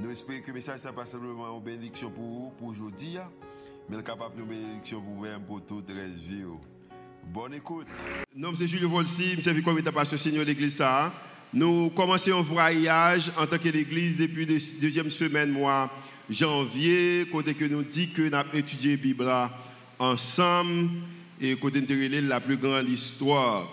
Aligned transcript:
Nous 0.00 0.10
espérons 0.12 0.40
que 0.40 0.46
le 0.48 0.52
message 0.54 0.84
n'est 0.84 0.92
pas 0.92 1.06
simplement 1.06 1.56
une 1.56 1.64
bénédiction 1.64 2.08
pour 2.10 2.24
vous, 2.24 2.52
pour 2.56 2.68
aujourd'hui, 2.68 3.16
mais 3.90 4.00
capable 4.04 4.36
de 4.36 4.42
bénédiction 4.42 5.00
pour 5.00 5.14
vous-même, 5.14 5.42
pour 5.42 5.60
toute 5.66 5.88
la 5.88 6.04
vie. 6.04 6.44
Bonne 7.24 7.54
écoute. 7.54 7.88
Non, 8.36 8.52
c'est 8.56 8.68
Julio 8.68 8.88
Volsi, 8.88 9.34
je 9.40 9.50
suis 9.50 9.62
comité 9.62 9.90
pasteur 9.90 10.20
Seigneur 10.20 10.44
de 10.44 10.50
l'église. 10.50 10.80
Nous 11.52 11.90
commençons 11.90 12.38
un 12.38 12.42
voyage 12.42 13.32
en 13.36 13.46
tant 13.46 13.58
qu'église 13.58 14.18
depuis 14.18 14.46
la 14.46 14.60
deuxième 14.80 15.10
semaine, 15.10 15.50
mois 15.50 15.90
janvier, 16.30 17.26
côté 17.32 17.54
que 17.54 17.64
nous 17.64 17.82
dit 17.82 18.12
que 18.12 18.22
nous 18.22 18.36
avons 18.36 18.52
étudié 18.52 18.92
la 18.92 19.02
Bible 19.02 19.32
ensemble 19.98 20.90
et 21.40 21.56
côté 21.56 21.80
de 21.80 22.28
la 22.28 22.38
plus 22.38 22.56
grande 22.56 22.88
histoire. 22.88 23.68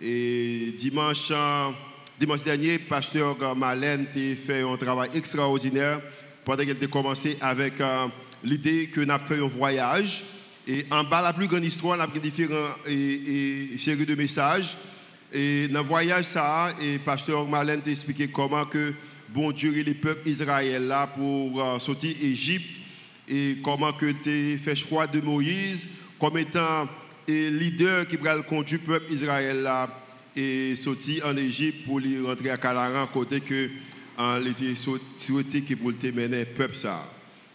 Et 0.00 0.74
dimanche, 0.78 1.30
Dimanche 2.20 2.44
dernier, 2.44 2.78
pasteur 2.78 3.56
Malène 3.56 4.06
a 4.14 4.36
fait 4.36 4.62
un 4.62 4.76
travail 4.76 5.10
extraordinaire 5.14 6.00
pendant 6.44 6.62
qu'il 6.62 6.76
a 6.80 6.86
commencé 6.86 7.36
avec 7.40 7.80
euh, 7.80 8.06
l'idée 8.44 8.86
que 8.86 9.00
nous 9.00 9.10
avons 9.12 9.26
fait 9.26 9.42
un 9.42 9.48
voyage. 9.48 10.22
Et 10.64 10.86
en 10.92 11.02
bas, 11.02 11.22
la 11.22 11.32
plus 11.32 11.48
grande 11.48 11.64
histoire, 11.64 11.96
nous 11.96 12.04
avons 12.04 12.20
différentes 12.20 12.76
séries 12.86 14.06
de 14.06 14.14
messages. 14.14 14.76
Et 15.32 15.66
dans 15.66 15.82
le 15.82 15.88
voyage, 15.88 16.26
ça, 16.26 16.72
et 16.80 17.00
pasteur 17.00 17.48
Malène 17.48 17.82
a 17.84 17.90
expliqué 17.90 18.28
comment 18.28 18.64
que 18.64 18.94
bon 19.30 19.50
Dieu 19.50 19.76
et 19.76 19.82
les 19.82 19.94
peuples 19.94 20.28
israéliens 20.28 20.78
là 20.78 21.08
pour 21.08 21.60
euh, 21.60 21.80
sortir 21.80 22.14
d'Égypte 22.14 22.70
et 23.28 23.56
comment 23.64 23.92
que 23.92 24.12
tu 24.22 24.56
fait 24.64 24.76
choix 24.76 25.08
de 25.08 25.20
Moïse 25.20 25.88
comme 26.20 26.38
étant 26.38 26.88
le 27.26 27.48
leader 27.48 28.06
qui 28.06 28.16
va 28.18 28.36
le 28.36 28.42
peuple 28.78 29.12
israélien 29.12 29.54
là 29.54 30.03
et 30.36 30.76
sorti 30.76 31.20
en 31.24 31.36
Égypte 31.36 31.84
pour 31.86 32.00
rentrer 32.26 32.50
à 32.50 32.56
Calaran, 32.56 33.06
côté 33.06 33.40
que 33.40 33.70
il 34.40 34.48
était 34.48 34.74
souhaité 34.74 35.62
que 35.62 35.74
pour 35.74 35.90
le 35.90 36.44
peuple 36.44 36.76
ça. 36.76 37.08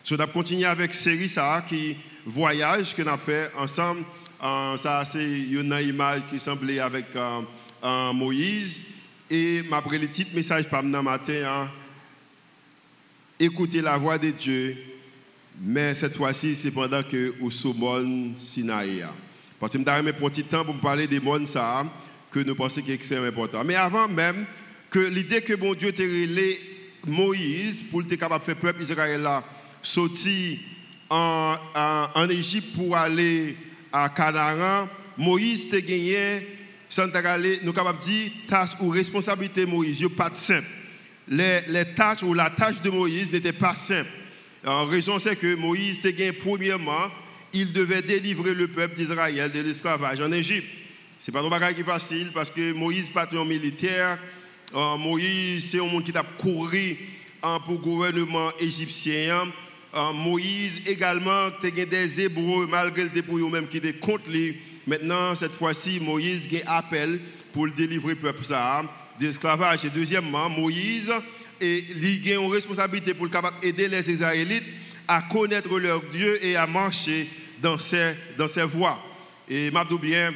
So, 0.03 0.15
on 0.15 0.19
a 0.19 0.27
continué 0.27 0.65
avec 0.65 0.93
série 0.93 1.29
ça 1.29 1.63
qui 1.67 1.95
voyage 2.25 2.95
que 2.95 3.01
nous 3.01 3.09
avons 3.09 3.21
fait 3.21 3.51
ensemble. 3.57 4.03
ça 4.41 5.03
c'est 5.05 5.39
une 5.39 5.77
image 5.81 6.21
qui 6.29 6.39
semblait 6.39 6.79
avec 6.79 7.05
Moïse 8.13 8.81
et 9.29 9.61
après 9.71 9.97
le 9.97 10.09
titre 10.09 10.31
message 10.33 10.69
par 10.69 10.83
matin 10.83 11.43
hein, 11.45 11.71
écouter 13.39 13.81
la 13.81 13.97
voix 13.97 14.17
de 14.17 14.31
Dieu 14.31 14.77
mais 15.61 15.93
cette 15.95 16.15
fois-ci 16.15 16.55
c'est 16.55 16.71
pendant 16.71 17.03
que 17.03 17.35
au 17.41 17.51
Somon 17.51 18.33
Sinaï. 18.37 19.05
Parce 19.59 19.73
que 19.73 19.79
je 19.79 19.83
vais 19.83 20.13
prendre 20.13 20.25
un 20.25 20.29
petit 20.29 20.43
temps 20.43 20.63
pour 20.63 20.73
me 20.73 20.79
parler 20.79 21.07
des 21.07 21.19
mondes 21.19 21.47
ça 21.47 21.85
que 22.31 22.39
nous 22.39 22.55
pensons 22.55 22.81
que 22.81 22.91
c'est 23.01 23.17
important. 23.17 23.63
Mais 23.65 23.75
avant 23.75 24.07
même 24.07 24.45
que 24.89 24.99
l'idée 24.99 25.41
que 25.41 25.53
bon 25.53 25.73
Dieu 25.73 25.91
t'a 25.91 26.03
relé 26.03 26.59
Moïse 27.05 27.83
pour 27.83 28.01
être 28.01 28.15
capable 28.15 28.45
de 28.45 28.45
faire 28.45 28.61
peuple 28.61 28.83
Israël 28.83 29.21
là 29.21 29.43
sortir 29.81 30.59
en, 31.09 31.55
en, 32.15 32.29
Égypte 32.29 32.75
pour 32.75 32.95
aller 32.95 33.55
à 33.91 34.09
Canaan, 34.09 34.87
Moïse 35.17 35.69
t'a 35.69 35.81
gagné 35.81 36.47
sans 36.87 37.07
nous 37.63 37.73
capable 37.73 37.99
de 37.99 38.03
dire 38.03 38.31
tâche 38.47 38.71
ou 38.79 38.89
responsabilité 38.89 39.65
Moïse, 39.65 40.03
pas 40.17 40.31
simple. 40.33 40.67
Les, 41.27 41.61
les 41.67 41.85
tâches 41.93 42.23
ou 42.23 42.33
la 42.33 42.49
tâche 42.49 42.81
de 42.81 42.89
Moïse 42.89 43.31
n'était 43.31 43.53
pas 43.53 43.75
simple. 43.75 44.09
En 44.65 44.85
raison 44.85 45.19
c'est 45.19 45.35
que 45.35 45.55
Moïse 45.55 46.01
t'a 46.01 46.11
gagné 46.11 46.33
premièrement, 46.33 47.09
il 47.53 47.73
devait 47.73 48.01
délivrer 48.01 48.53
le 48.53 48.67
peuple 48.67 48.95
d'Israël 48.95 49.51
de 49.51 49.61
l'esclavage 49.61 50.21
en 50.21 50.31
Égypte. 50.31 50.67
Ce 51.19 51.29
n'est 51.29 51.37
pas 51.37 51.45
un 51.45 51.49
bagage 51.49 51.75
qui 51.75 51.81
est 51.81 51.83
facile 51.83 52.31
parce 52.33 52.49
que 52.49 52.71
Moïse 52.71 53.09
pas 53.09 53.27
un 53.29 53.43
militaire. 53.43 54.17
Euh, 54.73 54.95
Moïse, 54.95 55.69
c'est 55.69 55.79
un 55.79 55.85
monde 55.85 56.05
qui 56.05 56.17
a 56.17 56.23
couru 56.23 56.97
hein, 57.43 57.59
pour 57.65 57.73
le 57.73 57.79
gouvernement 57.79 58.49
égyptien. 58.57 59.51
Euh, 59.95 60.13
Moïse 60.13 60.81
également, 60.87 61.49
il 61.61 61.89
des 61.89 62.21
Hébreux, 62.21 62.67
malgré 62.67 63.03
le 63.03 63.09
dépôt 63.09 63.37
même 63.49 63.67
qui 63.67 63.77
étaient 63.77 63.93
contre 63.93 64.29
lui. 64.29 64.57
Maintenant, 64.87 65.35
cette 65.35 65.51
fois-ci, 65.51 65.99
Moïse 65.99 66.47
a 66.65 66.77
appel 66.77 67.19
pour 67.51 67.65
le 67.65 67.73
délivrer 67.73 68.15
peuple 68.15 68.45
ça 68.45 68.83
d'esclavage. 69.19 69.83
Et 69.83 69.89
deuxièmement, 69.89 70.49
Moïse 70.49 71.11
et 71.59 71.83
a 72.27 72.33
une 72.35 72.51
responsabilité 72.51 73.13
pour 73.13 73.27
aider 73.61 73.89
les 73.89 74.09
Israélites 74.09 74.73
à 75.05 75.21
connaître 75.23 75.77
leur 75.77 76.01
Dieu 76.13 76.43
et 76.45 76.55
à 76.55 76.65
marcher 76.65 77.27
dans 77.61 77.77
ses, 77.77 78.15
dans 78.37 78.47
ses 78.47 78.63
voies. 78.63 79.03
Et 79.49 79.69
m'a 79.71 79.83
bien, 79.83 80.33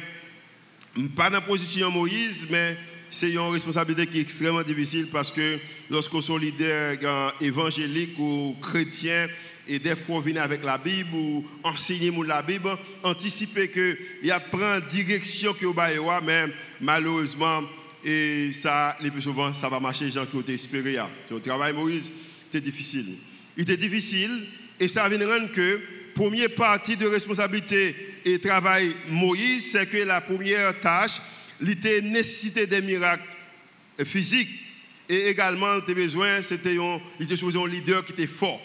pas 1.16 1.30
dans 1.30 1.36
la 1.36 1.40
position 1.40 1.90
Moïse, 1.90 2.46
mais 2.50 2.76
c'est 3.10 3.30
une 3.30 3.38
responsabilité 3.38 4.06
qui 4.06 4.18
est 4.18 4.22
extrêmement 4.22 4.62
difficile 4.62 5.08
parce 5.10 5.30
que 5.30 5.58
lorsqu'on 5.90 6.20
est 6.20 6.38
leader 6.40 7.34
évangélique 7.40 8.18
ou 8.18 8.56
chrétien, 8.60 9.28
et 9.66 9.78
des 9.78 9.96
fois 9.96 10.20
venir 10.20 10.42
avec 10.42 10.62
la 10.62 10.76
Bible 10.78 11.14
ou 11.14 11.44
enseigner 11.62 12.12
la 12.26 12.42
Bible, 12.42 12.68
anticiper 13.02 13.70
qu'il 13.70 13.96
y 14.22 14.30
a 14.30 14.40
prend 14.40 14.78
direction 14.90 15.54
que 15.54 15.64
vous 15.64 15.74
mais 16.22 16.46
malheureusement, 16.80 17.62
et 18.04 18.52
ça, 18.52 18.96
les 19.00 19.10
plus 19.10 19.22
souvent, 19.22 19.54
ça 19.54 19.68
va 19.68 19.80
marcher, 19.80 20.10
gens 20.10 20.26
qui 20.26 20.36
ont 20.36 20.44
espéré. 20.46 20.98
Le 21.30 21.40
travail 21.40 21.72
Moïse, 21.72 22.12
c'était 22.46 22.60
difficile. 22.60 23.16
Il 23.56 23.62
était 23.62 23.78
difficile, 23.78 24.46
et 24.78 24.88
ça 24.88 25.08
vient 25.08 25.26
rendre 25.26 25.50
que 25.52 25.80
première 26.14 26.54
partie 26.54 26.96
de 26.96 27.06
responsabilité 27.06 27.94
et 28.24 28.38
travail 28.38 28.94
Moïse, 29.08 29.72
c'est 29.72 29.86
que 29.86 29.98
la 29.98 30.20
première 30.20 30.78
tâche, 30.80 31.20
était 31.70 32.00
nécessité 32.00 32.66
des 32.66 32.82
miracles 32.82 33.22
physiques. 34.04 34.50
Et 35.08 35.28
également, 35.28 35.80
tes 35.80 35.94
besoin, 35.94 36.42
c'était 36.42 36.76
un, 36.78 37.00
un 37.20 37.68
leader 37.68 38.04
qui 38.04 38.12
était 38.12 38.26
fort. 38.26 38.60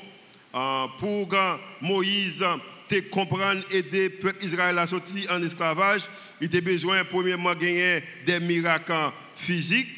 Euh, 0.56 0.86
pour 1.00 1.28
que 1.28 1.58
Moïse 1.82 2.44
te 2.88 3.00
comprendre, 3.10 3.62
aider 3.72 4.04
le 4.04 4.10
peuple 4.10 4.44
Israël 4.44 4.78
à 4.80 4.88
sortir 4.88 5.32
en 5.32 5.44
esclavage, 5.44 6.02
il 6.42 6.46
était 6.46 6.62
besoin, 6.62 7.04
premièrement, 7.04 7.54
gagner 7.54 8.02
des 8.26 8.40
miracles 8.40 9.12
physiques. 9.36 9.90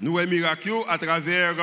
Nous 0.00 0.18
avons 0.18 0.30
miracles 0.30 0.72
à 0.88 0.98
travers, 0.98 1.54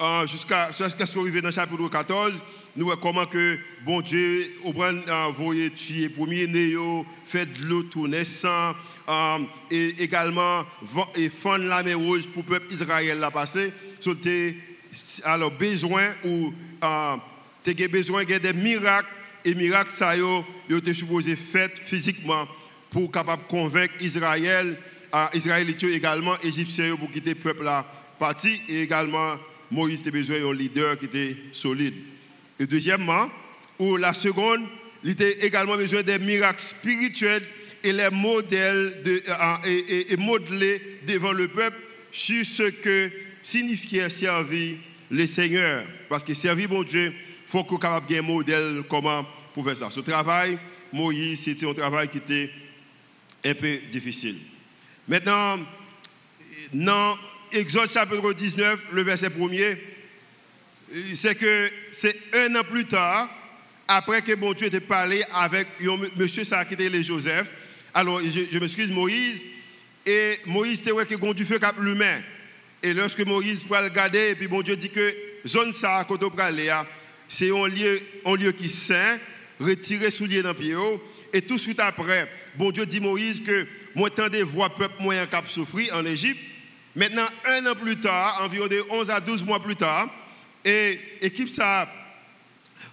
euh, 0.00 0.26
jusqu'à 0.26 0.72
ce 0.72 1.14
qu'on 1.14 1.20
arrive 1.20 1.40
dans 1.40 1.48
le 1.48 1.54
chapitre 1.54 1.88
14, 1.88 2.42
nous 2.74 2.86
voyons 2.86 3.00
comment 3.00 3.26
que 3.26 3.58
bon 3.84 4.00
Dieu 4.00 4.46
a 5.08 5.28
envoyé 5.28 5.70
tuer 5.70 6.08
premier 6.08 6.46
néo, 6.46 7.04
fait 7.26 7.46
de 7.46 7.66
l'eau 7.66 7.84
euh, 9.08 9.38
et 9.70 10.02
également 10.02 10.64
et 11.16 11.28
fendre 11.28 11.64
la 11.64 11.82
mer 11.82 11.98
rouge 11.98 12.28
pour 12.28 12.44
le 12.44 12.48
peuple 12.48 12.72
Israël 12.72 13.18
la 13.18 13.30
passer. 13.30 13.72
Alors 15.24 15.50
besoin 15.50 16.08
ou 16.24 16.52
besoin 17.90 18.24
de 18.24 18.38
des 18.38 18.52
miracles 18.52 19.08
et 19.44 19.54
miracles 19.54 19.90
ça 19.90 20.16
yo, 20.16 20.44
yo 20.70 20.78
supposé 20.94 21.36
fait 21.36 21.78
physiquement 21.84 22.46
pour 22.90 23.10
capable 23.10 23.42
convaincre 23.48 23.94
Israël, 24.00 24.78
euh, 25.14 25.26
Israélites 25.34 25.82
également 25.82 26.38
égyptiens 26.42 26.96
pour 26.96 27.10
quitter 27.10 27.30
le 27.30 27.40
peuple 27.40 27.64
là 27.64 27.84
parti 28.18 28.62
et 28.68 28.82
également 28.82 29.36
Moïse 29.70 30.02
a 30.06 30.10
besoin 30.10 30.40
d'un 30.40 30.54
leader 30.54 30.96
qui 30.98 31.06
était 31.06 31.36
solide. 31.52 31.94
Et 32.58 32.66
deuxièmement, 32.66 33.30
ou 33.78 33.96
la 33.96 34.14
seconde, 34.14 34.62
il 35.04 35.10
était 35.10 35.44
également 35.44 35.76
besoin 35.76 36.02
des 36.02 36.18
miracles 36.18 36.62
spirituels 36.62 37.42
et 37.82 37.92
les 37.92 38.10
modèles 38.10 39.02
de, 39.04 39.22
euh, 39.28 39.56
et, 39.64 40.12
et, 40.12 40.16
devant 41.06 41.32
le 41.32 41.48
peuple 41.48 41.78
sur 42.12 42.44
ce 42.44 42.70
que 42.70 43.10
signifiait 43.42 44.10
servir 44.10 44.76
le 45.10 45.26
Seigneur. 45.26 45.84
Parce 46.08 46.22
que 46.22 46.34
servir 46.34 46.70
mon 46.70 46.82
Dieu, 46.82 47.06
il 47.06 47.50
faut 47.50 47.64
qu'on 47.64 47.78
capable 47.78 48.14
un 48.14 48.22
modèle 48.22 48.82
comment 48.88 49.26
pour 49.52 49.64
faire 49.64 49.76
ça. 49.76 49.90
Ce 49.90 50.00
travail, 50.00 50.58
Moïse, 50.92 51.40
c'était 51.40 51.68
un 51.68 51.74
travail 51.74 52.08
qui 52.08 52.18
était 52.18 52.50
un 53.44 53.54
peu 53.54 53.78
difficile. 53.90 54.38
Maintenant, 55.08 55.58
dans 56.72 57.18
Exode 57.50 57.90
chapitre 57.90 58.32
19, 58.32 58.78
le 58.92 59.02
verset 59.02 59.28
1er, 59.28 59.76
c'est 61.14 61.34
que 61.34 61.70
c'est 61.92 62.16
un 62.34 62.54
an 62.56 62.64
plus 62.64 62.84
tard, 62.84 63.28
après 63.88 64.22
que 64.22 64.34
bon 64.34 64.52
Dieu 64.52 64.72
ait 64.72 64.80
parlé 64.80 65.22
avec 65.32 65.66
monsieur 66.16 66.44
ça 66.44 66.64
qui 66.64 66.74
était 66.74 67.02
Joseph. 67.02 67.48
Alors, 67.94 68.20
je, 68.20 68.58
m'excuse, 68.58 68.88
Moïse, 68.88 69.44
et 70.06 70.38
Moïse 70.46 70.80
était 70.80 70.90
que 70.90 71.16
bon 71.16 71.32
Dieu 71.32 71.44
fait 71.44 71.60
cap 71.60 71.76
l'humain. 71.78 72.20
Et 72.82 72.94
lorsque 72.94 73.24
Moïse 73.24 73.64
peut 73.64 73.76
regarder, 73.76 74.30
et 74.30 74.34
puis 74.34 74.48
bon 74.48 74.62
Dieu 74.62 74.76
dit 74.76 74.90
que 74.90 75.14
zone 75.46 75.72
ça, 75.72 76.04
quand 76.08 76.22
on 76.24 76.32
c'est 77.28 77.50
un 77.50 77.68
lieu, 77.68 78.00
un 78.26 78.34
lieu 78.34 78.52
qui 78.52 78.68
saint, 78.68 79.18
retiré 79.60 80.10
sous 80.10 80.26
lieu 80.26 80.42
dans 80.42 80.54
pied. 80.54 80.74
Et 81.32 81.42
tout 81.42 81.56
de 81.56 81.60
suite 81.60 81.80
après, 81.80 82.28
bon 82.56 82.70
Dieu 82.70 82.84
dit 82.84 83.00
Moïse 83.00 83.42
que 83.42 83.66
moi 83.94 84.10
des 84.30 84.42
voix 84.42 84.74
peuple 84.74 85.02
moyen 85.02 85.26
cap 85.26 85.48
souffrir 85.48 85.94
en 85.94 86.04
Égypte. 86.04 86.40
Maintenant, 86.94 87.26
un 87.46 87.66
an 87.66 87.74
plus 87.74 87.96
tard, 87.96 88.42
environ 88.42 88.66
de 88.66 88.82
11 88.90 89.10
à 89.10 89.20
12 89.20 89.44
mois 89.44 89.62
plus 89.62 89.76
tard, 89.76 90.10
et 90.64 90.98
l'équipe 91.20 91.48
ça 91.48 91.88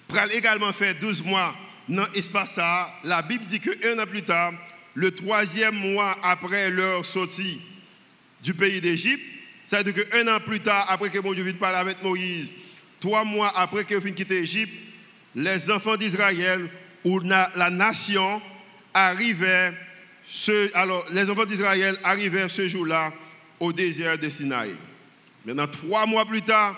pral 0.08 0.32
également 0.34 0.74
fait 0.74 0.94
12 0.96 1.24
mois 1.24 1.56
dans 1.88 2.08
l'espace 2.14 2.54
ça. 2.54 2.94
La 3.04 3.22
Bible 3.22 3.46
dit 3.46 3.60
que 3.60 3.94
un 3.94 4.00
an 4.00 4.06
plus 4.06 4.24
tard, 4.24 4.54
le 4.94 5.12
troisième 5.12 5.76
mois 5.76 6.18
après 6.24 6.70
leur 6.70 7.06
sortie 7.06 7.62
du 8.44 8.54
pays 8.54 8.82
d'Égypte, 8.82 9.24
ça 9.66 9.78
veut 9.78 9.92
dire 9.92 10.10
qu'un 10.10 10.28
an 10.28 10.40
plus 10.40 10.60
tard, 10.60 10.86
après 10.90 11.10
que 11.10 11.20
mon 11.20 11.34
Dieu 11.34 11.44
vienne 11.44 11.58
parler 11.58 11.78
avec 11.78 12.02
Moïse, 12.04 12.54
trois 13.00 13.24
mois 13.24 13.52
après 13.56 13.86
qu'il 13.86 13.98
vienne 13.98 14.16
quitter 14.16 14.40
l'Égypte, 14.40 14.74
les 15.36 15.70
enfants 15.72 15.96
d'Israël, 15.96 16.68
ou 17.06 17.20
la 17.20 17.70
nation, 17.70 18.42
arrivaient, 18.94 19.74
ce, 20.28 20.76
alors 20.76 21.06
les 21.12 21.30
enfants 21.30 21.46
d'Israël 21.46 21.98
arrivaient 22.04 22.50
ce 22.50 22.68
jour-là 22.68 23.14
au 23.60 23.72
désert 23.72 24.18
de 24.18 24.30
Sinaï. 24.30 24.76
Maintenant, 25.46 25.68
trois 25.68 26.06
mois 26.06 26.26
plus 26.26 26.42
tard, 26.42 26.76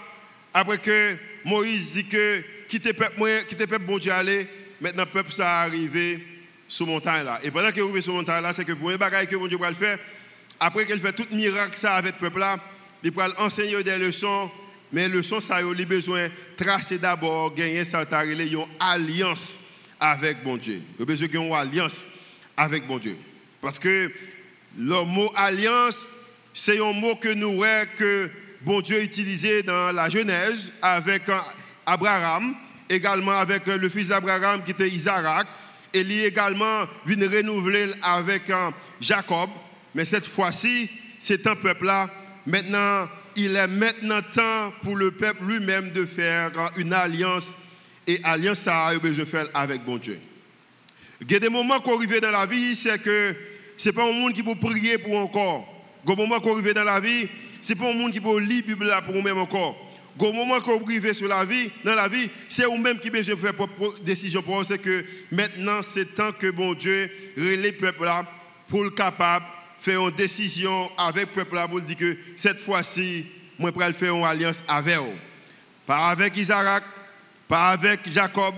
après 0.53 0.77
que 0.77 1.17
Moïse 1.45 1.93
dit 1.93 2.05
que 2.05 2.43
quittez 2.67 2.93
peuple, 2.93 3.45
quittez 3.47 3.67
peuple 3.67 3.85
bon 3.85 3.97
Dieu 3.97 4.11
aller, 4.11 4.47
maintenant 4.79 5.03
le 5.05 5.11
peuple 5.11 5.31
ça 5.31 5.61
arrivé 5.61 6.23
sur 6.67 6.87
montagne 6.87 7.25
là. 7.25 7.39
Et 7.43 7.51
pendant 7.51 7.69
qu'il 7.69 7.79
est 7.79 7.83
arrivé 7.83 8.01
sur 8.01 8.13
montagne 8.13 8.43
là, 8.43 8.53
c'est 8.53 8.65
que 8.65 8.71
un 8.71 8.97
bagage 8.97 9.27
que 9.27 9.35
bon 9.35 9.47
Dieu 9.47 9.57
va 9.57 9.69
le 9.69 9.75
faire, 9.75 9.99
après 10.59 10.85
qu'il 10.85 10.99
fait 10.99 11.13
tout 11.13 11.27
miracle 11.31 11.77
ça 11.77 11.95
avec 11.95 12.15
le 12.15 12.19
peuple 12.19 12.39
là, 12.39 12.57
il 13.03 13.11
va 13.11 13.29
enseigner 13.39 13.83
des 13.83 13.97
leçons, 13.97 14.51
mais 14.91 15.07
leçons 15.07 15.39
ça 15.39 15.61
il 15.61 15.81
a 15.81 15.85
besoin 15.85 16.27
tracer 16.57 16.97
d'abord, 16.97 17.53
gagner 17.53 17.85
ça 17.85 18.05
une 18.23 18.65
alliance 18.79 19.59
avec 19.99 20.43
bon 20.43 20.57
Dieu. 20.57 20.81
Il 20.97 21.03
a 21.03 21.05
besoin 21.05 21.27
une 21.33 21.53
alliance 21.53 22.07
avec 22.57 22.85
bon 22.87 22.97
Dieu. 22.97 23.17
Parce 23.61 23.79
que 23.79 24.11
le 24.77 25.05
mot 25.05 25.31
alliance, 25.35 26.07
c'est 26.53 26.79
un 26.79 26.93
mot 26.93 27.15
que 27.15 27.33
nous 27.33 27.55
voyons 27.55 27.85
que 27.97 28.29
bon 28.63 28.81
Dieu 28.81 29.01
utilisé 29.01 29.63
dans 29.63 29.91
la 29.91 30.09
Genèse 30.09 30.71
avec 30.81 31.23
Abraham, 31.85 32.55
également 32.89 33.37
avec 33.37 33.65
le 33.67 33.89
fils 33.89 34.09
d'Abraham 34.09 34.63
qui 34.63 34.71
était 34.71 34.89
Isaac, 34.89 35.47
et 35.93 36.03
lui 36.03 36.21
également 36.21 36.85
vient 37.05 37.29
renouveler 37.29 37.91
avec 38.01 38.43
Jacob. 38.99 39.49
Mais 39.93 40.05
cette 40.05 40.25
fois-ci, 40.25 40.89
c'est 41.19 41.45
un 41.47 41.55
peuple-là. 41.55 42.09
Maintenant, 42.45 43.09
il 43.35 43.55
est 43.55 43.67
maintenant 43.67 44.21
temps 44.33 44.73
pour 44.83 44.95
le 44.95 45.11
peuple 45.11 45.45
lui-même 45.45 45.91
de 45.91 46.05
faire 46.05 46.51
une 46.77 46.93
alliance. 46.93 47.53
Et 48.07 48.19
alliance, 48.23 48.59
ça 48.59 48.87
a 48.87 48.97
besoin 48.97 49.25
de 49.25 49.29
faire 49.29 49.47
avec 49.53 49.83
bon 49.83 49.97
Dieu. 49.97 50.19
Il 51.21 51.31
y 51.31 51.35
a 51.35 51.39
des 51.39 51.49
moments 51.49 51.79
qu'on 51.79 51.97
arrive 51.97 52.19
dans 52.19 52.31
la 52.31 52.45
vie, 52.45 52.75
c'est 52.75 53.01
que 53.01 53.35
ce 53.77 53.89
n'est 53.89 53.93
pas 53.93 54.03
un 54.03 54.11
monde 54.11 54.33
qui 54.33 54.43
peut 54.43 54.55
prier 54.55 54.97
pour 54.97 55.17
encore. 55.17 55.67
Il 56.03 56.09
y 56.09 56.13
a 56.13 56.15
des 56.15 56.21
moments 56.21 56.39
qu'on 56.39 56.57
arrive 56.57 56.73
dans 56.73 56.83
la 56.83 56.99
vie, 56.99 57.27
ce 57.61 57.73
n'est 57.73 57.79
pas 57.79 57.89
un 57.89 57.93
monde 57.93 58.11
qui 58.11 58.19
peut 58.19 58.39
lire 58.39 58.63
la 58.67 58.75
Bible 58.75 59.05
pour 59.05 59.13
vous-même 59.15 59.37
encore. 59.37 59.77
Au 60.19 60.33
moment 60.33 60.59
qu'on 60.59 60.83
arrive 60.83 61.13
sur 61.13 61.27
la 61.27 61.45
vie, 61.45 61.71
dans 61.83 61.95
la 61.95 62.07
vie, 62.07 62.29
c'est 62.49 62.65
vous-même 62.65 62.99
qui 62.99 63.09
besoin 63.09 63.35
de 63.35 63.39
faire 63.39 63.53
décision 64.03 64.41
pour 64.41 64.57
vous. 64.57 64.63
C'est 64.63 64.77
que 64.77 65.05
maintenant, 65.31 65.81
c'est 65.81 66.13
temps 66.13 66.31
que 66.31 66.51
bon 66.51 66.73
Dieu 66.73 67.09
les 67.37 67.71
peuple 67.71 68.05
là 68.05 68.25
pour 68.67 68.83
le 68.83 68.89
capable 68.89 69.45
faire 69.79 70.07
une 70.07 70.15
décision 70.15 70.91
avec 70.97 71.27
le 71.27 71.43
peuple 71.43 71.55
là 71.55 71.67
pour 71.67 71.81
dire 71.81 71.97
que 71.97 72.17
cette 72.35 72.59
fois-ci, 72.59 73.25
moi, 73.57 73.71
je 73.75 73.93
faire 73.93 74.15
une 74.15 74.23
alliance 74.23 74.63
avec 74.67 74.97
vous. 74.97 75.17
Pas 75.85 76.09
avec 76.09 76.37
Isaac, 76.37 76.83
pas 77.47 77.69
avec 77.69 77.99
Jacob, 78.11 78.55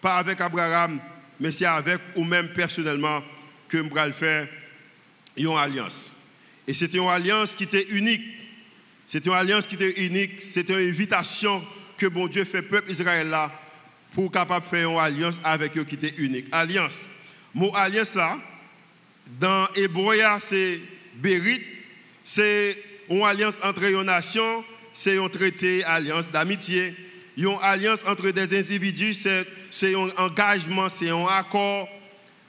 pas 0.00 0.16
avec 0.16 0.40
Abraham, 0.40 0.98
mais 1.38 1.50
c'est 1.50 1.66
avec 1.66 1.98
vous-même 2.16 2.48
personnellement 2.48 3.22
que 3.68 3.78
je 3.78 3.82
vais 3.82 4.12
faire 4.12 4.48
une 5.36 5.56
alliance. 5.56 6.10
Et 6.66 6.74
c'était 6.74 6.98
une 6.98 7.08
alliance 7.08 7.54
qui 7.54 7.64
était 7.64 7.86
unique 7.90 8.22
c'est 9.06 9.24
une 9.26 9.32
alliance 9.32 9.66
qui 9.66 9.74
était 9.74 10.04
unique, 10.04 10.40
c'est 10.40 10.68
une 10.68 10.88
invitation 10.88 11.64
que 11.96 12.06
bon 12.06 12.26
Dieu 12.26 12.44
fait 12.44 12.62
peuple 12.62 12.90
Israël 12.90 13.28
là 13.28 13.52
pour 14.14 14.30
capable 14.30 14.66
faire 14.66 14.90
une 14.90 14.98
alliance 14.98 15.40
avec 15.44 15.76
eux 15.76 15.84
qui 15.84 15.94
était 15.94 16.14
unique. 16.18 16.46
Alliance. 16.52 17.08
Mot 17.54 17.70
alliance 17.74 18.14
là, 18.14 18.38
dans 19.40 19.66
Hébreu, 19.74 20.16
c'est 20.40 20.80
Bérit, 21.14 21.62
c'est 22.24 22.78
une 23.08 23.22
alliance 23.22 23.54
entre 23.62 23.82
les 23.82 24.04
nations, 24.04 24.64
c'est 24.92 25.18
un 25.18 25.28
traité, 25.28 25.84
alliance 25.84 26.30
d'amitié. 26.30 26.94
Une 27.36 27.56
alliance 27.62 28.00
entre 28.06 28.30
des 28.30 28.58
individus, 28.58 29.14
c'est 29.70 29.94
un 29.94 30.08
engagement, 30.18 30.88
c'est 30.88 31.10
un 31.10 31.26
accord. 31.26 31.88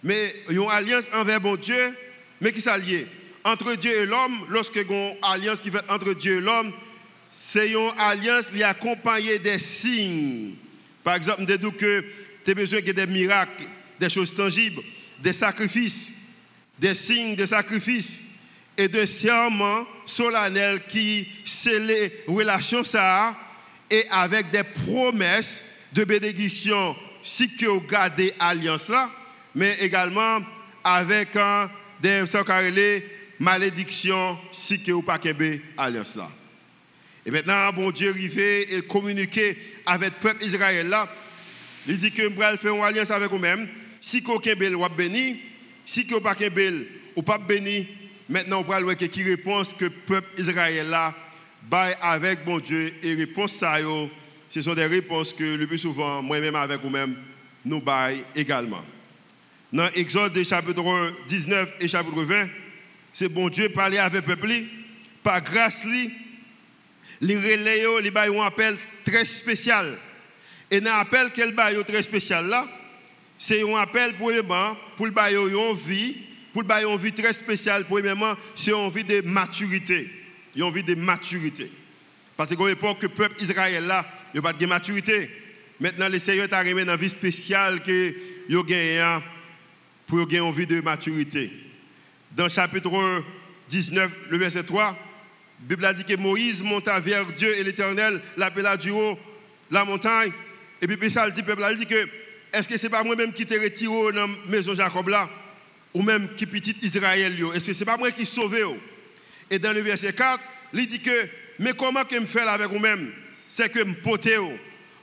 Mais 0.03 0.35
une 0.49 0.69
alliance 0.69 1.05
envers 1.13 1.39
bon 1.39 1.55
Dieu, 1.55 1.95
mais 2.41 2.51
qui 2.51 2.59
s'allie? 2.59 3.05
Entre 3.43 3.75
Dieu 3.75 4.01
et 4.01 4.05
l'homme, 4.05 4.45
lorsque 4.49 4.75
une 4.75 5.15
alliance 5.21 5.59
qui 5.59 5.71
fait 5.71 5.83
entre 5.89 6.13
Dieu 6.13 6.37
et 6.37 6.41
l'homme, 6.41 6.71
c'est 7.31 7.71
une 7.71 7.89
alliance 7.97 8.45
qui 8.51 8.61
est 8.61 8.63
accompagnée 8.63 9.39
des 9.39 9.59
signes. 9.59 10.55
Par 11.03 11.15
exemple, 11.15 11.43
nous 11.61 11.71
que 11.71 12.05
tu 12.45 12.51
as 12.51 12.53
besoin 12.53 12.81
de 12.81 12.91
des 12.91 13.07
miracles, 13.07 13.65
des 13.99 14.09
choses 14.09 14.33
tangibles, 14.33 14.81
des 15.19 15.33
sacrifices, 15.33 16.11
des 16.79 16.95
signes 16.95 17.35
de 17.35 17.45
sacrifices 17.45 18.21
et 18.77 18.87
de 18.87 19.05
serments 19.05 19.85
solennels 20.05 20.81
qui 20.87 21.27
scellent 21.45 21.87
les 21.87 22.23
relations 22.27 22.83
ça 22.83 23.35
et 23.89 24.05
avec 24.09 24.51
des 24.51 24.63
promesses 24.63 25.61
de 25.93 26.03
bénédiction 26.03 26.95
si 27.21 27.49
vous 27.61 27.81
gardez 27.81 28.33
l'alliance 28.39 28.89
là, 28.89 29.09
mais 29.55 29.75
également 29.79 30.39
avec 30.83 31.35
un, 31.35 31.69
des 32.01 32.25
malédiction 33.39 34.37
si 34.51 34.81
que 34.81 34.91
vous 34.91 35.01
pas 35.01 35.19
alliance 35.77 36.15
là. 36.15 36.29
Et 37.25 37.31
maintenant, 37.31 37.71
bon 37.73 37.91
Dieu 37.91 38.09
arrivé 38.09 38.75
et 38.75 38.81
communiquer 38.81 39.57
avec 39.85 40.13
le 40.13 40.19
peuple 40.19 40.43
Israël 40.43 40.87
là. 40.87 41.09
Il 41.87 41.97
dit 41.97 42.11
que 42.11 42.27
va 42.27 42.57
faire 42.57 42.75
une 42.75 42.83
alliance 42.83 43.11
avec 43.11 43.29
vous-même. 43.29 43.67
Si 44.01 44.21
vous 44.21 44.39
avez 44.45 44.75
ou 44.75 44.89
béni, 44.89 45.39
si 45.85 46.03
vous 46.03 46.19
pas 46.19 46.35
ou 47.15 47.21
pas 47.21 47.37
béni, 47.37 47.87
maintenant 48.29 48.59
on 48.59 48.63
va 48.63 48.81
voir 48.81 48.97
qui 48.97 49.23
réponse 49.23 49.73
que 49.73 49.85
le 49.85 49.91
peuple 49.91 50.41
Israël 50.41 50.89
là 50.89 51.13
baille 51.69 51.95
avec 52.01 52.43
bon 52.43 52.59
Dieu 52.59 52.93
et 53.01 53.15
réponse 53.15 53.53
ça 53.53 53.77
ce 54.49 54.61
sont 54.61 54.75
des 54.75 54.85
réponses 54.85 55.33
que 55.33 55.55
le 55.55 55.65
plus 55.65 55.79
souvent 55.79 56.21
moi-même 56.21 56.55
avec 56.55 56.81
vous-même 56.81 57.15
nous 57.65 57.81
baille 57.81 58.23
également. 58.35 58.83
Dans 59.71 59.87
Exode 59.95 60.43
chapitre 60.43 61.13
19 61.27 61.69
et 61.79 61.87
chapitre 61.87 62.21
20, 62.21 62.47
c'est 63.13 63.29
bon 63.29 63.47
Dieu 63.47 63.69
parler 63.69 63.99
avec 63.99 64.27
le 64.27 64.35
peuple, 64.35 64.63
par 65.23 65.41
grâce, 65.41 65.85
les 67.21 67.37
relais, 67.37 67.85
les 68.01 68.37
un 68.37 68.41
appel 68.41 68.75
très 69.05 69.23
spécial. 69.23 69.97
Et 70.71 70.81
dans 70.81 70.97
l'appel 70.97 71.31
qu'elle 71.31 71.53
bail 71.53 71.77
très 71.85 72.01
spécial 72.01 72.47
là, 72.47 72.67
c'est 73.37 73.61
un 73.61 73.75
appel 73.75 74.15
pour 74.15 74.31
pour 74.97 75.05
le 75.05 75.11
bail 75.11 75.35
une 75.35 75.75
vie, 75.75 76.15
pour 76.51 76.63
le 76.63 76.67
bail 76.67 76.85
une 76.85 76.97
vie 76.97 77.11
très 77.11 77.33
spéciale 77.33 77.85
premièrement, 77.85 78.33
c'est 78.55 78.71
une 78.71 78.89
vie 78.89 79.03
de 79.03 79.21
maturité. 79.21 80.09
Une 80.55 80.71
vie 80.71 80.83
de 80.83 80.95
maturité. 80.95 81.71
Parce 82.35 82.55
qu'à 82.55 82.67
l'époque 82.67 82.99
que 82.99 83.05
le 83.05 83.13
peuple 83.13 83.41
Israël 83.43 83.85
là, 83.85 84.05
il 84.33 84.45
a 84.45 84.53
de 84.53 84.65
maturité. 84.65 85.29
Maintenant, 85.79 86.09
le 86.09 86.19
Seigneur 86.19 86.49
t'a 86.49 86.59
remis 86.59 86.85
dans 86.85 86.93
une 86.93 86.99
vie 86.99 87.09
spéciale 87.09 87.81
que 87.81 88.15
yo 88.49 88.63
gagne 88.63 89.21
pour 90.07 90.27
gagner 90.27 90.47
une 90.47 90.53
vie 90.53 90.67
de 90.67 90.81
maturité 90.81 91.51
dans 92.35 92.45
le 92.45 92.49
chapitre 92.49 93.23
19, 93.69 94.11
le 94.29 94.37
verset 94.37 94.63
3, 94.63 94.85
la 94.85 94.95
Bible 95.59 95.85
a 95.85 95.93
dit 95.93 96.03
que 96.03 96.15
Moïse 96.15 96.61
monta 96.61 96.99
vers 96.99 97.25
Dieu 97.27 97.57
et 97.57 97.63
l'Éternel, 97.63 98.21
l'appela 98.37 98.75
du 98.75 98.89
haut, 98.89 99.17
la 99.71 99.85
montagne. 99.85 100.31
Et 100.81 100.87
puis, 100.87 101.09
ça, 101.09 101.29
dit, 101.29 101.43
peuple, 101.43 101.65
il 101.71 101.79
dit 101.79 101.85
que, 101.85 102.07
est-ce 102.51 102.67
que 102.67 102.77
ce 102.77 102.83
n'est 102.83 102.89
pas 102.89 103.03
moi-même 103.03 103.31
qui 103.31 103.45
t'ai 103.45 103.57
retiré 103.57 104.11
dans 104.11 104.27
la 104.27 104.33
maison 104.47 104.75
Jacob 104.75 105.07
là, 105.07 105.29
ou 105.93 106.01
même 106.01 106.29
qui 106.35 106.45
petit 106.45 106.75
Israël, 106.81 107.35
est-ce 107.55 107.65
que 107.65 107.73
ce 107.73 107.79
n'est 107.79 107.85
pas 107.85 107.97
moi 107.97 108.11
qui 108.11 108.25
sauvé 108.25 108.63
Et 109.49 109.59
dans 109.59 109.73
le 109.73 109.81
verset 109.81 110.13
4, 110.13 110.39
il 110.73 110.87
dit 110.87 110.99
que, 110.99 111.27
mais 111.59 111.73
comment 111.73 112.03
que 112.03 112.15
me 112.15 112.47
avec 112.47 112.67
vous-même? 112.67 113.11
C'est 113.47 113.71
que 113.71 113.83
me 113.83 113.93
poter. 113.93 114.39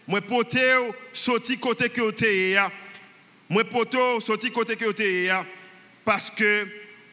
Moi 0.07 0.21
poter, 0.21 0.77
sorti 1.13 1.57
côté 1.57 1.89
que 1.89 2.01
vous 2.01 2.71
Moi 3.49 3.65
poter, 3.65 4.21
sorti 4.21 4.51
côté 4.51 4.75
que 4.75 4.87
vous 4.87 5.45
parce 6.05 6.31
que 6.31 6.67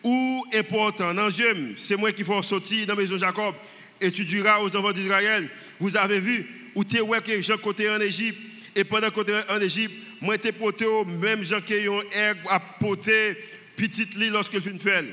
ou 0.03 0.45
important 0.53 1.13
dans 1.13 1.29
Dieu, 1.29 1.75
c'est 1.77 1.97
moi 1.97 2.11
qui 2.11 2.23
faut 2.23 2.41
sortir 2.43 2.85
dans 2.85 2.95
la 2.95 3.01
maison 3.01 3.17
Jacob 3.17 3.55
et 3.99 4.11
tu 4.11 4.25
diras 4.25 4.59
aux 4.59 4.75
enfants 4.75 4.91
d'Israël, 4.91 5.49
vous 5.79 5.95
avez 5.97 6.19
vu, 6.19 6.45
où 6.75 6.83
tu 6.83 6.97
es 6.97 7.21
que 7.21 7.41
Jean 7.41 7.57
côté 7.57 7.89
en 7.89 7.99
Égypte, 7.99 8.39
et 8.75 8.83
pendant 8.83 9.09
que 9.09 9.51
en 9.51 9.59
Égypte, 9.59 9.93
moi 10.21 10.37
t'ai 10.37 10.51
porté 10.51 10.85
au 10.85 11.03
même 11.03 11.43
gens 11.43 11.61
qui 11.61 11.87
ont 11.89 12.01
à 12.49 12.59
porter 12.59 13.37
petite 13.75 14.15
lit 14.15 14.29
lorsque 14.29 14.53
je 14.53 14.77
fait. 14.77 15.05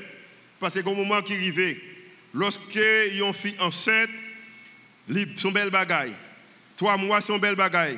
Parce 0.59 0.75
que 0.75 0.87
au 0.87 0.93
moment 0.93 1.21
qui 1.21 1.33
arrivait, 1.33 1.79
lorsque 2.33 2.61
ont 3.23 3.33
fille 3.33 3.55
enceinte, 3.59 4.09
son 5.37 5.51
belle 5.51 5.69
bagaille. 5.69 6.15
Trois 6.77 6.97
mois, 6.97 7.21
son 7.21 7.37
belle 7.37 7.55
bagaille. 7.55 7.97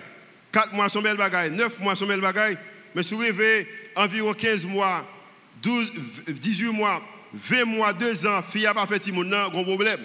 4 0.52 0.74
mois 0.74 0.90
sont 0.90 1.02
belle 1.02 1.18
bagaille, 1.18 1.52
9 1.52 1.80
mois 1.80 1.96
sont 1.96 2.08
belle 2.08 2.22
bagaille, 2.22 2.58
mais 2.96 3.04
si 3.04 3.14
vous 3.14 3.20
rêvez 3.20 3.68
environ 3.96 4.34
15 4.34 4.66
mois, 4.66 5.08
12, 5.62 5.94
18 6.28 6.72
mois, 6.72 7.02
20 7.34 7.66
mois, 7.66 7.94
2 7.94 8.28
ans, 8.28 8.42
fille 8.50 8.64
n'a 8.64 8.74
pas 8.74 8.88
fait 8.88 9.00
Timon, 9.00 9.30
gros 9.50 9.64
problème. 9.64 10.00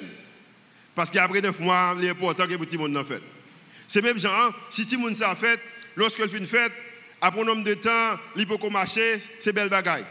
Parce 0.95 1.11
qu'après 1.11 1.41
9 1.41 1.59
mois, 1.61 1.95
il 1.99 2.05
est 2.05 2.11
important 2.11 2.47
que 2.47 2.65
Timon 2.65 2.95
en 2.95 3.05
fait. 3.05 3.23
C'est 3.87 4.03
même 4.03 4.19
genre, 4.19 4.35
hein, 4.35 4.55
si 4.71 4.87
Timon 4.87 5.15
ça 5.15 5.35
fait, 5.35 5.61
lorsqu'elle 5.97 6.29
fait 6.29 6.39
une 6.39 6.47
fête, 6.47 6.73
après 7.21 7.41
un 7.43 7.45
nombre 7.45 7.65
de 7.65 7.75
temps, 7.75 8.19
il 8.37 8.47
peut 8.47 8.57
marcher, 8.71 9.21
c'est 9.39 9.53
belle 9.53 9.69
bagaille. 9.69 10.05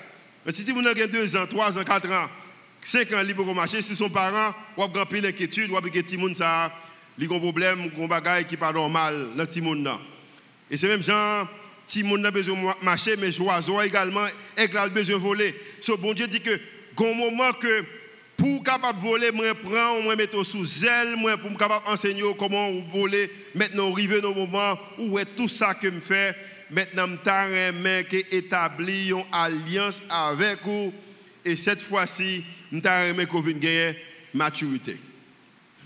Mais 0.45 0.51
si 0.51 0.63
Timon 0.63 0.85
a 0.85 0.93
2 0.93 1.35
ans, 1.35 1.45
3 1.47 1.77
ans, 1.77 1.83
4 1.83 2.11
ans, 2.11 2.29
5 2.83 3.11
ans, 3.13 3.21
il 3.27 3.35
peut 3.35 3.43
marcher, 3.53 3.81
si 3.81 3.95
son 3.95 4.09
parent, 4.09 4.55
ou 4.77 4.83
a 4.83 4.87
grand 4.87 5.05
pile 5.05 5.21
d'inquiétude, 5.21 5.69
ou 5.71 5.77
a 5.77 5.81
que 5.81 5.99
Timon 5.99 6.33
ça, 6.33 6.73
il 7.17 7.31
a 7.31 7.35
un 7.35 7.39
problème, 7.39 7.91
un 7.99 8.07
bagaille 8.07 8.45
qui 8.45 8.51
n'est 8.51 8.57
pas 8.57 8.71
normal 8.71 9.29
dans 9.35 9.45
Timon. 9.45 9.99
Et 10.69 10.77
c'est 10.77 10.87
même 10.87 11.03
genre, 11.03 11.47
Timon 11.87 12.23
a 12.23 12.31
besoin 12.31 12.55
de 12.55 12.85
marcher, 12.85 13.15
mais 13.17 13.37
oiseau 13.39 13.81
également, 13.81 14.25
aigle 14.57 14.77
a 14.77 14.89
besoin 14.89 15.17
de 15.17 15.21
voler. 15.21 15.55
Ce 15.79 15.91
bon 15.91 16.13
Dieu 16.13 16.27
dit 16.27 16.41
que, 16.41 16.59
un 16.99 17.13
moment 17.13 17.51
que 17.53 17.83
pour 18.37 18.63
capable 18.63 18.99
voler, 19.01 19.31
moi 19.31 19.53
prends, 19.53 20.01
moi 20.01 20.15
mettre 20.15 20.43
sous 20.43 20.65
zèle, 20.65 21.15
moi 21.15 21.37
pour 21.37 21.55
capable 21.57 21.87
enseigner 21.87 22.23
comment 22.37 22.71
voler. 22.91 23.29
Maintenant, 23.53 23.91
arrivé 23.91 24.19
le 24.19 24.33
moment 24.33 24.79
où 24.97 25.19
est 25.19 25.35
tout 25.35 25.47
ça 25.47 25.73
que 25.73 25.87
me 25.87 25.99
fait. 25.99 26.35
Maintenant, 26.71 27.07
je 27.07 28.01
qui 28.03 28.25
établi 28.31 29.11
une 29.11 29.23
alliance 29.31 30.01
avec 30.09 30.59
vous. 30.63 30.93
Et 31.43 31.55
cette 31.55 31.81
fois-ci, 31.81 32.43
je 32.71 32.77
vous 32.77 33.53
gagner 33.53 33.95
maturité. 34.33 34.97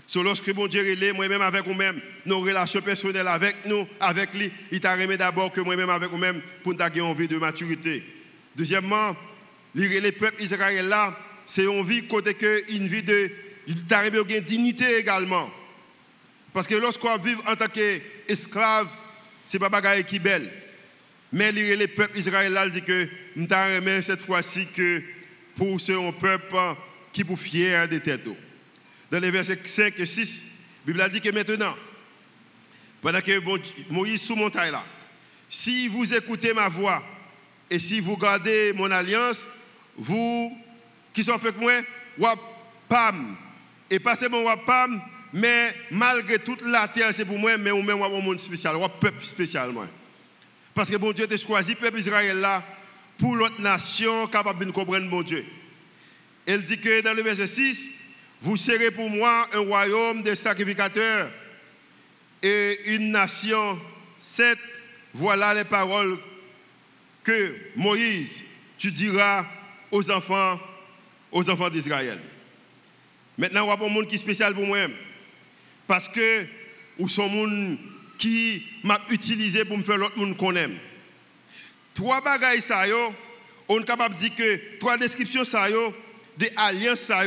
So, 0.06 0.22
lorsque 0.22 0.52
bon 0.52 0.68
Dieu 0.68 0.86
est 0.86 1.12
moi-même 1.12 1.42
avec 1.42 1.64
vous-même, 1.64 2.00
nos 2.24 2.40
relations 2.40 2.80
personnelles 2.80 3.26
avec 3.26 3.56
nous, 3.66 3.88
avec 3.98 4.32
lui, 4.34 4.52
il 4.70 4.80
t'a 4.80 4.94
remis 4.94 5.16
d'abord 5.16 5.50
que 5.50 5.60
moi-même 5.60 5.90
avec 5.90 6.10
vous-même 6.10 6.40
pour 6.62 6.74
nous 6.74 6.80
avoir 6.80 7.06
envie 7.06 7.26
de 7.26 7.36
maturité. 7.38 8.04
Deuxièmement, 8.54 9.16
les 9.74 10.12
peuples 10.12 10.40
israéliens 10.40 10.82
là, 10.82 11.18
c'est 11.44 11.64
une 11.64 11.84
vie 11.84 12.06
côté 12.06 12.34
que 12.34 12.72
une 12.72 12.86
vie 12.86 13.02
de 13.02 13.30
il 13.66 13.84
dignité 14.44 14.98
également. 14.98 15.50
Parce 16.52 16.68
que 16.68 16.76
lorsqu'on 16.76 17.16
vit 17.18 17.34
en 17.46 17.56
tant 17.56 17.66
qu'esclave, 17.66 18.94
ce 19.44 19.56
n'est 19.56 19.60
pas 19.60 19.68
bagaille 19.68 20.04
qui 20.04 20.20
belle. 20.20 20.50
Mais 21.32 21.50
les 21.50 21.88
peuples 21.88 22.16
israéliens 22.16 22.68
dit 22.68 22.82
que 22.82 23.08
nous 23.34 23.46
avons 23.50 24.02
cette 24.02 24.20
fois-ci 24.20 24.68
que 24.68 25.02
pour 25.56 25.80
ce 25.80 26.12
peuple 26.12 26.56
qui 27.12 27.22
est 27.22 27.36
fier 27.36 27.88
des 27.88 28.00
têtes. 28.00 28.28
Dans 29.10 29.20
les 29.20 29.30
versets 29.30 29.58
5 29.64 29.94
et 29.98 30.06
6, 30.06 30.42
la 30.42 30.92
Bible 30.92 31.00
a 31.00 31.08
dit 31.08 31.20
que 31.20 31.30
maintenant, 31.30 31.76
pendant 33.00 33.20
que 33.20 33.90
Moïse 33.90 34.22
sous 34.22 34.36
montagne 34.36 34.72
là, 34.72 34.84
si 35.48 35.88
vous 35.88 36.12
écoutez 36.12 36.52
ma 36.52 36.68
voix 36.68 37.02
et 37.70 37.78
si 37.78 38.00
vous 38.00 38.16
gardez 38.16 38.72
mon 38.72 38.90
alliance, 38.90 39.40
vous 39.96 40.56
qui 41.12 41.24
sont 41.24 41.32
avec 41.32 41.54
moi, 41.56 42.34
pam. 42.88 43.36
Et 43.88 43.98
pas 43.98 44.16
seulement 44.16 44.56
pam, 44.66 45.00
mais 45.32 45.74
malgré 45.90 46.38
toute 46.38 46.62
la 46.62 46.88
terre, 46.88 47.12
c'est 47.14 47.24
pour 47.24 47.38
moi, 47.38 47.56
mais 47.56 47.70
ou 47.70 47.82
même 47.82 48.02
un 48.02 48.08
monde 48.08 48.40
spécial, 48.40 48.76
un 48.76 48.88
peuple 48.88 49.24
spécial. 49.24 49.72
Parce 50.74 50.90
que 50.90 50.96
bon 50.96 51.12
Dieu 51.12 51.26
a 51.30 51.36
choisi 51.36 51.70
le 51.70 51.76
peuple 51.76 51.98
Israël 51.98 52.38
là 52.38 52.62
pour 53.18 53.34
l'autre 53.34 53.60
nation 53.60 54.26
capable 54.26 54.66
de 54.66 54.70
comprendre 54.72 55.08
mon 55.08 55.22
Dieu. 55.22 55.46
Elle 56.44 56.64
dit 56.64 56.78
que 56.78 57.00
dans 57.00 57.14
le 57.14 57.22
verset 57.22 57.46
6, 57.46 57.90
vous 58.42 58.56
serez 58.56 58.90
pour 58.90 59.08
moi 59.08 59.48
un 59.52 59.60
royaume 59.60 60.22
de 60.22 60.34
sacrificateurs 60.34 61.30
et 62.42 62.94
une 62.94 63.10
nation 63.10 63.78
sainte. 64.20 64.58
Voilà 65.14 65.54
les 65.54 65.64
paroles 65.64 66.18
que 67.24 67.54
Moïse, 67.74 68.42
tu 68.78 68.92
diras 68.92 69.46
aux 69.90 70.10
enfants 70.10 70.60
aux 71.32 71.50
enfants 71.50 71.68
d'Israël. 71.68 72.18
Maintenant, 73.36 73.64
on 73.64 73.76
va 73.76 73.84
un 73.84 73.88
monde 73.88 74.08
qui 74.08 74.14
est 74.14 74.18
spécial 74.18 74.54
pour 74.54 74.66
moi. 74.66 74.78
Parce 75.86 76.08
que, 76.08 76.46
ou 76.98 77.08
sont 77.08 77.28
monde 77.28 77.78
qui 78.18 78.64
m'a 78.82 78.98
utilisé 79.10 79.64
pour 79.64 79.76
me 79.76 79.82
faire 79.82 79.98
l'autre 79.98 80.18
monde 80.18 80.36
qu'on 80.36 80.56
aime? 80.56 80.78
Trois 81.92 82.22
bagailles, 82.22 82.60
ça, 82.60 82.84
on 83.68 83.80
est 83.80 83.84
capable 83.84 84.14
de 84.14 84.20
dire 84.20 84.34
que 84.34 84.78
trois 84.78 84.96
descriptions, 84.96 85.44
ça, 85.44 85.66
des 86.38 86.50
alliances, 86.56 87.00
ça, 87.00 87.22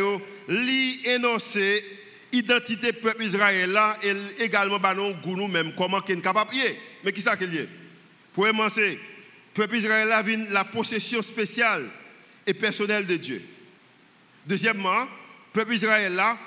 li 0.50 1.00
énoncer 1.06 1.84
identité 2.32 2.94
peuple 2.94 3.24
Israël 3.24 3.78
et 4.04 4.44
également, 4.44 4.80
bah, 4.80 4.94
non, 4.94 5.16
nous 5.26 5.48
même, 5.48 5.74
comment 5.76 6.02
qu'on 6.02 6.14
est 6.14 6.22
capable 6.22 6.52
Mais 7.04 7.12
qui 7.12 7.22
ça 7.22 7.38
qu'il 7.38 7.54
y 7.54 7.68
Pour 8.34 8.46
commencer, 8.46 9.00
peuple 9.54 9.76
Israël 9.76 10.10
la 10.52 10.64
possession 10.64 11.22
spéciale 11.22 11.90
et 12.46 12.54
personnelle 12.54 13.06
de 13.06 13.16
Dieu. 13.16 13.42
Deuxièmement, 14.46 15.02
le 15.02 15.08
peuple 15.54 15.74
Israël 15.74 16.14
là, 16.14 16.38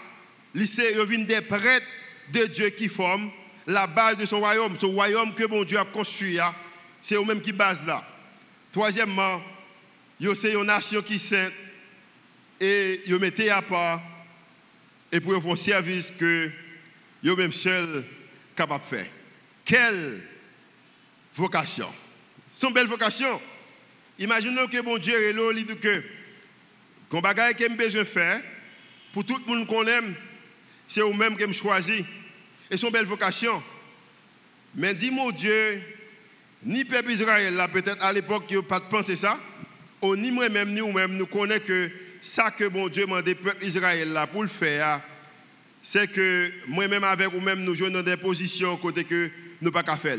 il 0.55 1.27
des 1.27 1.41
prêtres 1.41 1.87
de 2.33 2.47
Dieu 2.47 2.71
qui 2.71 2.89
forment 2.89 3.31
la 3.67 3.87
base 3.87 4.17
de 4.17 4.27
son 4.27 4.41
royaume. 4.41 4.77
Ce 4.81 4.87
royaume 4.87 5.35
que 5.35 5.47
mon 5.47 5.65
Dieu 5.65 5.79
a 5.79 5.85
construit, 5.85 6.39
hein, 6.39 6.55
c'est 7.01 7.15
eux-mêmes 7.15 7.41
qui 7.41 7.53
base 7.53 7.87
là. 7.87 8.05
Troisièmement, 8.71 9.43
c'est 10.35 10.55
une 10.55 10.65
nation 10.65 11.03
qui 11.03 11.15
est 11.15 11.19
sainte 11.19 11.53
et 12.63 13.03
ils 13.07 13.19
mettent 13.19 13.49
à 13.51 13.61
part 13.61 14.01
et 15.11 15.19
pour 15.19 15.43
faire 15.43 15.53
un 15.53 15.57
service 15.57 16.13
que 16.17 16.49
eux-mêmes 17.27 17.53
seuls 17.53 18.05
capables 18.55 18.85
de 18.85 18.97
faire. 18.97 19.07
Quelle 19.65 20.21
vocation! 21.35 21.89
C'est 22.53 22.69
une 22.69 22.73
belle 22.73 22.87
vocation. 22.87 23.41
Imaginons 24.17 24.69
que 24.69 24.81
mon 24.81 24.97
Dieu 24.97 25.21
est 25.21 25.33
là, 25.33 25.51
il 25.57 25.67
dit 25.67 25.77
que 25.77 26.05
quand 27.09 27.21
bagaille 27.21 27.55
que 27.55 27.65
j'ai 27.65 27.69
besoin 27.69 28.03
de 28.03 28.07
faire, 28.07 28.41
pour 29.13 29.25
tout 29.25 29.39
le 29.45 29.53
monde 29.53 29.67
qu'on 29.67 29.85
aime, 29.87 30.15
c'est 30.87 31.01
vous-même 31.01 31.37
que 31.37 31.47
je 31.49 31.53
choisi. 31.53 32.05
Et 32.71 32.77
son 32.77 32.91
belle 32.91 33.07
vocation. 33.07 33.61
Mais 34.77 34.95
dis 34.95 35.11
mon 35.11 35.33
Dieu, 35.33 35.83
ni 36.63 36.85
peuple 36.85 37.11
Israël, 37.11 37.55
là, 37.55 37.67
peut-être 37.67 38.03
à 38.03 38.13
l'époque, 38.13 38.47
qui 38.47 38.55
n'a 38.55 38.63
pas 38.63 38.81
pensé 38.81 39.17
ça, 39.17 39.39
ou 40.01 40.15
ni 40.15 40.31
moi-même, 40.31 40.73
ni 40.73 40.81
vous-même, 40.81 41.17
nous 41.17 41.27
connaissons 41.27 41.65
que 41.67 41.91
ça 42.23 42.51
que 42.51 42.65
mon 42.65 42.89
Dieu 42.89 43.05
m'a 43.07 43.21
demandé 43.21 43.35
peuple 43.35 43.65
Israël 43.65 44.13
là 44.13 44.27
pour 44.27 44.43
le 44.43 44.49
faire, 44.49 45.03
c'est 45.83 46.11
que 46.11 46.51
moi-même 46.67 47.05
avec 47.05 47.29
vous-même, 47.29 47.63
nous 47.63 47.75
jouons 47.75 47.91
dans 47.91 48.03
des 48.03 48.17
positions 48.17 48.77
côté 48.79 49.05
que 49.05 49.31
nous 49.61 49.71
pas 49.71 49.85
faire. 49.97 50.19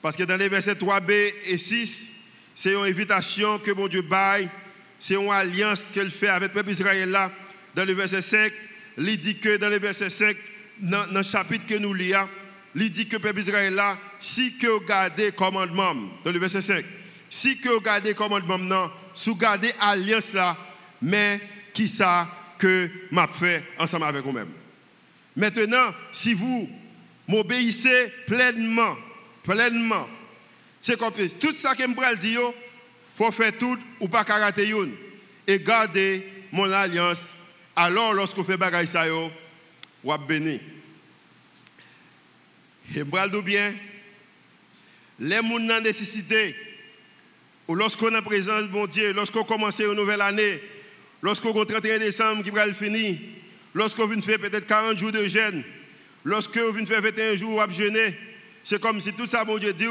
Parce 0.00 0.16
que 0.16 0.22
dans 0.22 0.36
les 0.36 0.48
versets 0.48 0.74
3b 0.74 1.32
et 1.46 1.58
6, 1.58 2.08
c'est 2.54 2.72
une 2.72 2.84
invitation 2.84 3.58
que 3.58 3.72
mon 3.72 3.88
Dieu 3.88 4.02
baille 4.02 4.48
c'est 4.98 5.14
une 5.14 5.30
alliance 5.30 5.86
qu'elle 5.92 6.10
fait 6.10 6.28
avec 6.28 6.48
le 6.48 6.54
peuple 6.54 6.70
Israël 6.70 7.10
là. 7.10 7.30
Dans 7.74 7.84
le 7.84 7.92
verset 7.92 8.22
5, 8.22 8.52
il 8.98 9.20
dit 9.20 9.38
que 9.38 9.56
dans 9.58 9.68
le 9.68 9.78
verset 9.78 10.08
5, 10.08 10.36
dans, 10.78 11.06
le 11.12 11.22
chapitre 11.22 11.66
que 11.66 11.78
nous 11.78 11.92
lisons, 11.92 12.28
il 12.74 12.90
dit 12.90 13.06
que 13.06 13.16
le 13.16 13.22
peuple 13.22 13.40
Israël 13.40 13.74
là, 13.74 13.98
si 14.18 14.56
que 14.56 14.66
vous 14.66 14.80
gardez 14.80 15.32
commandement, 15.32 15.94
dans 16.24 16.32
le 16.32 16.38
verset 16.38 16.62
5, 16.62 16.84
si 17.28 17.58
que 17.58 17.68
vous 17.68 17.80
gardez 17.80 18.14
commandement, 18.14 18.90
si 19.14 19.28
vous 19.28 19.36
gardez 19.36 19.72
alliance 19.80 20.32
là, 20.32 20.56
mais 21.02 21.40
qui 21.72 21.88
ça 21.88 22.28
que 22.58 22.90
m'a 23.10 23.26
fait 23.28 23.64
ensemble 23.78 24.04
avec 24.04 24.24
vous-même? 24.24 24.50
Maintenant, 25.36 25.92
si 26.12 26.32
vous 26.34 26.68
m'obéissez 27.28 28.12
pleinement, 28.26 28.96
pleinement, 29.42 30.08
c'est 30.80 30.98
compris. 30.98 31.30
Tout 31.30 31.54
ça 31.54 31.74
que 31.74 31.82
je 31.82 32.16
dis, 32.16 32.36
faut 33.16 33.32
faire 33.32 33.56
tout 33.58 33.78
ou 34.00 34.08
pas 34.08 34.24
karaté 34.24 34.72
et 35.46 35.58
garder 35.58 36.26
mon 36.52 36.70
alliance. 36.72 37.30
Alors, 37.74 38.14
lorsqu'on 38.14 38.44
fait 38.44 38.56
bagaille 38.56 38.86
ça, 38.86 39.06
yo, 39.06 39.30
ou 40.02 40.16
béni. 40.16 40.60
Et 42.94 43.04
m'bral 43.04 43.30
bien, 43.42 43.74
les 45.18 45.36
gens 45.36 45.50
ont 45.50 45.80
nécessité, 45.80 46.54
ou 47.68 47.74
lorsqu'on 47.74 48.14
a 48.14 48.22
présence 48.22 48.62
de 48.62 48.68
bon 48.68 48.86
Dieu, 48.86 49.12
lorsqu'on 49.12 49.44
commence 49.44 49.80
une 49.80 49.92
nouvelle 49.94 50.20
année, 50.20 50.60
lorsqu'on 51.22 51.60
a 51.60 51.64
31 51.64 51.98
décembre 51.98 52.42
qui 52.42 52.50
va 52.50 52.72
finir, 52.72 53.16
lorsqu'on 53.74 54.06
vient 54.06 54.20
faire 54.22 54.38
peut-être 54.38 54.66
40 54.66 54.98
jours 54.98 55.12
de 55.12 55.26
jeûne, 55.28 55.62
lorsqu'on 56.24 56.72
vient 56.72 56.86
faire 56.86 57.02
21 57.02 57.36
jours 57.36 57.60
à 57.60 57.70
jeûner, 57.70 58.16
c'est 58.64 58.80
comme 58.80 59.00
si 59.00 59.12
tout 59.12 59.26
ça, 59.26 59.44
bon 59.44 59.58
Dieu 59.58 59.72
dit, 59.72 59.86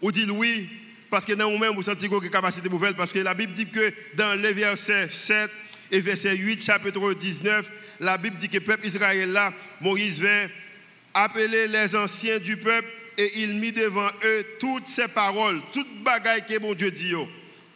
ou 0.00 0.12
dit 0.12 0.26
oui, 0.30 0.68
parce 1.10 1.24
que 1.24 1.32
dans 1.32 1.50
vous-même, 1.50 1.74
vous 1.74 1.82
sentez 1.82 2.06
une 2.06 2.30
capacité 2.30 2.68
nouvelle, 2.68 2.94
parce 2.94 3.12
que 3.12 3.18
la 3.18 3.34
Bible 3.34 3.54
dit 3.54 3.66
que 3.66 3.92
dans 4.14 4.40
les 4.40 4.52
versets 4.52 5.08
7 5.10 5.50
et 5.90 6.00
verset 6.00 6.36
8, 6.36 6.62
chapitre 6.62 7.14
19, 7.14 7.66
la 8.00 8.18
Bible 8.18 8.36
dit 8.36 8.48
que 8.48 8.58
le 8.58 8.64
peuple 8.64 8.86
Israël 8.86 9.32
là, 9.32 9.52
Moïse 9.80 10.20
vint 10.20 10.48
appeler 11.14 11.66
les 11.66 11.96
anciens 11.96 12.38
du 12.38 12.56
peuple 12.56 12.88
et 13.16 13.40
il 13.40 13.54
mit 13.54 13.72
devant 13.72 14.08
eux 14.24 14.46
toutes 14.60 14.88
ces 14.88 15.08
paroles, 15.08 15.60
toutes 15.72 16.02
bagailles 16.02 16.44
que 16.46 16.58
mon 16.60 16.74
Dieu 16.74 16.90
dit, 16.90 17.14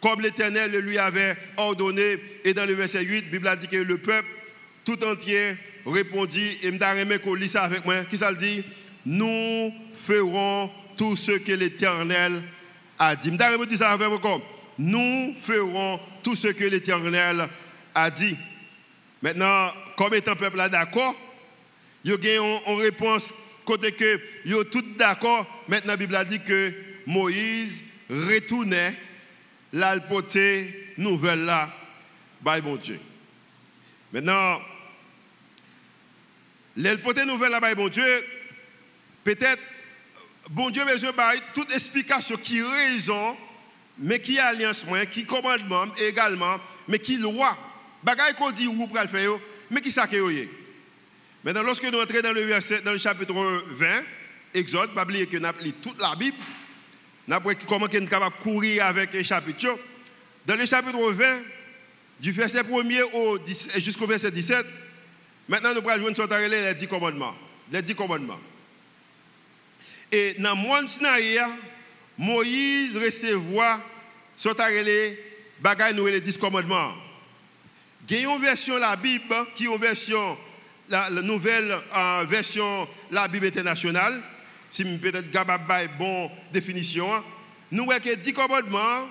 comme 0.03 0.19
l'Éternel 0.19 0.71
lui 0.79 0.97
avait 0.97 1.37
ordonné. 1.55 2.19
Et 2.43 2.53
dans 2.53 2.65
le 2.65 2.73
verset 2.73 3.05
8, 3.05 3.21
la 3.21 3.31
Bible 3.31 3.47
a 3.47 3.55
dit 3.55 3.69
que 3.69 3.77
le 3.77 3.97
peuple 3.97 4.27
tout 4.83 5.01
entier 5.05 5.55
répondit, 5.85 6.59
et 6.61 6.71
me 6.71 7.17
qu'on 7.19 7.35
lit 7.35 7.47
ça 7.47 7.63
avec 7.63 7.85
moi, 7.85 8.03
qui 8.03 8.17
ça 8.17 8.33
dit? 8.33 8.65
Nous 9.05 9.73
ferons 10.05 10.69
tout 10.97 11.15
ce 11.15 11.31
que 11.31 11.53
l'Éternel 11.53 12.41
a 12.99 13.15
dit. 13.15 13.31
Je 13.31 13.65
dis 13.65 13.77
ça 13.77 13.91
avec 13.91 14.09
vous 14.09 14.19
Nous 14.77 15.35
ferons 15.41 16.01
tout 16.21 16.35
ce 16.35 16.47
que 16.47 16.65
l'Éternel 16.65 17.47
a 17.95 18.09
dit. 18.09 18.35
Maintenant, 19.21 19.71
comme 19.95 20.15
étant 20.15 20.35
peuple 20.35 20.57
d'accord, 20.69 21.15
il 22.03 22.11
y 22.11 22.29
a 22.29 22.35
une 22.35 22.81
réponse 22.81 23.33
côté 23.63 23.93
que 23.93 24.19
yo 24.43 24.65
tout 24.65 24.83
d'accord. 24.97 25.47
Maintenant, 25.69 25.93
la 25.93 25.97
Bible 25.97 26.15
a 26.17 26.25
dit 26.25 26.41
que 26.43 26.73
Moïse 27.07 27.81
retournait 28.09 28.93
l'alpoté 29.73 30.93
nouvelle 30.97 31.45
là, 31.45 31.69
by 32.41 32.61
bon 32.61 32.75
Dieu. 32.75 32.99
Maintenant, 34.13 34.61
l'alpoté 36.77 37.25
nouvelle 37.25 37.51
là, 37.51 37.59
by 37.59 37.75
bon 37.75 37.89
Dieu, 37.89 38.25
peut-être, 39.23 39.61
bon 40.49 40.69
Dieu 40.69 40.85
besoin 40.85 41.11
de 41.11 41.53
toute 41.53 41.73
explication 41.73 42.37
qui 42.37 42.61
raison, 42.61 43.35
mais 43.97 44.19
qui 44.19 44.39
alliance, 44.39 44.85
qui 45.11 45.25
commandement 45.25 45.85
également, 45.97 46.57
mais 46.87 46.99
qui 46.99 47.17
loi. 47.17 47.57
Bagay 48.03 48.33
qu'on 48.37 48.51
dit 48.51 48.67
ou 48.67 48.87
faire, 49.07 49.31
mais 49.69 49.81
qui 49.81 49.91
ça 49.91 50.07
Maintenant, 51.43 51.63
lorsque 51.63 51.83
nous 51.91 51.99
entrons 51.99 52.21
dans 52.21 52.31
le 52.31 52.41
verset, 52.41 52.81
dans 52.81 52.91
le 52.91 52.97
chapitre 52.97 53.33
20, 53.33 53.87
Exode, 54.53 54.93
pas 54.93 55.03
oublier 55.03 55.25
que 55.25 55.37
nous 55.37 55.71
toute 55.81 55.99
la 55.99 56.15
Bible, 56.15 56.37
nous 57.27 57.35
avons 57.35 57.51
comment 57.67 57.87
nous 57.91 57.99
de 57.99 58.43
courir 58.43 58.85
avec 58.85 59.13
les 59.13 59.23
chapitres. 59.23 59.77
Dans 60.45 60.55
le 60.55 60.65
chapitre 60.65 61.11
20, 61.11 61.25
du 62.19 62.31
verset 62.31 62.61
1er 62.61 63.81
jusqu'au 63.81 64.07
verset 64.07 64.31
17, 64.31 64.65
maintenant 65.47 65.73
nous 65.73 65.89
allons 65.89 66.13
jouer 66.13 66.49
les 66.49 66.73
10 66.73 66.87
commandements. 66.87 67.35
Les 67.71 67.81
10 67.81 67.95
commandements. 67.95 68.39
Et 70.11 70.35
dans 70.37 70.51
le 70.51 70.55
monde 70.55 70.89
Moïse 72.17 72.97
recevoir 72.97 73.81
les 74.83 75.19
nous 75.95 76.07
les 76.07 76.21
10 76.21 76.37
commandements. 76.37 76.93
Il 78.09 78.21
y 78.21 78.25
a 78.25 78.35
une 78.35 78.41
version 78.41 78.75
de 78.75 78.81
la 78.81 78.95
Bible 78.95 79.33
qui 79.55 79.63
est 79.63 79.67
une 79.67 79.77
version 79.77 80.37
la, 80.89 81.09
nouvelle 81.09 81.75
euh, 81.95 82.25
version 82.27 82.87
la 83.11 83.27
Bible 83.27 83.47
internationale, 83.47 84.21
si 84.73 84.83
peut-être 84.83 85.29
capable 85.29 85.87
bonne 85.99 86.29
définition, 86.51 87.07
nous 87.71 87.85
voyons 87.85 88.01
que 88.01 88.15
10 88.15 88.33
commandements, 88.33 89.07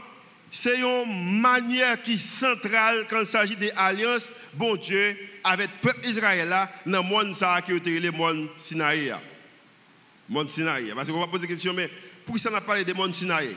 c'est 0.50 0.80
une 0.80 1.40
manière 1.40 2.02
qui 2.02 2.14
est 2.14 2.18
centrale 2.18 3.06
quand 3.08 3.20
il 3.20 3.26
s'agit 3.28 3.56
alliances, 3.76 4.28
bon 4.54 4.74
Dieu, 4.74 5.16
avec 5.44 5.70
le 5.70 5.88
peuple 5.88 6.04
Israël 6.08 6.48
dans 6.84 7.02
le 7.02 7.08
monde 7.08 7.36
qui 7.64 7.72
est 7.72 8.00
le 8.00 8.10
monde 8.10 8.48
Sinaï. 8.58 9.14
Monde 10.28 10.50
Sinaï. 10.50 10.92
Parce 10.96 11.08
qu'on 11.08 11.20
va 11.20 11.28
poser 11.28 11.46
la 11.46 11.54
question, 11.54 11.72
mais 11.72 11.88
pourquoi 12.26 12.42
ça 12.42 12.50
n'a 12.50 12.60
pas 12.60 12.66
parlé 12.66 12.84
des 12.84 12.92
monde 12.92 13.14
Sinaï 13.14 13.54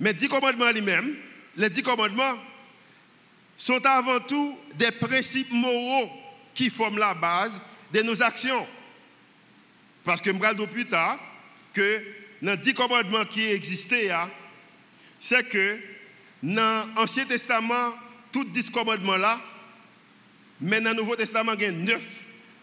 Mais 0.00 0.14
10 0.14 0.26
commandements 0.28 0.70
lui-même, 0.70 1.16
les 1.54 1.68
10 1.68 1.82
commandements 1.82 2.38
sont 3.58 3.84
avant 3.84 4.20
tout 4.20 4.58
des 4.74 4.90
principes 4.90 5.52
moraux 5.52 6.08
qui 6.54 6.70
forment 6.70 6.98
la 6.98 7.12
base 7.12 7.60
de 7.92 8.00
nos 8.00 8.22
actions. 8.22 8.66
Parce 10.08 10.22
que 10.22 10.30
je 10.32 10.38
vais 10.38 10.66
plus 10.66 10.86
tard 10.86 11.18
que 11.74 12.02
dans 12.40 12.52
les 12.52 12.56
dix 12.56 12.72
commandements 12.72 13.26
qui 13.26 13.44
existaient, 13.44 14.10
hein, 14.10 14.30
c'est 15.20 15.46
que 15.46 15.78
dans 16.42 16.88
l'Ancien 16.96 17.26
Testament, 17.26 17.92
tous 18.32 18.44
les 18.44 18.62
dix 18.62 18.70
commandements-là, 18.70 19.38
mais 20.62 20.80
dans 20.80 20.92
le 20.92 20.96
Nouveau 20.96 21.14
Testament, 21.14 21.52
il 21.58 21.62
y 21.62 21.66
a 21.66 21.72
neuf 21.72 22.02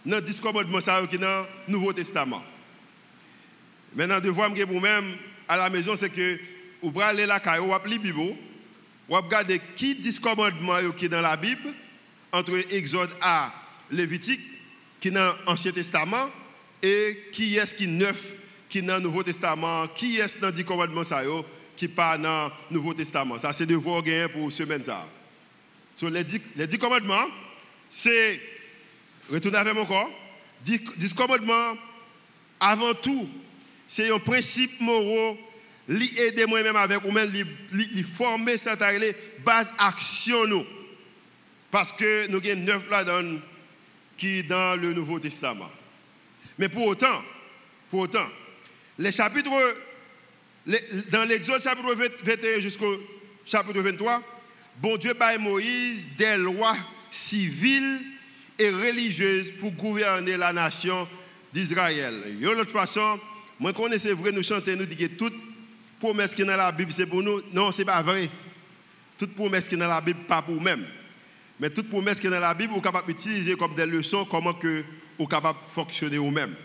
dans 0.04 0.16
les 0.16 0.24
dix 0.24 0.42
commandements 0.42 0.80
qui 1.08 1.20
dans 1.20 1.46
le 1.68 1.72
Nouveau 1.72 1.94
Testament. 1.94 2.44
Maintenant, 3.96 4.20
de 4.20 4.30
voir 4.32 4.50
vous-même 4.50 5.16
à 5.48 5.56
la 5.56 5.70
maison, 5.70 5.96
c'est 5.96 6.10
que 6.10 6.40
vous 6.82 7.00
allez 7.00 7.28
là, 7.28 7.40
vous 7.60 7.74
allez 7.76 7.92
la 7.92 7.98
Bible, 8.00 8.12
vous 8.12 8.36
regardez 9.08 9.62
qui 9.76 10.02
commandements 10.20 10.92
qui 10.98 11.08
dans 11.08 11.22
la 11.22 11.38
Bible, 11.38 11.76
entre 12.32 12.74
Exode 12.74 13.16
à 13.22 13.54
Lévitique, 13.92 14.42
qui 15.00 15.10
est 15.10 15.12
dans 15.12 15.36
l'Ancien 15.46 15.74
Testament, 15.74 16.32
et 16.86 17.30
qui 17.32 17.58
est-ce 17.58 17.74
qui 17.74 17.86
est 17.86 17.88
neuf, 17.88 18.34
qui 18.70 18.80
est 18.80 18.82
dans 18.82 18.96
le 18.96 19.02
Nouveau 19.02 19.24
Testament, 19.24 19.88
qui 19.88 20.18
est-ce 20.18 20.40
dans 20.40 20.52
les 20.56 20.64
commandements 20.64 21.02
qui 21.76 21.88
pas 21.88 22.18
dans 22.18 22.52
le 22.70 22.76
Nouveau 22.76 22.94
Testament? 22.94 23.38
Ça, 23.38 23.52
c'est 23.52 23.66
devoir 23.66 24.04
gagner 24.04 24.28
pour 24.28 24.52
ce 24.52 24.60
semaine. 24.60 24.86
Ça. 24.86 25.08
So, 25.96 26.10
les, 26.10 26.24
dix, 26.24 26.42
les 26.56 26.68
dix 26.68 26.78
commandements, 26.78 27.28
c'est, 27.90 28.40
retournez 29.32 29.58
avec 29.58 29.74
mon 29.74 29.86
corps, 29.86 30.12
dix, 30.64 30.80
dix 30.98 31.14
commandements, 31.14 31.74
avant 32.60 32.94
tout, 32.94 33.28
c'est 33.88 34.12
un 34.12 34.20
principe 34.20 34.80
moral 34.80 35.38
li 35.88 36.12
aider 36.18 36.46
moi-même 36.46 36.76
avec 36.76 37.04
ou 37.04 37.12
même 37.12 37.32
li, 37.72 38.04
former 38.04 38.58
cette 38.58 38.80
base 39.44 39.68
action 39.78 40.48
nous. 40.48 40.66
Parce 41.72 41.92
que 41.92 42.28
nous 42.28 42.38
avons 42.38 42.62
neuf 42.62 42.90
là-dedans 42.90 43.40
qui 44.18 44.44
dans 44.44 44.80
le 44.80 44.94
Nouveau 44.94 45.20
Testament. 45.20 45.70
Mais 46.58 46.70
pour 46.70 46.88
autant, 46.88 47.22
pour 47.90 48.02
autant, 48.02 48.28
dans 48.98 51.28
l'Exode 51.28 51.64
chapitre 51.64 51.96
21 52.24 52.60
jusqu'au 52.60 52.98
chapitre 53.46 53.82
23, 53.82 54.22
bon 54.82 54.98
Dieu 54.98 55.14
par 55.14 55.38
Moïse 55.40 56.08
des 56.18 56.38
lois 56.38 56.78
civiles 57.12 58.02
et 58.58 58.70
religieuses 58.70 59.52
pour 59.60 59.72
gouverner 59.72 60.38
la 60.38 60.54
nation 60.54 61.08
d'Israël. 61.54 62.40
De 62.40 62.56
toute 62.56 62.72
façon, 62.72 63.20
moi, 63.60 63.74
connais 63.74 64.00
c'est 64.00 64.14
vrai, 64.14 64.32
nous 64.32 64.44
chantons, 64.44 64.76
nous 64.76 64.86
disons 64.86 65.08
que 65.08 65.16
toute 65.16 65.34
promesse 66.00 66.36
qui 66.36 66.42
est 66.42 66.46
dans 66.46 66.58
la 66.58 66.72
Bible, 66.72 66.92
c'est 66.92 67.06
pour 67.06 67.24
nous. 67.24 67.42
Non, 67.54 67.72
ce 67.72 67.80
n'est 67.80 67.86
pas 67.86 68.02
vrai. 68.02 68.30
Toute 69.18 69.34
promesse 69.34 69.68
qui 69.68 69.76
est 69.76 69.78
dans 69.78 69.88
la 69.88 70.02
Bible, 70.02 70.20
pas 70.28 70.42
pour 70.42 70.56
nous-mêmes. 70.56 70.86
Mais 71.60 71.70
toute 71.70 71.90
promesse 71.90 72.20
qui 72.20 72.28
est 72.28 72.30
dans 72.30 72.40
la 72.40 72.54
Bible, 72.54 72.72
vous 72.72 72.80
êtes 72.80 72.84
capable 72.84 73.08
d'utiliser 73.08 73.56
comme 73.56 73.76
des 73.76 73.86
leçons 73.86 74.26
comment 74.26 74.54
que 74.54 74.84
êtes 75.20 75.30
capable 75.30 75.60
de 75.60 75.74
fonctionner 75.74 76.18
vous-même. 76.18 76.56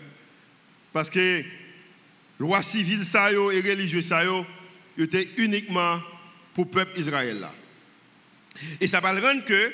Parce 0.93 1.09
que 1.09 1.43
loi 2.39 2.61
civile 2.61 3.05
ça 3.05 3.31
et 3.31 3.35
religieux 3.37 4.01
ça 4.01 4.23
était 4.97 5.27
uniquement 5.37 5.99
pour 6.53 6.65
le 6.65 6.71
peuple 6.71 6.99
Israël. 6.99 7.47
Et 8.79 8.87
ça 8.87 8.99
va 8.99 9.11
rendre 9.13 9.45
que 9.45 9.53
le 9.53 9.73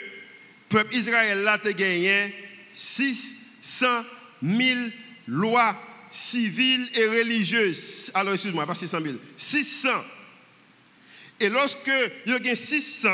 peuple 0.69 0.95
Israël 0.95 1.39
là 1.39 1.57
a 1.63 1.71
gagné 1.71 2.33
600 2.73 3.35
000 4.43 4.79
lois 5.27 5.75
civiles 6.11 6.87
et 6.95 7.05
religieuses. 7.05 8.11
Alors 8.13 8.33
excuse-moi, 8.33 8.65
pas 8.65 8.75
600 8.75 8.99
000, 9.01 9.15
600. 9.35 9.89
Et 11.39 11.49
lorsque 11.49 11.91
il 12.25 12.45
y 12.45 12.49
a 12.49 12.55
600 12.55 13.09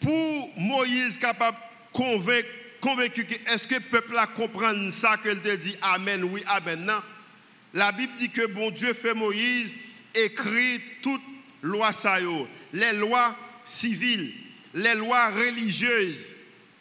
pour 0.00 0.50
Moïse 0.56 1.18
capable 1.18 1.56
convaincre 1.92 2.48
convaincu 2.80 3.24
que 3.24 3.34
est-ce 3.52 3.66
que 3.66 3.74
le 3.74 3.80
peuple 3.80 4.16
a 4.16 4.26
comprendre 4.26 4.90
ça 4.92 5.16
qu'elle 5.22 5.40
te 5.40 5.54
dit 5.56 5.76
amen 5.82 6.24
oui 6.24 6.42
amen 6.46 6.90
la 7.74 7.92
Bible 7.92 8.12
dit 8.18 8.30
que 8.30 8.46
bon 8.46 8.70
Dieu 8.70 8.94
fait 8.94 9.14
Moïse 9.14 9.74
écrit 10.14 10.80
toute 11.02 11.22
loi 11.62 11.92
ça 11.92 12.18
les 12.72 12.92
lois 12.92 13.36
civiles 13.64 14.32
les 14.74 14.94
lois 14.94 15.28
religieuses. 15.30 16.32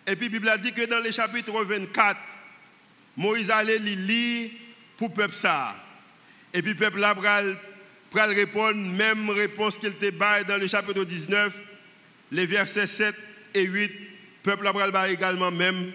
Et 0.05 0.15
puis 0.15 0.27
la 0.27 0.31
Bible 0.31 0.49
a 0.49 0.57
dit 0.57 0.71
que 0.71 0.86
dans 0.86 0.99
le 0.99 1.12
chapitre 1.12 1.51
24 1.63 2.19
Moïse 3.15 3.49
allait 3.49 3.79
lire 3.79 4.51
pour 4.97 5.10
le 5.10 5.13
peuple 5.13 5.36
ça. 5.36 5.75
Et 6.53 6.62
puis 6.62 6.71
le 6.71 6.77
peuple 6.77 6.99
là 6.99 7.15
pral 7.15 8.33
répondre 8.33 8.75
même 8.75 9.29
réponse 9.29 9.77
qu'il 9.77 9.93
te 9.93 10.10
baille 10.12 10.45
dans 10.45 10.57
le 10.57 10.67
chapitre 10.67 11.03
19 11.03 11.53
les 12.31 12.45
versets 12.45 12.88
7 12.88 13.15
et 13.53 13.63
8, 13.63 13.91
le 13.91 13.97
peuple 14.43 14.67
a 14.67 15.10
également 15.10 15.52
même 15.52 15.91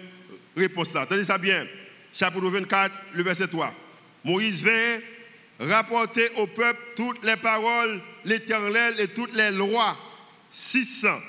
réponse 0.55 0.93
là. 0.93 1.05
Tenez 1.05 1.23
ça 1.23 1.37
bien. 1.37 1.65
Chapitre 2.13 2.47
24, 2.47 2.93
le 3.13 3.23
verset 3.23 3.47
3. 3.47 3.73
Moïse 4.23 4.63
vint 4.63 4.99
rapporter 5.59 6.29
au 6.37 6.47
peuple 6.47 6.79
toutes 6.95 7.23
les 7.25 7.35
paroles, 7.35 7.99
l'éternel 8.25 8.95
et 8.99 9.07
toutes 9.07 9.35
les 9.35 9.51
lois. 9.51 9.97
600. 10.51 11.19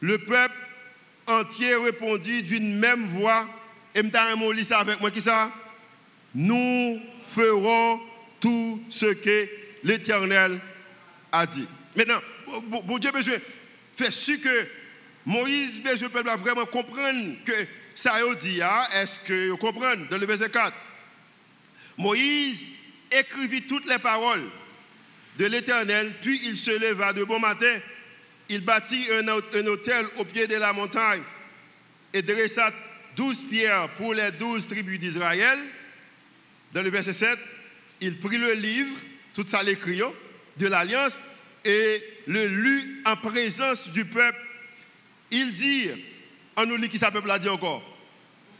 Le 0.00 0.18
peuple 0.18 0.54
entier 1.26 1.74
répondit 1.76 2.42
d'une 2.42 2.78
même 2.78 3.06
voix. 3.06 3.48
Et 3.94 4.02
je 4.02 4.64
ça 4.64 4.78
avec 4.78 5.00
moi 5.00 5.10
qui 5.10 5.20
ça? 5.20 5.50
Nous 6.34 7.00
ferons 7.26 8.00
tout 8.40 8.82
ce 8.90 9.06
que 9.06 9.48
l'Éternel 9.84 10.58
a 11.30 11.46
dit. 11.46 11.68
Maintenant, 11.96 12.20
bon 12.68 12.98
Dieu 12.98 13.10
besoin 13.12 13.36
faire 13.96 14.12
sûr 14.12 14.40
que 14.40 14.66
Moïse 15.26 15.80
besoin 15.80 16.08
peuple 16.10 16.30
vraiment 16.38 16.66
comprendre 16.66 17.36
que 17.44 17.66
ça 17.94 18.14
a 18.14 18.34
dit 18.34 18.60
hein, 18.62 18.82
est-ce 18.94 19.18
que 19.20 19.50
vous 19.50 19.56
comprenez 19.56 20.04
dans 20.10 20.18
le 20.18 20.26
verset 20.26 20.50
4 20.50 20.72
Moïse 21.96 22.66
écrivit 23.10 23.62
toutes 23.62 23.86
les 23.86 23.98
paroles 23.98 24.44
de 25.38 25.46
l'Éternel, 25.46 26.12
puis 26.22 26.40
il 26.44 26.56
se 26.56 26.70
leva 26.70 27.12
de 27.12 27.24
bon 27.24 27.38
matin, 27.38 27.78
il 28.48 28.60
bâtit 28.60 29.06
un, 29.12 29.28
un 29.28 29.66
hôtel 29.66 30.06
au 30.16 30.24
pied 30.24 30.46
de 30.46 30.56
la 30.56 30.72
montagne 30.72 31.22
et 32.12 32.22
dressa 32.22 32.72
douze 33.16 33.44
pierres 33.48 33.88
pour 33.96 34.14
les 34.14 34.30
douze 34.32 34.68
tribus 34.68 34.98
d'Israël. 34.98 35.58
Dans 36.72 36.82
le 36.82 36.90
verset 36.90 37.14
7, 37.14 37.38
il 38.00 38.18
prit 38.18 38.38
le 38.38 38.52
livre, 38.52 38.96
tout 39.32 39.46
ça 39.46 39.62
l'écrit, 39.62 40.02
hein, 40.02 40.12
de 40.56 40.66
l'alliance, 40.66 41.14
et 41.64 42.02
le 42.26 42.46
lut 42.46 43.02
en 43.04 43.16
présence 43.16 43.88
du 43.88 44.04
peuple. 44.04 44.38
Il 45.34 45.52
dit, 45.52 45.90
en 46.54 46.64
nous 46.64 46.76
lit 46.76 46.88
qui 46.88 46.96
ça 46.96 47.10
peuple 47.10 47.28
a 47.28 47.40
dit 47.40 47.48
encore, 47.48 47.82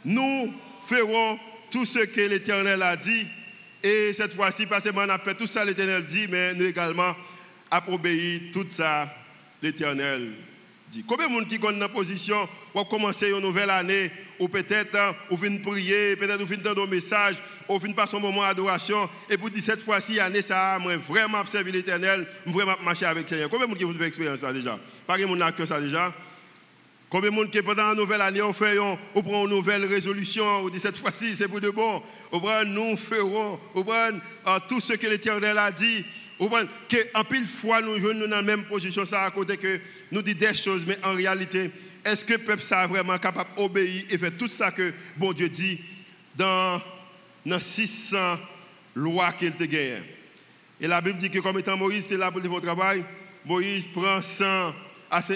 nous 0.03 0.53
ferons 0.85 1.39
tout 1.71 1.85
ce 1.85 1.99
que 1.99 2.19
l'Éternel 2.19 2.83
a 2.83 2.97
dit. 2.97 3.25
Et 3.81 4.11
cette 4.11 4.33
fois-ci, 4.33 4.65
pas 4.65 4.81
seulement 4.81 5.03
on 5.05 5.09
a 5.09 5.17
fait 5.17 5.35
tout 5.35 5.47
ça, 5.47 5.63
l'Éternel 5.63 6.05
dit, 6.05 6.27
mais 6.29 6.53
nous 6.53 6.65
également 6.65 7.15
avons 7.71 7.93
obéi 7.93 8.51
tout 8.51 8.67
ça, 8.69 9.09
l'Éternel 9.61 10.33
dit. 10.89 11.05
Combien 11.07 11.27
de 11.27 11.31
monde 11.31 11.47
qui 11.47 11.55
est 11.55 11.59
dans 11.59 11.87
position 11.87 12.49
pour 12.73 12.89
commencer 12.89 13.29
une 13.29 13.39
nouvelle 13.39 13.69
année, 13.69 14.11
ou 14.37 14.49
peut-être 14.49 15.15
ou 15.31 15.37
prier, 15.37 16.17
peut-être 16.17 16.41
ou 16.41 16.55
dans 16.57 16.73
nos 16.73 16.87
messages, 16.87 17.35
ou 17.69 17.79
venir 17.79 17.95
passer 17.95 18.17
un 18.17 18.19
moment 18.19 18.41
d'adoration, 18.41 19.09
et 19.29 19.37
pour 19.37 19.49
dire 19.49 19.63
cette 19.63 19.81
fois-ci, 19.81 20.19
année 20.19 20.41
ça, 20.41 20.77
moi 20.81 20.97
vraiment 20.97 21.39
observé 21.39 21.71
l'Éternel, 21.71 22.27
vraiment 22.45 22.75
marcher 22.83 23.05
avec 23.05 23.29
Seigneur. 23.29 23.49
Combien 23.49 23.65
de 23.65 23.69
monde 23.69 23.77
qui 23.77 23.85
vous 23.85 23.93
fait 23.93 24.37
ça 24.37 24.51
déjà? 24.51 24.77
Pas 25.07 25.17
de 25.17 25.25
monde 25.25 25.41
que 25.55 25.65
ça 25.65 25.79
déjà? 25.79 26.13
Combien 27.15 27.29
de 27.29 27.35
monde 27.35 27.49
qui 27.49 27.61
pendant 27.61 27.87
la 27.87 27.95
nouvelle 27.95 28.19
année, 28.19 28.41
on 28.41 28.51
fait, 28.51 28.77
on, 28.77 28.97
prend 29.21 29.45
une 29.45 29.51
nouvelle 29.51 29.85
résolution, 29.85 30.43
on 30.65 30.67
dit 30.67 30.81
cette 30.81 30.97
fois-ci, 30.97 31.37
c'est 31.37 31.47
pour 31.47 31.61
de 31.61 31.69
bon. 31.69 32.03
On 32.29 32.41
prend, 32.41 32.65
nous 32.65 32.97
ferons, 32.97 33.57
on 33.73 33.83
prend 33.85 34.09
tout 34.67 34.81
ce 34.81 34.91
que 34.91 35.07
l'Éternel 35.07 35.57
a 35.57 35.71
dit. 35.71 36.05
On 36.39 36.49
prend, 36.49 36.63
que, 36.89 36.97
en 37.13 37.23
pile 37.23 37.47
fois, 37.47 37.81
nous 37.81 37.97
jouons 37.99 38.19
dans 38.19 38.27
la 38.27 38.41
même 38.41 38.65
position, 38.65 39.05
ça 39.05 39.23
à 39.23 39.31
côté 39.31 39.55
que 39.55 39.79
nous 40.11 40.21
dit 40.21 40.35
des 40.35 40.53
choses, 40.53 40.83
mais 40.85 40.97
en 41.05 41.15
réalité, 41.15 41.71
est-ce 42.03 42.25
que 42.25 42.33
le 42.33 42.39
peuple 42.39 42.63
est 42.69 42.87
vraiment 42.87 43.17
capable 43.17 43.51
d'obéir 43.55 44.03
et 44.09 44.17
faire 44.17 44.37
tout 44.37 44.49
ça 44.49 44.71
que 44.71 44.93
bon 45.15 45.31
Dieu 45.31 45.47
dit 45.47 45.79
dans, 46.35 46.81
dans 47.45 47.61
600 47.61 48.17
lois 48.93 49.31
qu'il 49.31 49.53
te 49.53 49.63
gagne? 49.63 50.03
Et 50.81 50.87
la 50.89 50.99
Bible 50.99 51.19
dit 51.19 51.29
que 51.29 51.39
comme 51.39 51.59
étant 51.59 51.77
Moïse 51.77 52.03
était 52.03 52.17
là 52.17 52.29
pour 52.29 52.41
faire 52.41 52.59
travail, 52.59 53.05
Moïse 53.45 53.85
prend 53.93 54.21
100 54.21 54.73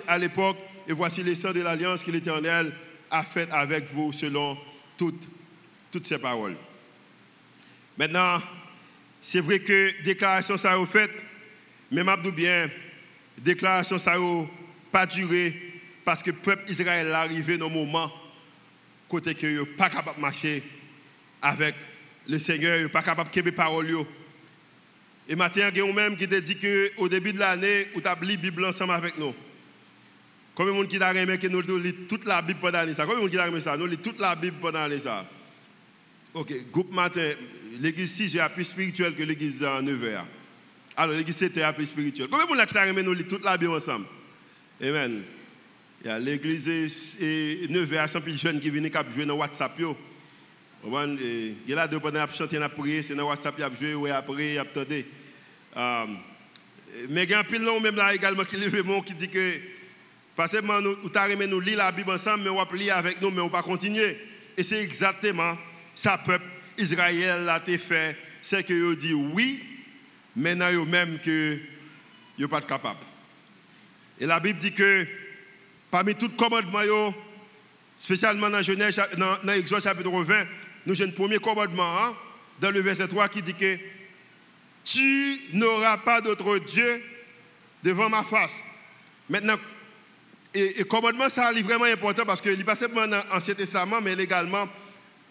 à 0.08 0.18
l'époque 0.18 0.58
et 0.89 0.93
voici 0.93 1.21
les 1.23 1.36
sangs 1.36 1.54
de 1.54 1.62
l'alliance 1.62 2.04
que 2.04 2.10
l'Éternel 2.10 2.73
a 3.12 3.21
fait 3.21 3.47
avec 3.52 3.93
vous 3.93 4.12
selon 4.12 4.58
toutes, 4.97 5.30
toutes 5.91 6.08
ces 6.08 6.17
paroles. 6.17 6.56
Maintenant, 7.95 8.41
c'est 9.21 9.39
vrai 9.39 9.60
que 9.60 10.04
déclaration 10.04 10.58
ça 10.58 10.73
a 10.73 10.86
fait, 10.88 11.12
mais 11.91 12.04
m'abdou 12.04 12.32
bien, 12.32 12.71
déclaration 13.38 13.99
ça 13.99 14.17
n'a 14.17 14.45
pas 14.91 15.06
duré 15.06 15.56
parce 16.04 16.23
que 16.23 16.32
le 16.32 16.38
peuple 16.38 16.71
Israël 16.71 17.06
est 17.06 17.12
arrivé 17.12 17.60
dans 17.60 17.67
un 17.67 17.69
moment 17.69 18.12
côté 19.08 19.36
que 19.36 19.45
n'est 19.45 19.65
pas 19.67 19.91
capable 19.91 20.17
de 20.17 20.21
marcher 20.21 20.63
avec 21.39 21.75
le 22.28 22.39
Seigneur, 22.39 22.82
n'est 22.82 22.89
pas 22.89 23.04
capable 23.04 23.30
de 23.30 23.52
parole. 23.52 24.06
Et 25.28 25.36
maintenant, 25.36 25.69
il 25.71 25.78
y 25.78 25.82
a 25.82 25.93
même 25.93 26.17
qui 26.17 26.28
te 26.28 26.39
dit 26.39 26.58
qu'au 26.58 27.08
début 27.08 27.34
de 27.34 27.39
l'année, 27.39 27.89
vous 27.93 28.02
avez 28.04 28.25
lu 28.25 28.34
la 28.34 28.38
Bible 28.41 28.65
ensemble 28.65 28.93
avec 28.93 29.19
nous. 29.19 29.36
Combien 30.60 30.74
de 30.74 30.78
monde 30.80 30.89
qui 30.89 31.02
a 31.02 31.13
aimé 31.15 31.38
que 31.38 31.48
nous 31.48 31.62
lisons 31.62 31.95
toute 32.10 32.26
la 32.26 32.41
Bible 32.41 32.60
pendant 32.60 32.80
l'année 32.80 32.91
Combien 32.93 33.15
de 33.15 33.22
monde 33.22 33.30
qui 33.30 33.39
a 33.39 33.48
aimé 33.48 33.62
ça? 33.62 33.78
Nous 33.78 33.86
lisons 33.86 34.02
toute 34.02 34.19
la 34.19 34.36
Bible 34.36 34.58
pendant 34.60 34.80
l'année 34.80 35.00
ça. 35.00 35.26
Ok, 36.34 36.54
groupe 36.69 36.93
matin, 36.93 37.30
l'église 37.80 38.12
6 38.12 38.36
est 38.36 38.50
plus 38.50 38.65
spirituelle 38.65 39.15
que 39.15 39.24
l'église 39.24 39.62
9h. 39.62 40.22
Alors 40.98 41.15
l'église 41.15 41.38
7 41.38 41.56
est 41.56 41.74
plus 41.74 41.86
spirituelle. 41.86 42.28
Combien 42.30 42.45
de 42.45 42.50
monde 42.50 42.65
qui 42.65 42.78
a 42.78 42.88
aimé 42.88 43.02
nous 43.02 43.13
lisons 43.13 43.30
toute 43.30 43.45
la 43.45 43.56
Bible 43.56 43.72
ensemble? 43.72 44.06
Amen. 44.84 45.24
L'église 46.04 46.67
9h, 46.67 47.98
à 47.98 48.10
100 48.10 48.19
jeunes 48.36 48.60
qui 48.60 48.69
viennent 48.69 48.91
jouer 49.15 49.26
dans 49.26 49.36
WhatsApp. 49.36 49.80
Il 49.80 51.56
y 51.69 51.74
a 51.74 51.88
deux 51.88 52.02
pendant 52.02 52.30
chanter, 52.34 52.58
à 52.58 52.67
prier, 52.67 53.02
c'est 53.02 53.15
dans 53.15 53.30
WhatsApp, 53.30 53.56
il 53.58 53.63
a 53.63 53.72
joué, 53.74 54.12
après, 54.12 54.56
il 54.56 54.58
a 54.58 54.63
attendu. 54.63 55.06
Mais 57.08 57.24
il 57.24 57.30
y 57.30 57.34
a 57.34 57.39
un 57.39 57.43
pile 57.45 57.62
même 57.82 57.95
là 57.95 58.13
également 58.13 58.43
qui 58.43 58.58
lève 58.58 58.84
qui 59.06 59.13
dit 59.13 59.30
que 59.30 59.79
parce 60.39 60.52
que 60.54 60.62
nous, 60.62 60.82
nous, 60.82 61.47
nous 61.47 61.60
lire 61.60 61.80
la 61.80 61.91
Bible 61.91 62.12
ensemble, 62.12 62.45
mais 62.45 62.49
on 62.49 62.56
va 62.56 62.65
lire 62.73 62.95
avec 62.95 63.21
nous, 63.21 63.30
mais 63.30 63.41
on 63.41 63.49
va 63.49 63.62
pas 63.62 63.62
continuer. 63.62 64.17
Et 64.56 64.63
c'est 64.63 64.82
exactement 64.82 65.58
ça, 65.93 66.17
peuple 66.17 66.45
Israël 66.78 67.49
a 67.49 67.60
fait. 67.78 68.15
C'est 68.41 68.63
que 68.63 68.93
dit 68.93 69.13
oui, 69.13 69.62
mais 70.38 70.56
non, 70.56 70.86
même 70.86 71.19
que 71.19 71.60
vous 72.38 72.47
pas 72.47 72.62
capable. 72.62 73.02
Et 74.17 74.25
la 74.25 74.39
Bible 74.39 74.60
dit 74.60 74.71
que 74.71 75.06
parmi 75.91 76.15
tous 76.15 76.30
les 76.30 76.36
commandements, 76.38 77.13
spécialement 77.97 78.49
dans 78.49 78.62
Genèse, 78.62 78.95
dans, 79.17 79.43
dans 79.43 79.52
Exode 79.52 79.84
chapitre 79.84 80.10
20, 80.10 80.45
nous 80.86 81.02
avons 81.02 81.12
le 81.12 81.15
premier 81.17 81.39
commandement 81.39 81.97
hein, 82.02 82.15
dans 82.62 82.71
le 82.71 82.80
verset 82.80 83.10
3 83.10 83.28
qui 83.28 83.41
dit 83.41 83.56
que 83.56 83.78
tu 84.86 85.41
n'auras 85.52 85.97
pas 85.97 86.21
d'autre 86.21 86.60
Dieu 86.60 87.04
devant 87.84 88.08
ma 88.08 88.23
face. 88.23 88.63
Maintenant, 89.30 89.58
et, 90.54 90.76
le 90.80 90.84
commandement, 90.86 91.30
ça 91.30 91.52
est 91.52 91.62
vraiment 91.62 91.86
important 91.86 92.26
parce 92.26 92.42
qu'il 92.42 92.58
n'est 92.58 92.64
pas 92.64 92.76
seulement 92.76 93.08
dans 93.08 93.24
l'Ancien 93.32 93.54
Testament, 93.54 94.02
mais 94.02 94.14
également 94.14 94.68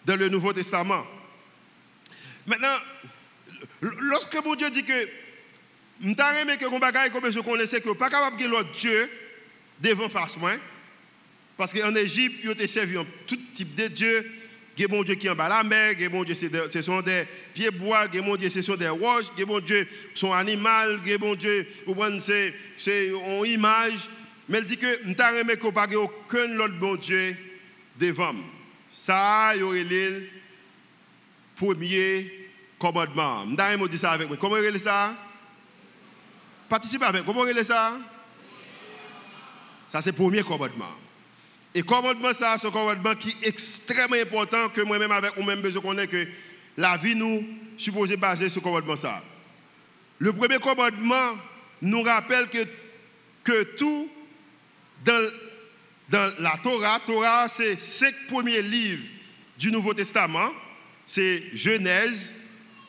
dans 0.05 0.15
le 0.15 0.29
Nouveau 0.29 0.53
Testament. 0.53 1.05
Maintenant, 2.45 2.75
lorsque 3.81 4.43
mon 4.43 4.55
Dieu 4.55 4.69
dit 4.69 4.83
que 4.83 5.07
je 6.01 6.41
aimé 6.41 6.57
que 6.57 6.65
mon 6.67 6.79
bagage 6.79 7.11
comme 7.11 7.29
je 7.29 7.39
connaissais 7.39 7.81
que 7.81 7.89
pas 7.91 8.09
capable 8.09 8.37
de 8.37 8.47
l'autre 8.47 8.71
Dieu 8.71 9.09
devant 9.81 10.09
face 10.09 10.37
moi 10.37 10.53
parce 11.57 11.73
qu'en 11.73 11.93
Égypte, 11.93 12.37
ils 12.41 12.49
ont 12.51 12.67
servi 12.67 12.95
tout 13.27 13.37
type 13.53 13.75
de 13.75 13.87
dieu. 13.87 14.31
Il 14.77 14.83
y 14.83 14.85
a 14.85 14.87
mon 14.87 15.03
Dieu 15.03 15.15
qui 15.15 15.27
est 15.27 15.29
en 15.29 15.35
bas 15.35 15.49
la 15.49 15.61
mer, 15.61 15.91
il 15.91 16.01
y 16.01 16.05
a 16.05 16.23
Dieu 16.23 16.35
ce 16.71 16.81
sont 16.81 17.01
des 17.01 17.25
pieds 17.53 17.69
bois, 17.69 18.05
il 18.13 18.21
y 18.21 18.23
a 18.23 18.37
Dieu 18.37 18.49
ce 18.49 18.61
sont 18.61 18.77
des 18.77 18.87
roches, 18.87 19.25
il 19.35 19.41
y 19.41 19.43
a 19.43 19.45
mon 19.45 19.59
Dieu 19.59 19.85
son 20.13 20.31
animal, 20.31 21.01
il 21.05 21.11
y 21.11 21.15
a 21.15 21.17
mon 21.17 21.35
Dieu 21.35 21.67
c'est 22.77 23.07
une 23.07 23.45
image 23.45 24.09
mais 24.49 24.57
elle 24.57 24.65
dit 24.65 24.77
que 24.77 24.99
je 25.03 25.07
n'ai 25.07 25.71
pas 25.71 25.87
aucun 25.95 26.59
autre 26.59 26.73
bon 26.79 26.95
Dieu 26.95 27.37
devant. 27.99 28.33
Ça, 28.89 29.53
il 29.55 29.61
y 29.61 29.83
le 29.83 30.27
premier 31.55 32.49
commandement. 32.79 33.45
Je 33.45 33.77
n'ai 33.77 33.87
dit 33.87 33.97
ça 33.99 34.11
avec 34.11 34.27
moi. 34.27 34.37
Comment 34.37 34.57
il 34.57 34.81
ça? 34.81 35.15
Participez 36.67 37.05
avec. 37.05 37.25
Comment 37.25 37.45
il 37.45 37.63
ça? 37.63 37.97
Ça, 39.87 40.01
c'est 40.01 40.11
le 40.11 40.15
premier 40.15 40.41
commandement. 40.41 40.95
Et 41.75 41.83
commandement, 41.83 42.33
ça, 42.33 42.57
c'est 42.57 42.67
un 42.67 42.71
commandement 42.71 43.13
qui 43.13 43.29
est 43.29 43.49
extrêmement 43.49 44.15
important 44.15 44.69
que 44.69 44.81
moi-même, 44.81 45.11
avec 45.11 45.37
moi-même, 45.37 45.69
je 45.69 45.77
connais 45.77 46.07
que 46.07 46.27
la 46.75 46.97
vie 46.97 47.15
nous 47.15 47.45
supposée 47.77 48.17
baser 48.17 48.49
sur 48.49 48.61
ce 48.61 48.63
commandement. 48.63 48.95
Ça. 48.95 49.23
Le 50.17 50.33
premier 50.33 50.57
commandement 50.57 51.37
nous 51.83 52.01
rappelle 52.01 52.49
que, 52.49 52.65
que 53.43 53.63
tout 53.77 54.09
dans, 55.05 56.33
la 56.39 56.57
Torah, 56.63 56.99
Torah, 57.05 57.47
c'est 57.47 57.81
cinq 57.81 58.13
premiers 58.27 58.61
livres 58.61 59.03
du 59.57 59.71
Nouveau 59.71 59.93
Testament. 59.93 60.51
C'est 61.05 61.43
Genèse, 61.53 62.33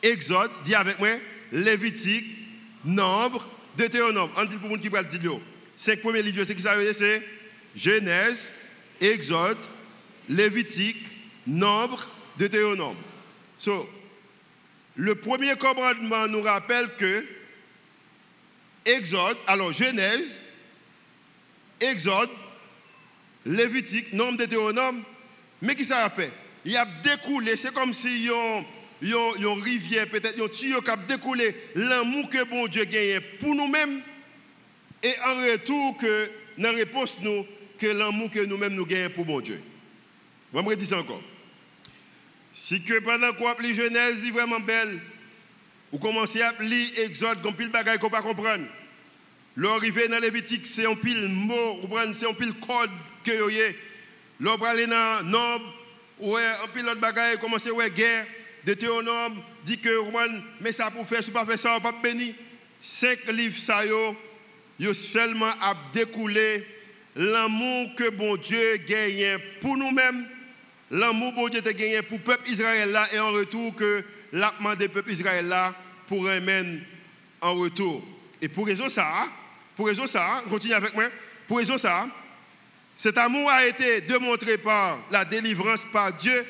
Exode, 0.01 0.51
dis 0.63 0.75
avec 0.75 0.99
moi, 0.99 1.09
Lévitique, 1.51 2.25
Nombre, 2.83 3.47
Deutéronome. 3.77 4.31
On 4.37 4.45
dit 4.45 4.57
pour 4.57 4.69
monde 4.69 4.81
qui 4.81 4.89
parle 4.89 5.09
de 5.09 5.29
Cinq 5.75 6.01
premiers 6.01 6.21
livres, 6.21 6.43
c'est 6.43 6.55
qui 6.55 6.61
ça 6.61 6.75
veut 6.75 6.93
C'est 6.93 7.23
Genèse, 7.75 8.51
Exode, 8.99 9.57
Lévitique, 10.29 11.03
Nombre, 11.47 12.09
Deutéronome. 12.37 12.97
So, 13.57 13.89
le 14.95 15.15
premier 15.15 15.55
commandement 15.55 16.27
nous 16.27 16.41
rappelle 16.41 16.89
que 16.97 17.25
Exode, 18.85 19.37
alors 19.47 19.71
Genèse, 19.71 20.40
Exode, 21.81 22.29
Lévitique, 23.45 24.13
nombre 24.13 24.37
Deutéronome, 24.37 25.03
mais 25.61 25.75
qui 25.75 25.83
ça 25.83 26.05
a 26.05 26.09
fait? 26.09 26.31
Il 26.63 26.77
a 26.77 26.85
découlé, 27.03 27.57
c'est 27.57 27.73
comme 27.73 27.93
si 27.93 28.27
il 29.01 29.09
y 29.09 29.13
a 29.13 29.31
une 29.37 29.63
rivière, 29.63 30.07
peut-être 30.09 30.39
un 30.39 30.47
tuyau 30.47 30.81
qui 30.81 30.89
a 30.91 30.95
découlé 30.95 31.55
l'amour 31.75 32.29
que 32.29 32.43
bon 32.43 32.67
Dieu 32.67 32.85
gagne 32.85 33.19
pour 33.39 33.55
nous-mêmes 33.55 34.01
et 35.01 35.13
en 35.25 35.35
retour 35.51 35.97
que 35.97 36.29
dans 36.57 36.73
réponse 36.73 37.17
nous 37.21 37.45
que 37.79 37.87
l'amour 37.87 38.29
que 38.29 38.45
nous-mêmes 38.45 38.75
nous 38.75 38.85
gagnons 38.85 39.09
pour 39.09 39.25
bon 39.25 39.39
Dieu. 39.39 39.59
Vais 40.53 40.61
me 40.61 40.85
ça 40.85 40.99
encore? 40.99 41.21
Si 42.53 42.83
que 42.83 42.99
pendant 42.99 43.33
qu'on 43.33 43.59
lit 43.59 43.73
Genèse, 43.73 44.19
vraiment 44.31 44.59
belle, 44.59 44.99
vous 45.91 45.97
commencez 45.97 46.41
à 46.41 46.53
lire 46.61 46.89
Exode, 46.99 47.41
comme 47.41 47.55
pile 47.55 47.71
qu'on 47.99 48.09
pas 48.09 48.21
comprendre. 48.21 48.65
L'arrivée 49.57 50.07
dans 50.07 50.19
Lévitique, 50.19 50.65
c'est 50.65 50.85
un 50.85 50.95
pile 50.95 51.27
mot, 51.27 51.81
c'est 52.13 52.27
un 52.27 52.33
pile 52.33 52.53
code 52.53 52.89
que 53.23 53.31
vous 53.31 53.49
avez. 53.49 53.77
L'arrivée 54.39 54.87
dans 54.87 55.23
Nob, 55.23 55.61
ouais, 56.19 56.45
un 56.63 56.67
pile 56.67 56.87
autre 56.87 57.01
bagaille, 57.01 57.37
commence 57.37 57.65
à 57.65 57.89
guerre. 57.89 58.25
Deutéronome 58.65 59.41
dit 59.65 59.79
que, 59.79 59.89
mais 60.61 60.71
ça 60.71 60.91
pour 60.91 61.07
faire, 61.07 61.23
si 61.23 61.31
pas 61.31 61.45
faire 61.45 61.59
ça, 61.59 61.79
pas 61.79 61.91
béni. 61.91 62.35
Cinq 62.79 63.25
livres, 63.31 63.59
ça, 63.59 63.85
yo, 63.85 64.15
yo 64.79 64.93
seulement 64.93 65.51
à 65.61 65.75
découler 65.93 66.65
l'amour 67.15 67.93
que 67.95 68.09
bon 68.09 68.37
Dieu 68.37 68.77
gagne 68.87 69.37
pour 69.61 69.77
nous-mêmes, 69.77 70.25
l'amour 70.89 71.31
que 71.31 71.35
bon 71.35 71.49
Dieu 71.49 71.61
a 71.65 71.73
gagné 71.73 72.01
pour 72.03 72.17
le 72.19 72.23
peuple 72.23 72.49
Israël 72.49 72.91
là, 72.91 73.07
et 73.13 73.19
en 73.19 73.31
retour 73.31 73.75
que 73.75 74.03
l'a 74.31 74.53
demandé 74.57 74.87
peuple 74.87 75.11
Israël 75.11 75.47
là 75.47 75.75
pour 76.07 76.23
remettre 76.23 76.83
en 77.41 77.55
retour. 77.55 78.03
Et 78.41 78.47
pour 78.47 78.65
raison 78.65 78.89
ça, 78.89 79.25
pour 79.75 79.87
raison 79.87 80.07
ça, 80.07 80.43
continue 80.49 80.73
avec 80.73 80.93
moi, 80.93 81.05
pour 81.47 81.57
raison 81.57 81.77
ça, 81.77 82.07
cet 82.97 83.17
amour 83.17 83.49
a 83.49 83.65
été 83.65 84.01
démontré 84.01 84.57
par 84.57 84.99
la 85.11 85.25
délivrance 85.25 85.81
par 85.91 86.13
Dieu 86.13 86.45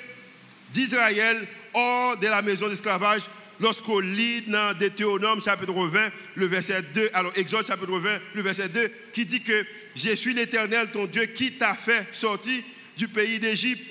d'Israël 0.74 1.48
hors 1.74 2.18
de 2.18 2.28
la 2.28 2.42
maison 2.42 2.68
d'esclavage 2.68 3.22
lorsqu'on 3.62 4.00
lit 4.00 4.42
dans 4.42 4.78
Deutéronome 4.78 5.42
chapitre 5.42 5.74
20, 5.74 6.12
le 6.36 6.46
verset 6.48 6.82
2, 6.94 7.10
alors 7.14 7.32
Exode 7.36 7.68
chapitre 7.68 7.98
20, 8.00 8.20
le 8.34 8.42
verset 8.42 8.70
2, 8.70 8.92
qui 9.14 9.26
dit 9.26 9.42
que 9.42 9.66
je 9.96 10.16
suis 10.16 10.34
l'Éternel, 10.34 10.90
ton 10.92 11.06
Dieu, 11.06 11.26
qui 11.28 11.54
t'a 11.54 11.76
fait 11.76 12.08
sortir 12.12 12.62
du 12.98 13.08
pays 13.08 13.40
d'Égypte, 13.40 13.84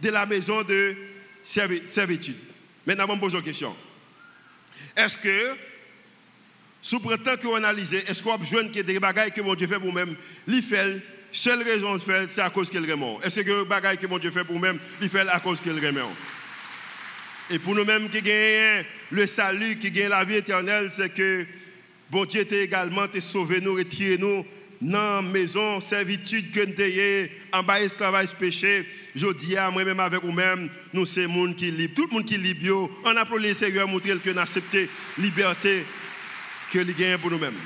de 0.00 0.10
la 0.10 0.24
maison 0.26 0.62
de 0.62 0.96
servitude. 1.44 2.36
Maintenant, 2.86 3.06
on 3.08 3.16
me 3.16 3.20
pose 3.20 3.34
une 3.34 3.42
question. 3.42 3.76
Est-ce 4.96 5.18
que, 5.18 5.56
sous 6.82 7.00
prétend 7.00 7.36
qu'on 7.36 7.56
analyse, 7.56 7.92
est-ce 7.92 8.22
qu'on 8.22 8.32
a 8.32 8.38
besoin 8.38 8.68
que 8.68 8.80
des 8.80 8.98
bagailles 8.98 9.32
que 9.32 9.42
mon 9.42 9.54
Dieu 9.54 9.66
fait 9.66 9.78
pour 9.78 9.92
même, 9.92 10.16
lui 10.46 10.62
fait, 10.62 11.00
seule 11.32 11.62
raison 11.62 11.94
de 11.94 12.00
faire, 12.00 12.26
c'est 12.28 12.40
à 12.40 12.50
cause 12.50 12.70
qu'il 12.70 12.90
remet. 12.90 13.18
Est-ce 13.22 13.40
que 13.40 13.60
les 13.60 13.64
bagailles 13.64 13.98
que 13.98 14.06
mon 14.06 14.18
Dieu 14.18 14.30
fait 14.30 14.44
pour 14.44 14.58
même, 14.58 14.78
lui 15.00 15.08
fait 15.08 15.28
à 15.28 15.40
cause 15.40 15.60
qu'il 15.60 15.74
remet? 15.74 16.00
Et 17.50 17.58
pour 17.58 17.74
nous-mêmes 17.74 18.08
qui 18.08 18.22
gagnons 18.22 18.84
le 19.10 19.26
salut, 19.26 19.76
qui 19.76 19.90
gagnons 19.90 20.10
la 20.10 20.24
vie 20.24 20.36
éternelle, 20.36 20.90
c'est 20.96 21.12
que 21.12 21.44
bon 22.10 22.24
Dieu 22.24 22.44
t'a 22.44 22.56
également 22.56 23.06
sauvé 23.20 23.60
nous, 23.60 23.74
retiré 23.74 24.16
nous 24.18 24.46
dans 24.80 25.16
la 25.16 25.22
maison, 25.22 25.80
servitude 25.80 26.50
que 26.52 26.64
nous 26.64 27.28
en 27.52 27.62
bas 27.62 27.80
esclavage 27.80 28.34
péché. 28.38 28.86
Je 29.14 29.26
dis 29.32 29.56
à 29.56 29.70
moi-même 29.70 30.00
avec 30.00 30.22
vous-même, 30.22 30.70
nous 30.94 31.04
sommes 31.04 31.26
monde 31.26 31.56
qui 31.56 31.70
libre. 31.70 31.94
Tout 31.94 32.06
le 32.06 32.14
monde 32.14 32.24
qui 32.24 32.34
est 32.34 32.38
libre, 32.38 32.88
on 33.04 33.16
a 33.16 33.24
pour 33.24 33.38
les 33.38 33.54
Seigneur 33.54 33.88
montrer 33.88 34.16
que 34.18 34.30
nous 34.30 34.38
acceptons 34.38 34.86
la 35.18 35.24
liberté 35.24 35.84
que 36.72 36.78
nous 36.78 36.94
gagnons 36.94 37.18
pour 37.18 37.30
nous-mêmes. 37.30 37.58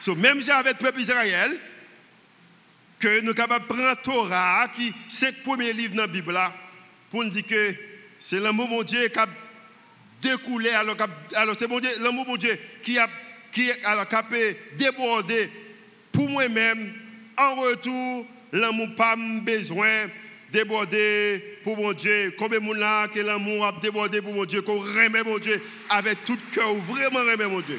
So, 0.00 0.14
même 0.14 0.42
avec 0.48 0.78
le 0.78 0.84
peuple 0.84 1.00
Israël, 1.00 1.58
que 2.98 3.20
nous 3.20 3.28
sommes 3.28 3.34
capables 3.34 3.66
de 3.66 3.72
prendre 3.72 4.02
Torah, 4.02 4.68
qui 4.74 4.88
est 4.88 4.90
le 4.90 4.94
cinq 5.08 5.34
premiers 5.42 5.72
livres 5.72 5.94
dans 5.94 6.02
la 6.02 6.08
Bible, 6.08 6.38
pour 7.10 7.24
nous 7.24 7.30
dire 7.30 7.46
que 7.46 7.74
c'est 8.18 8.40
l'amour 8.40 8.68
mon 8.68 8.82
Dieu 8.82 9.08
qui 9.08 9.18
a 9.18 9.26
découlé, 10.22 10.70
alors, 10.70 10.96
alors 11.34 11.56
c'est 11.58 11.68
l'amour 12.00 12.26
mon 12.26 12.36
Dieu 12.36 12.58
qui 12.82 12.98
a, 12.98 13.08
qui 13.52 13.70
a 13.70 14.06
débordé 14.76 15.50
pour 16.12 16.28
moi-même. 16.28 16.92
En 17.38 17.54
retour, 17.56 18.26
l'amour 18.52 18.94
pas 18.96 19.14
besoin 19.16 20.08
déborder 20.56 21.58
pour 21.62 21.76
mon 21.76 21.92
Dieu. 21.92 22.34
Combien 22.38 22.58
de 22.58 22.64
monde 22.64 22.78
là 22.78 23.08
que 23.08 23.20
l'amour 23.20 23.66
a 23.66 23.72
débordé 23.72 24.22
pour 24.22 24.32
mon 24.32 24.46
Dieu, 24.46 24.62
qu'on 24.62 24.78
remet 24.78 25.22
mon 25.22 25.38
Dieu 25.38 25.62
avec 25.90 26.24
tout 26.24 26.38
cœur, 26.52 26.74
vraiment 26.76 27.18
remet 27.18 27.46
mon 27.46 27.60
Dieu. 27.60 27.78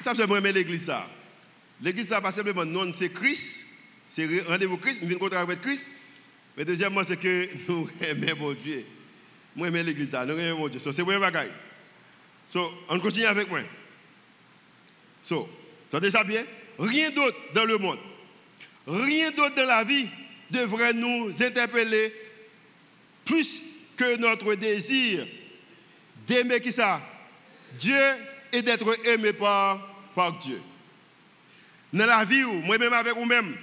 Ça, 0.00 0.12
c'est 0.16 0.26
moi 0.26 0.40
l'église 0.40 0.86
ça. 0.86 1.08
L'église 1.80 2.08
ça, 2.08 2.20
pas 2.20 2.32
simplement 2.32 2.64
non, 2.64 2.92
c'est 2.98 3.12
Christ, 3.12 3.64
c'est 4.08 4.26
rendez-vous 4.46 4.76
Christ, 4.76 5.00
je 5.02 5.06
viens 5.06 5.28
de 5.28 5.34
avec 5.36 5.60
Christ. 5.60 5.88
Mais 6.56 6.64
deuxièmement, 6.64 7.02
c'est 7.06 7.16
que 7.16 7.48
nous 7.68 7.88
aimons 8.00 8.36
mon 8.40 8.52
Dieu. 8.52 8.84
Moi, 9.54 9.70
j'aime 9.72 9.86
l'église, 9.86 10.12
nous 10.12 10.38
aimons 10.38 10.58
mon 10.58 10.68
Dieu. 10.68 10.80
So, 10.80 10.90
c'est 10.90 11.04
mon 11.04 11.18
bagaille. 11.18 11.52
So, 12.48 12.72
on 12.88 12.98
continue 12.98 13.26
avec 13.26 13.48
moi. 13.48 13.60
So, 15.22 15.48
entendez 15.88 16.10
ça 16.10 16.24
bien? 16.24 16.42
Rien 16.78 17.10
d'autre 17.10 17.36
dans 17.54 17.66
le 17.66 17.78
monde, 17.78 17.98
rien 18.86 19.30
d'autre 19.30 19.54
dans 19.54 19.66
la 19.66 19.84
vie 19.84 20.08
devrait 20.50 20.92
nous 20.92 21.30
interpeller 21.40 22.12
plus 23.24 23.62
que 23.96 24.16
notre 24.16 24.54
désir 24.54 25.26
d'aimer 26.26 26.60
qui 26.60 26.72
ça? 26.72 27.02
Dieu 27.78 28.00
et 28.52 28.62
d'être 28.62 29.06
aimé 29.06 29.32
par, 29.32 29.80
par 30.14 30.38
Dieu. 30.38 30.60
Dans 31.92 32.06
la 32.06 32.24
vie, 32.24 32.42
moi-même 32.42 32.92
avec 32.92 33.14
vous-même, 33.14 33.56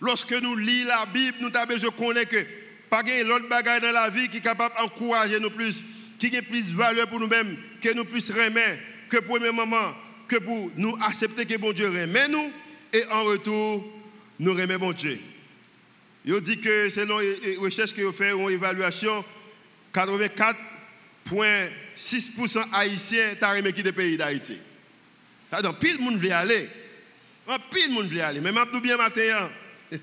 Lorsque 0.00 0.32
nous 0.32 0.56
lisons 0.56 0.88
la 0.88 1.06
Bible, 1.06 1.38
nous 1.40 1.50
avons 1.54 1.66
besoin 1.66 1.90
de 1.90 1.94
connaître 1.94 2.30
que 2.30 2.46
pas 2.90 3.02
l'autre 3.24 3.48
bagaille 3.48 3.80
dans 3.80 3.92
la 3.92 4.10
vie 4.10 4.28
qui 4.28 4.38
est 4.38 4.40
capable 4.40 4.74
d'encourager 4.76 5.40
nous 5.40 5.50
plus, 5.50 5.84
qui 6.18 6.36
a 6.36 6.42
plus 6.42 6.70
de 6.70 6.76
valeur 6.76 7.08
pour 7.08 7.18
nous-mêmes, 7.18 7.56
que 7.80 7.92
nous 7.94 8.04
puissions 8.04 8.34
remettre, 8.34 8.82
que 9.08 9.18
pour 9.18 9.38
le 9.38 9.52
moment, 9.52 9.94
que 10.28 10.36
pour 10.36 10.70
nous 10.76 10.96
accepter 11.02 11.46
que 11.46 11.56
bon 11.56 11.72
Dieu 11.72 11.88
remet 11.88 12.28
nous, 12.28 12.50
et 12.92 13.04
en 13.10 13.24
retour, 13.24 13.84
nous 14.38 14.52
remet 14.52 14.78
bon 14.78 14.92
Dieu. 14.92 15.18
Il 16.26 16.40
dit 16.40 16.58
que 16.58 16.90
selon 16.90 17.20
les 17.20 17.56
recherches 17.56 17.94
que 17.94 18.02
vous 18.02 18.12
faites, 18.12 18.34
une 18.34 18.50
évaluation, 18.50 19.24
84,6% 19.94 22.64
haïtiens 22.72 23.36
t'ont 23.40 23.50
remis 23.50 23.72
qui 23.72 23.84
des 23.84 23.92
pays 23.92 24.16
d'Haïti. 24.16 24.58
Donc, 25.62 25.78
pile 25.78 26.00
monde 26.00 26.18
veut 26.18 26.32
aller. 26.32 26.68
Pile 27.70 27.92
monde 27.92 28.10
veut 28.10 28.20
aller. 28.20 28.40
Mais 28.40 28.50
je 28.50 28.80
bien 28.80 28.96
matin, 28.96 29.48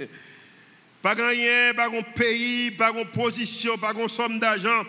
pas 1.01 1.13
rien, 1.13 1.73
pas 1.75 1.89
un 1.89 2.01
pays, 2.15 2.71
pas 2.71 2.93
une 2.95 3.03
position, 3.07 3.77
pas 3.77 3.93
une 3.93 4.07
somme 4.07 4.39
d'argent, 4.39 4.85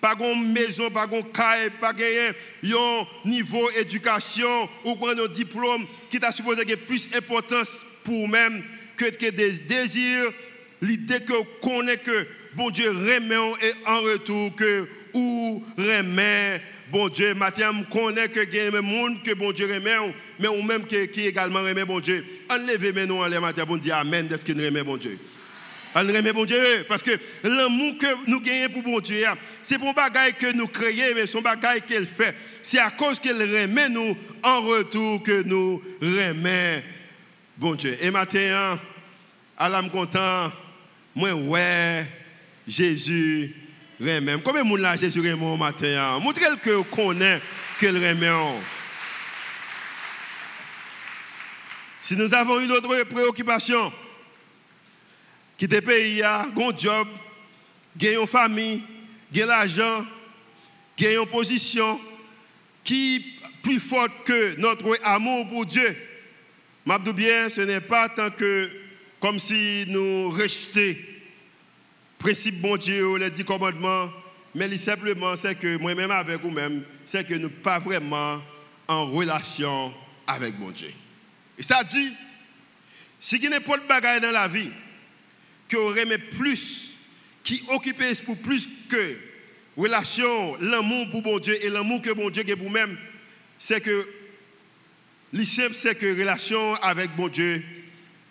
pas 0.00 0.16
une 0.18 0.52
maison, 0.52 0.90
pas 0.90 1.06
une 1.12 1.30
caille, 1.30 1.68
pas 1.78 1.92
un 1.92 2.32
niveau 3.26 3.70
d'éducation 3.72 4.70
ou 4.86 5.06
un 5.06 5.28
diplôme 5.28 5.86
qui 6.10 6.18
t'a 6.18 6.32
supposé 6.32 6.62
avoir 6.62 6.78
plus 6.78 7.10
d'importance 7.10 7.84
pour 8.02 8.26
même 8.26 8.64
que, 8.96 9.10
que 9.10 9.28
des 9.30 9.52
désirs, 9.52 10.32
l'idée 10.82 11.20
que 11.20 11.32
connaît 11.60 11.98
que 11.98 12.26
bon 12.54 12.70
Dieu 12.70 12.90
remet 12.90 13.52
et 13.62 13.72
en 13.86 14.00
retour 14.00 14.54
que 14.56 14.88
ou 15.14 15.64
remet 15.76 16.60
bon 16.90 17.08
Dieu. 17.08 17.34
Je 17.34 17.90
connais 17.90 18.28
que 18.28 18.40
a 18.40 18.44
des 18.46 18.70
gens 18.70 19.14
que 19.24 19.34
bon 19.34 19.52
Dieu 19.52 19.66
remet, 19.66 20.14
mais 20.38 20.48
ou 20.48 20.62
même 20.62 20.86
qui, 20.86 21.26
également 21.26 21.60
remet 21.60 21.84
bon 21.84 22.00
Dieu. 22.00 22.24
Enlevez 22.48 23.06
nous 23.06 23.22
en 23.22 23.40
matin 23.40 23.66
pour 23.66 23.78
dire 23.78 23.96
Amen 23.96 24.28
de 24.28 24.36
ce 24.36 24.44
qu'il 24.44 24.62
remet 24.64 24.82
bon 24.82 24.96
Dieu. 24.96 25.18
On 25.94 26.00
remet 26.00 26.32
bon 26.32 26.44
Dieu 26.44 26.58
parce 26.88 27.02
que 27.02 27.12
l'amour 27.42 27.96
que 27.98 28.30
nous 28.30 28.40
gagnons 28.40 28.72
pour 28.72 28.82
bon 28.82 29.00
Dieu, 29.00 29.24
c'est 29.62 29.78
pour 29.78 29.94
bagaille 29.94 30.34
que 30.34 30.52
nous 30.54 30.68
créons, 30.68 31.14
mais 31.14 31.26
son 31.26 31.40
bagaille 31.40 31.82
qu'elle 31.82 32.06
fait. 32.06 32.34
C'est 32.62 32.78
à 32.78 32.90
cause 32.90 33.18
qu'elle 33.18 33.40
remet 33.40 33.88
nous 33.88 34.16
en 34.42 34.62
retour 34.62 35.22
que 35.22 35.42
nous 35.42 35.82
remet 36.00 36.84
bon 37.56 37.74
Dieu. 37.74 37.96
Et 38.00 38.10
maintenant, 38.10 38.78
à 39.56 39.68
l'âme 39.68 39.90
content, 39.90 40.52
moi, 41.18 41.32
ouais, 41.32 42.06
Jésus 42.68 43.52
remet. 44.00 44.36
Combien 44.44 44.62
de 44.62 44.68
monde 44.68 44.78
là 44.78 44.96
Jésus 44.96 45.18
remet 45.18 45.32
au 45.32 45.56
matin 45.56 46.16
Montrez-le 46.20 46.54
que 46.56 46.70
vous 46.70 46.84
connaissez 46.84 47.42
qu'il 47.80 47.96
remet. 47.96 48.30
Si 51.98 52.14
nous 52.14 52.32
avons 52.32 52.60
une 52.60 52.70
autre 52.70 53.02
préoccupation, 53.02 53.92
quitter 55.56 55.80
pays, 55.80 56.22
un 56.22 56.52
job, 56.78 57.08
gagner 57.96 58.20
une 58.20 58.26
famille, 58.28 58.82
gagner 59.32 59.48
l'argent, 59.48 60.06
gagner 60.96 61.16
une 61.16 61.26
position 61.26 62.00
qui 62.84 63.16
est 63.16 63.62
plus 63.64 63.80
forte 63.80 64.12
que 64.24 64.54
notre 64.60 64.96
amour 65.02 65.48
pour 65.48 65.66
Dieu. 65.66 65.96
M'abdou 66.86 67.12
bien, 67.12 67.48
ce 67.48 67.62
n'est 67.62 67.80
pas 67.80 68.08
tant 68.08 68.30
que 68.30 68.70
comme 69.20 69.38
si 69.38 69.84
nous 69.88 70.30
rejetions 70.30 70.94
principe 72.18 72.60
bon 72.60 72.76
Dieu, 72.76 73.16
les 73.16 73.30
dix 73.30 73.44
commandements, 73.44 74.10
mais 74.54 74.76
simplement 74.76 75.36
c'est 75.36 75.54
que 75.54 75.76
moi-même 75.78 76.10
avec 76.10 76.40
vous-même, 76.40 76.82
c'est 77.06 77.26
que 77.26 77.34
nous 77.34 77.42
ne 77.42 77.48
pas 77.48 77.78
vraiment 77.78 78.42
en 78.88 79.06
relation 79.06 79.92
avec 80.26 80.56
bon 80.58 80.70
Dieu. 80.70 80.90
Et 81.56 81.62
ça 81.62 81.82
dit, 81.84 82.12
si 83.20 83.38
n'y 83.38 83.46
a 83.54 83.60
pas 83.60 83.78
de 83.78 83.86
bagaille 83.86 84.20
dans 84.20 84.30
la 84.30 84.48
vie, 84.48 84.70
qui 85.68 85.76
aurait 85.76 86.18
plus, 86.18 86.94
qui 87.42 87.62
occupe 87.68 88.02
pour 88.24 88.38
plus 88.38 88.68
que 88.88 89.16
relation, 89.76 90.56
l'amour 90.60 91.10
pour 91.10 91.22
bon 91.22 91.38
Dieu 91.38 91.54
et 91.64 91.68
l'amour 91.68 92.00
que 92.02 92.12
bon 92.12 92.30
Dieu 92.30 92.42
a 92.42 92.56
pour 92.56 92.66
vous-même, 92.66 92.96
c'est 93.58 93.80
que, 93.80 94.08
simple, 95.44 95.74
c'est 95.74 95.94
que 95.94 96.18
relation 96.18 96.74
avec 96.76 97.14
bon 97.16 97.28
Dieu, 97.28 97.62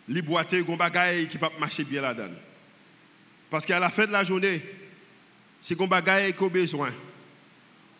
les 0.07 0.21
boîtes, 0.21 0.51
les 0.53 0.63
bagaille 0.63 1.27
qui 1.27 1.37
ne 1.37 1.59
marcher 1.59 1.83
bien 1.83 2.01
là-dedans. 2.01 2.46
Parce 3.49 3.65
qu'à 3.65 3.79
la 3.79 3.89
fin 3.89 4.05
de 4.05 4.11
la 4.11 4.23
journée, 4.23 4.61
c'est 5.61 5.75
qu'on 5.75 5.87
bagaille 5.87 6.33
qu'on 6.33 6.47
besoin. 6.47 6.89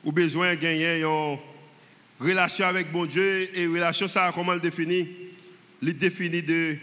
Ou 0.04 0.12
besoin 0.12 0.56
de 0.56 0.60
gagner 0.60 1.02
une 1.02 1.38
relation 2.20 2.66
avec 2.66 2.92
bon 2.92 3.06
Dieu 3.06 3.50
et 3.58 3.68
relation 3.68 4.08
ça 4.08 4.32
comment 4.34 4.54
le 4.54 4.60
définit? 4.60 5.08
Il 5.82 5.98
définit 5.98 6.42
de 6.42 6.78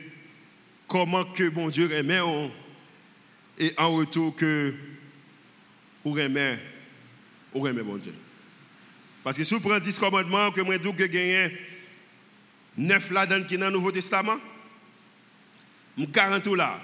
comment 0.87 1.24
que 1.24 1.48
bon 1.48 1.68
Dieu 1.68 1.87
remet 1.87 2.20
et 3.59 3.72
en 3.77 3.94
retour 3.94 4.35
que 4.35 4.74
remet 6.05 6.59
ou 7.53 7.61
remet 7.61 7.83
bon 7.83 7.96
Dieu. 7.96 8.14
Parce 9.22 9.37
que 9.37 9.44
si 9.44 9.55
vous 9.55 9.61
prenez 9.61 9.81
10 9.81 9.98
commandements 9.98 10.50
que 10.50 10.61
moi 10.61 10.79
que 10.79 11.05
gagner 11.05 11.57
9 12.77 13.11
là-dedans 13.11 13.46
qui 13.46 13.57
dans 13.57 13.66
le 13.66 13.72
Nouveau 13.72 13.90
Testament, 13.90 14.37
je 15.96 16.05
garantis 16.05 16.55
là 16.55 16.81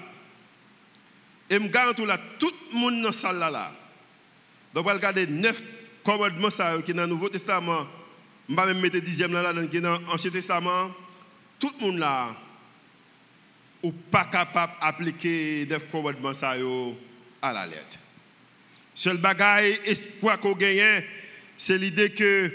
et 1.51 1.55
je 1.55 1.67
garantis 1.67 2.05
là, 2.05 2.17
tout 2.39 2.53
le 2.71 2.79
monde 2.79 3.01
dans 3.01 3.09
la 3.09 3.11
salle 3.11 3.37
là, 3.37 3.73
Donc, 4.73 4.89
regarder 4.89 5.27
neuf 5.27 5.61
commandements 6.01 6.49
qui 6.49 6.91
sont 6.91 6.95
dans 6.95 7.01
le 7.01 7.07
Nouveau 7.07 7.27
Testament. 7.27 7.85
Je 8.49 8.55
vais 8.55 8.65
même 8.67 8.79
mettre 8.79 8.95
le 8.95 9.01
dixième 9.01 9.33
là, 9.33 9.51
dans 9.51 9.99
l'Ancien 10.07 10.31
Testament. 10.31 10.91
Tout 11.59 11.73
le 11.81 11.85
monde 11.85 11.97
là, 11.97 12.33
ou 13.83 13.91
pas 13.91 14.23
capable 14.31 14.71
d'appliquer 14.81 15.67
neuf 15.69 15.83
commandements 15.91 16.31
à 17.41 17.51
la 17.51 17.65
lettre. 17.65 17.97
Seul 18.95 19.17
bagaille, 19.17 19.77
espoir 19.83 20.39
qu'on 20.39 20.53
gagne, 20.53 21.03
c'est 21.57 21.77
l'idée 21.77 22.11
que 22.11 22.49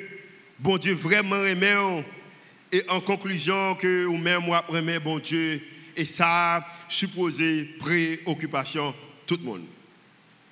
bon 0.59 0.78
Dieu 0.78 0.94
vraiment 0.94 1.44
aime 1.44 2.02
et 2.72 2.82
en 2.88 3.02
conclusion 3.02 3.74
que 3.74 4.06
ou 4.06 4.16
même 4.16 4.40
moi 4.40 4.64
aime 4.72 4.98
bon 5.00 5.18
Dieu 5.18 5.61
et 5.94 6.06
ça 6.06 6.64
supposé 6.88 7.64
préoccupation 7.79 8.94
tout 9.27 9.37
le 9.37 9.44
monde. 9.44 9.64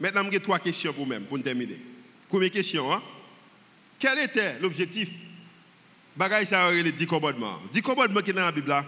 Maintenant, 0.01 0.25
j'ai 0.31 0.41
trois 0.41 0.59
questions 0.59 0.93
pour 0.93 1.07
même 1.07 1.25
pour 1.25 1.43
terminer. 1.43 1.79
Première 2.29 2.51
question, 2.51 2.93
hein? 2.93 3.03
quel 3.99 4.19
était 4.19 4.59
l'objectif? 4.61 5.09
Bagaille 6.17 6.47
ça 6.47 6.71
les 6.71 6.93
dix 6.93 7.07
commandements. 7.07 7.59
Dix 7.73 7.83
commandements 7.83 8.21
qui 8.21 8.31
sont 8.31 8.37
dans 8.37 8.45
la 8.45 8.53
Bible 8.53 8.69
là. 8.69 8.85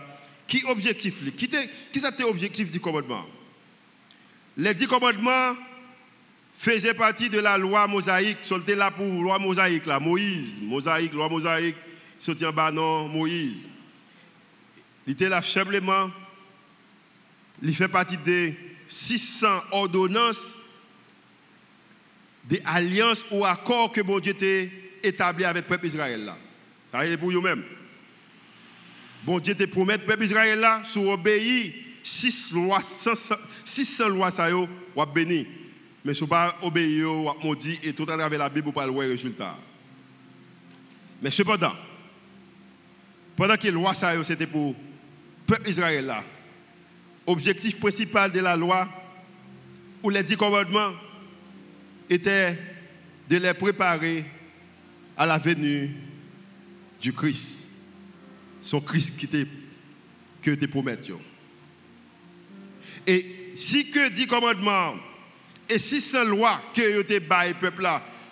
Qui 0.46 0.64
objectif 0.66 1.14
Qui 1.36 1.46
était 1.46 2.22
objectif 2.24 2.70
du 2.70 2.78
commandement 2.78 3.24
Les 4.56 4.74
dix 4.74 4.86
commandements 4.86 5.54
faisait 6.56 6.94
partie 6.94 7.28
de 7.28 7.38
la 7.38 7.58
loi 7.58 7.86
mosaïque, 7.86 8.38
c'était 8.42 8.76
là 8.76 8.90
pour 8.90 9.04
loi 9.22 9.38
mosaïque, 9.38 9.86
là, 9.86 10.00
Moïse, 10.00 10.60
mosaïque, 10.62 11.12
loi 11.12 11.28
mosaïque, 11.28 11.76
sorti 12.18 12.46
en 12.46 12.52
bas, 12.52 12.70
non, 12.70 13.08
Moïse. 13.08 13.66
Il 15.06 15.12
était 15.12 15.28
là 15.28 15.42
simplement, 15.42 16.10
il 17.62 17.74
fait 17.74 17.88
partie 17.88 18.16
des 18.18 18.56
600 18.88 19.46
ordonnances, 19.72 20.56
des 22.44 22.62
alliances 22.64 23.24
ou 23.30 23.44
accords 23.44 23.92
que 23.92 24.00
bon 24.00 24.18
Dieu 24.20 24.34
a 24.40 25.06
établi 25.06 25.44
avec 25.44 25.64
le 25.64 25.68
peuple 25.68 25.86
Israël 25.86 26.24
là. 26.24 26.36
Ça 26.92 27.04
est 27.04 27.16
pour 27.16 27.30
vous-même. 27.30 27.64
Bon 29.24 29.38
Dieu 29.40 29.54
te 29.54 29.64
promet, 29.64 29.96
le 29.96 30.04
peuple 30.04 30.24
Israël 30.24 30.60
là, 30.60 30.82
si 30.84 31.74
6 32.02 32.52
lois, 32.52 32.82
600 33.64 34.08
lois, 34.08 34.30
ça 34.30 34.50
y 34.50 34.54
est, 34.54 35.06
béni 35.12 35.46
mais 36.06 36.14
si 36.14 36.20
vous 36.20 36.28
pas 36.28 36.56
obéir, 36.62 37.08
vous 37.08 37.28
maudit 37.42 37.80
et 37.82 37.92
tout 37.92 38.04
à 38.04 38.16
travers 38.16 38.38
la 38.38 38.48
Bible, 38.48 38.66
vous 38.66 38.72
pas 38.72 38.86
le 38.86 38.92
résultat. 38.92 39.58
Mais 41.20 41.32
cependant, 41.32 41.72
pendant 43.34 43.56
que 43.56 43.66
la 43.66 43.72
loi 43.72 43.92
c'était 44.22 44.46
pour 44.46 44.68
le 44.68 44.74
peuple 45.46 45.68
Israël 45.68 46.06
là, 46.06 46.22
objectif 47.26 47.78
principal 47.78 48.30
de 48.32 48.40
la 48.40 48.56
loi 48.56 48.88
ou 50.02 50.10
les 50.10 50.22
dix 50.22 50.36
commandements 50.36 50.92
était 52.08 52.56
de 53.28 53.36
les 53.36 53.54
préparer 53.54 54.24
à 55.16 55.26
la 55.26 55.38
venue 55.38 55.90
du 57.00 57.12
Christ. 57.12 57.68
Son 58.60 58.80
Christ 58.80 59.16
qui 59.16 59.26
était 59.26 59.46
que 60.42 60.52
te. 60.52 61.20
Et 63.06 63.52
si 63.56 63.90
que 63.90 64.10
dix 64.10 64.26
commandements 64.26 64.94
et 65.68 65.78
si 65.78 66.00
c'est 66.00 66.24
loi 66.24 66.60
que 66.74 67.02
vous 67.02 67.12
avez 67.12 67.54
peuple 67.54 67.88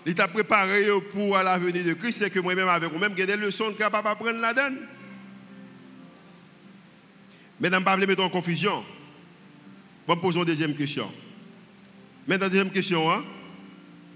il 0.07 0.15
t'a 0.15 0.29
préparé 0.29 0.87
pour 1.13 1.37
la 1.39 1.59
venue 1.59 1.83
de 1.83 1.95
Christ, 1.95 2.19
c'est 2.19 2.31
que 2.31 2.39
moi-même 2.41 2.69
avec 2.69 2.93
vous-même, 2.93 3.15
j'ai 3.17 3.27
des 3.27 3.37
leçons 3.37 3.73
que 3.73 3.79
capable 3.79 4.09
apprendre 4.09 4.39
la 4.39 4.53
donne. 4.53 4.79
Mesdames, 7.61 7.85
pas 7.85 7.97
mettre 7.97 8.25
en 8.25 8.29
confusion. 8.29 8.85
Bon, 10.07 10.17
posons 10.17 10.41
une 10.41 10.47
deuxième 10.47 10.75
question. 10.75 11.11
Maintenant, 12.27 12.49
deuxième 12.49 12.71
question, 12.71 13.11
hein? 13.11 13.25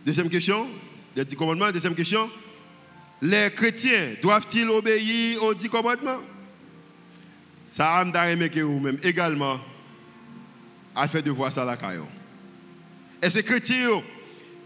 Deuxième 0.04 0.28
question, 0.28 0.66
des 1.14 1.24
dix 1.24 1.36
commandements, 1.36 1.70
deuxième 1.70 1.94
question? 1.94 2.30
Les 3.20 3.50
chrétiens 3.54 4.14
doivent-ils 4.22 4.68
obéir 4.68 5.42
aux 5.42 5.54
dix 5.54 5.68
commandements? 5.68 6.20
Ça 7.64 8.04
que 8.04 8.60
vous-même 8.60 8.98
également 9.02 9.60
à 10.94 11.06
faire 11.06 11.22
de 11.22 11.30
voir 11.30 11.52
ça 11.52 11.64
la 11.64 11.76
caillon. 11.76 12.08
Et 13.22 13.30
ces 13.30 13.42
chrétiens 13.42 13.90
ont 13.90 14.04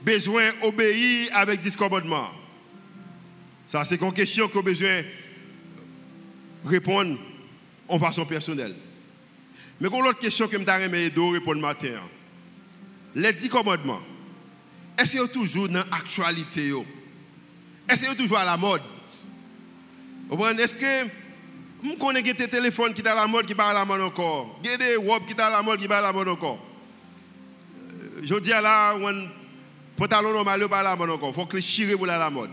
besoin 0.05 0.51
d'obéir 0.63 1.29
avec 1.33 1.63
des 1.63 1.71
commandements? 1.73 2.31
Ça, 3.67 3.85
c'est 3.85 4.01
une 4.01 4.13
question 4.13 4.49
qu'on 4.49 4.61
a 4.61 4.63
besoin 4.63 5.03
de 6.65 6.69
répondre 6.69 7.19
en 7.93 7.99
façon 7.99 8.25
personnelle. 8.25 8.75
Mais 9.81 9.89
une 9.89 10.07
autre 10.07 10.19
question 10.19 10.49
que 10.49 10.59
je 10.59 10.65
vais 10.65 11.11
répondre 11.33 11.61
matin. 11.61 12.01
Les 13.15 13.33
dix 13.33 13.49
commandements, 13.49 14.01
est-ce 14.99 15.19
sont 15.19 15.27
toujours 15.27 15.69
dans 15.69 15.85
l'actualité 15.91 16.73
Est-ce 17.89 18.07
sont 18.07 18.15
toujours 18.15 18.39
à 18.39 18.45
la 18.45 18.57
mode? 18.57 18.83
Est-ce 20.59 20.75
que 20.75 21.09
vous 21.83 21.97
connaissez 21.97 22.33
des 22.33 22.49
téléphones 22.49 22.95
qui 22.95 23.03
sont 23.03 23.09
à 23.09 23.15
la 23.15 23.27
mode 23.27 23.47
qui 23.47 23.55
parlent 23.55 23.77
à 23.77 23.81
la 23.81 23.85
mode 23.85 24.01
encore 24.01 24.59
Il 24.65 24.71
y 24.71 24.75
a 24.75 24.77
des 24.79 24.97
robes 24.97 25.27
qui 25.27 25.33
sont 25.33 25.41
à 25.41 25.51
la 25.51 25.63
mode 25.63 25.81
qui 25.81 25.89
parlent 25.89 26.05
à 26.05 26.09
la 26.09 26.13
mode 26.13 26.29
encore 26.29 26.59
je 28.23 28.35
dis 28.37 28.53
à 28.53 28.63
la, 28.63 28.93
un 28.93 29.29
pantalon 29.97 30.33
normal, 30.33 30.69
pas 30.69 30.83
la 30.83 30.97
mode 30.97 31.11
encore. 31.11 31.31
Il 31.31 31.35
faut 31.35 31.47
que 31.47 31.61
chire 31.61 31.97
pour 31.97 32.07
la 32.07 32.31
mode. 32.31 32.51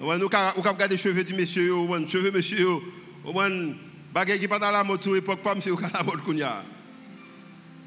On 0.00 0.08
avons 0.08 0.28
regarder 0.28 0.88
les 0.88 0.96
cheveux 0.96 1.24
du 1.24 1.34
monsieur, 1.34 1.74
les 1.98 2.08
cheveux 2.08 2.30
monsieur, 2.30 2.66
on 3.24 3.74
bagay 4.12 4.38
qui 4.38 4.48
pas 4.48 4.58
dans 4.58 4.70
la 4.70 4.84
mode 4.84 5.02
sur 5.02 5.22
pas 5.22 5.54
monsieur 5.54 5.74
la 5.94 6.02
mode 6.02 6.22
qu'on 6.22 6.40
a. 6.40 6.64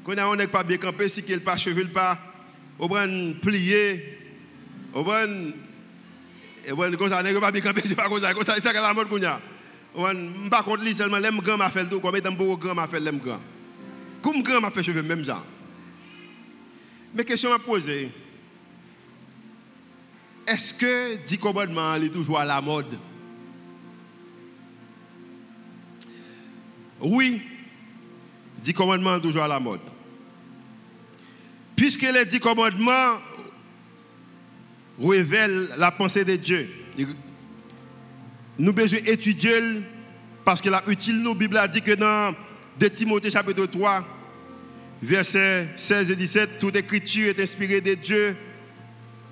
On 0.06 0.36
n'est 0.36 0.46
pas 0.46 0.62
bien 0.62 0.76
campé, 0.76 1.08
si 1.08 1.22
qu'il 1.22 1.40
pas 1.40 1.56
cheveux 1.56 1.88
pas, 1.88 2.18
on 2.78 2.88
prend 2.88 3.06
plié, 3.40 4.18
on 4.92 5.02
prend 5.02 5.26
et 6.66 6.72
bon 6.72 6.96
comme 6.96 7.08
ça 7.08 7.22
n'est 7.22 7.38
pas 7.38 7.52
bien 7.52 7.60
campé, 7.60 7.82
c'est 7.84 7.94
pas 7.94 8.08
comme 8.08 8.20
ça, 8.20 8.32
comme 8.34 8.44
ça 8.44 8.54
c'est 8.62 8.72
la 8.72 8.94
mode 8.94 9.08
qu'on 9.08 9.22
a. 9.22 9.40
On 9.94 10.48
pas 10.50 10.62
contre 10.62 10.82
lui 10.82 10.94
seulement 10.94 11.18
l'aime 11.18 11.38
grand 11.38 11.56
m'a 11.56 11.70
fait 11.70 11.86
tout, 11.86 12.00
comme 12.00 12.16
étant 12.16 12.32
beau 12.32 12.56
grand 12.56 12.74
m'a 12.74 12.88
fait 12.88 13.00
l'aime 13.00 13.18
grand. 13.18 13.40
Comme 14.22 14.42
grand 14.42 14.60
m'a 14.60 14.70
fait 14.70 14.82
cheveux 14.82 15.02
même 15.02 15.24
genre. 15.24 15.44
Mais 17.14 17.24
question 17.24 17.52
à 17.52 17.58
poser. 17.58 18.10
Est-ce 20.46 20.74
que 20.74 21.16
10 21.16 21.38
commandements 21.38 21.94
est 21.94 22.10
toujours 22.10 22.38
à 22.38 22.44
la 22.44 22.60
mode? 22.60 22.98
Oui, 27.04 27.42
10 28.62 28.72
commandements 28.72 29.20
toujours 29.20 29.42
à 29.42 29.48
la 29.48 29.60
mode. 29.60 29.80
Puisque 31.76 32.02
les 32.02 32.24
10 32.24 32.40
commandements 32.40 33.18
révèlent 35.02 35.68
la 35.76 35.90
pensée 35.90 36.24
de 36.24 36.36
Dieu. 36.36 36.70
Nous 38.58 38.72
besoin 38.72 39.00
étudier 39.06 39.60
parce 40.44 40.60
que 40.60 40.70
la 40.70 40.82
utile 40.86 41.20
nous, 41.20 41.34
Bible 41.34 41.58
a 41.58 41.68
dit 41.68 41.82
que 41.82 41.92
dans 41.92 42.34
2 42.78 42.90
Timothée 42.90 43.30
chapitre 43.30 43.66
3, 43.66 44.04
versets 45.02 45.68
16 45.76 46.10
et 46.10 46.16
17, 46.16 46.58
toute 46.58 46.76
écriture 46.76 47.28
est 47.28 47.40
inspirée 47.42 47.80
de 47.80 47.94
Dieu 47.94 48.36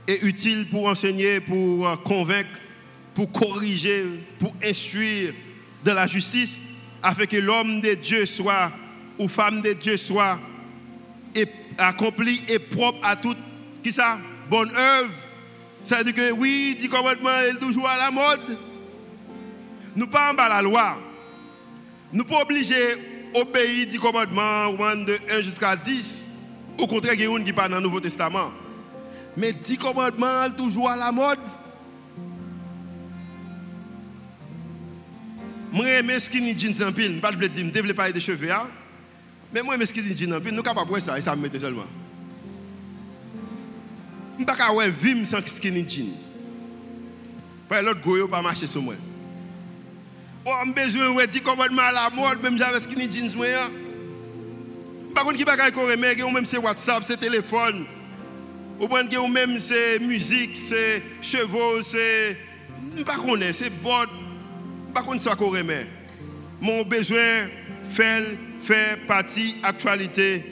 et 0.08 0.26
utile 0.26 0.68
pour 0.68 0.87
enseigner, 0.87 1.40
pour 1.40 1.87
euh, 1.87 1.96
convaincre, 1.96 2.50
pour 3.14 3.30
corriger, 3.30 4.04
pour 4.38 4.54
instruire 4.62 5.32
dans 5.85 5.94
la 5.94 6.06
justice, 6.06 6.61
afin 7.02 7.26
que 7.26 7.36
l'homme 7.36 7.80
de 7.80 7.94
Dieu 7.94 8.26
soit, 8.26 8.70
ou 9.18 9.28
femme 9.28 9.60
de 9.60 9.72
Dieu 9.72 9.96
soit, 9.96 10.38
accompli 11.78 12.42
et 12.48 12.58
propre 12.58 12.98
à 13.02 13.16
toute 13.16 13.38
qui 13.82 13.92
ça, 13.92 14.18
bonne 14.48 14.70
œuvre. 14.76 15.10
Ça 15.84 15.98
veut 15.98 16.04
dire 16.04 16.14
que 16.14 16.32
oui, 16.32 16.76
dit 16.78 16.88
commandement 16.88 17.40
est 17.40 17.58
toujours 17.58 17.88
à 17.88 17.96
la 17.96 18.10
mode. 18.10 18.58
Nous 19.96 20.06
pas 20.06 20.30
en 20.30 20.34
bas 20.34 20.48
la 20.48 20.62
loi. 20.62 20.96
Nous 22.12 22.24
pas 22.24 22.42
obligés 22.42 22.94
obéir 23.34 23.86
du 23.88 23.98
commandement 23.98 24.70
de 24.94 25.16
1 25.30 25.40
jusqu'à 25.40 25.74
10. 25.74 26.26
Au 26.78 26.86
contraire, 26.86 27.14
il 27.14 27.22
y 27.22 27.26
a 27.26 27.40
qui 27.40 27.53
parle 27.53 27.70
dans 27.70 27.78
le 27.78 27.82
Nouveau 27.82 28.00
Testament. 28.00 28.53
Mais 29.36 29.53
10 29.53 29.78
commandements 29.78 30.50
toujours 30.57 30.90
à 30.90 30.96
la 30.96 31.11
mode. 31.11 31.38
Moi, 35.73 35.87
j'aime 35.87 36.11
skinny 36.20 36.59
jeans 36.59 36.75
en. 36.83 36.91
Je 36.95 37.09
ne 37.09 37.20
pas 37.20 37.33
parler 37.95 38.12
de 38.12 38.20
cheveux. 38.20 38.49
Mais 39.53 39.62
moi, 39.62 39.75
skinny 39.87 40.16
jeans 40.16 40.35
en 40.35 40.62
capables 40.62 40.95
de 40.95 41.01
ça 41.01 41.20
ça 41.20 41.35
me 41.35 41.49
met 41.49 41.59
seulement. 41.59 41.87
Je 44.37 44.43
ne 44.43 44.47
peux 44.47 44.55
pas 44.55 44.89
vivre 44.89 45.27
sans 45.27 45.47
skinny 45.47 45.89
jeans. 45.89 46.31
Pas 47.68 47.83
pas 48.31 48.43
marcher 48.43 48.66
sur 48.66 48.83
moi. 48.83 48.95
J'ai 50.45 50.73
besoin 50.73 51.14
de 51.25 51.31
10 51.31 51.41
commandements 51.41 51.83
à 51.83 51.93
la 51.93 52.11
mode, 52.11 52.43
même 52.43 52.59
j'avais 52.59 52.81
skinny 52.81 53.11
jeans. 53.11 53.35
Même 56.33 56.45
c'est 56.45 56.59
WhatsApp, 56.59 57.03
c'est. 57.07 57.18
Ou 58.81 58.89
bien 58.89 59.29
même 59.29 59.59
c'est 59.59 59.99
musique, 60.01 60.55
c'est 60.68 61.03
chevaux, 61.23 61.81
c'est. 61.83 62.37
Je 62.95 63.01
ne 63.01 63.05
connais 63.05 63.55
c'est 63.55 63.70
bord. 63.70 64.07
Par 64.95 65.05
contre, 65.05 65.22
ça 65.22 65.34
qu'on 65.34 65.51
remet. 65.51 65.86
Mon 66.61 66.82
besoin 66.82 67.49
fait 67.90 68.38
faire 68.62 68.99
partie 69.07 69.57
actualité 69.62 70.45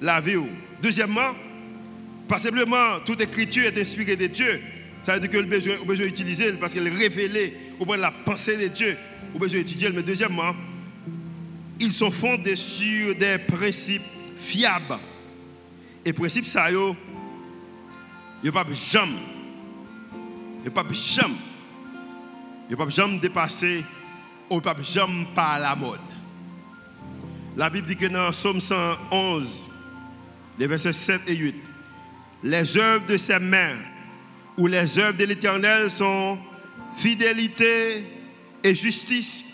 la 0.00 0.20
vie. 0.20 0.36
Deuxièmement, 0.82 1.32
Pas 2.28 2.38
simplement, 2.38 2.98
toute 3.04 3.20
écriture 3.20 3.64
est 3.64 3.80
inspirée 3.80 4.16
de 4.16 4.26
Dieu. 4.26 4.60
Ça 5.02 5.14
veut 5.14 5.20
dire 5.20 5.30
que 5.30 5.36
le 5.36 5.44
besoin, 5.44 5.74
besoin 5.86 6.06
d'utiliser 6.06 6.52
parce 6.54 6.74
qu'elle 6.74 6.88
est 6.88 6.90
révélée 6.90 7.56
au 7.78 7.84
point 7.84 7.96
de 7.96 8.02
la 8.02 8.10
pensée 8.10 8.56
de 8.56 8.66
Dieu. 8.66 8.96
Au 9.34 9.38
besoin 9.38 9.60
d'étudier. 9.60 9.90
Mais 9.90 10.02
deuxièmement, 10.02 10.54
ils 11.78 11.92
sont 11.92 12.10
fondés 12.10 12.56
sur 12.56 13.14
des 13.14 13.38
principes 13.38 14.02
fiables. 14.36 14.98
Et 16.04 16.12
principes, 16.12 16.46
ça, 16.46 16.70
yo, 16.70 16.96
a 18.44 18.52
pas 18.52 18.66
jamais, 18.74 19.18
a 20.66 20.70
pas 20.70 20.84
jamais, 20.92 21.34
a 22.74 22.76
pas 22.76 22.88
jamais 22.88 23.14
il 23.14 23.20
n'y 23.20 23.26
a 23.26 24.60
pas 24.60 24.82
jamais 24.82 25.26
pas 25.34 25.58
la 25.58 25.74
mode. 25.74 25.98
La 27.56 27.70
Bible 27.70 27.88
dit 27.88 27.96
que 27.96 28.06
dans 28.06 28.32
Somme 28.32 28.60
111, 28.60 29.70
les 30.58 30.66
versets 30.66 30.92
7 30.92 31.22
et 31.26 31.36
8, 31.36 31.54
les 32.44 32.76
œuvres 32.76 33.06
de 33.06 33.16
ses 33.16 33.38
mains 33.38 33.76
ou 34.58 34.66
les 34.66 34.98
œuvres 34.98 35.16
de 35.16 35.24
l'Éternel 35.24 35.90
sont 35.90 36.38
fidélité 36.96 38.04
et 38.62 38.74
justice. 38.74 39.44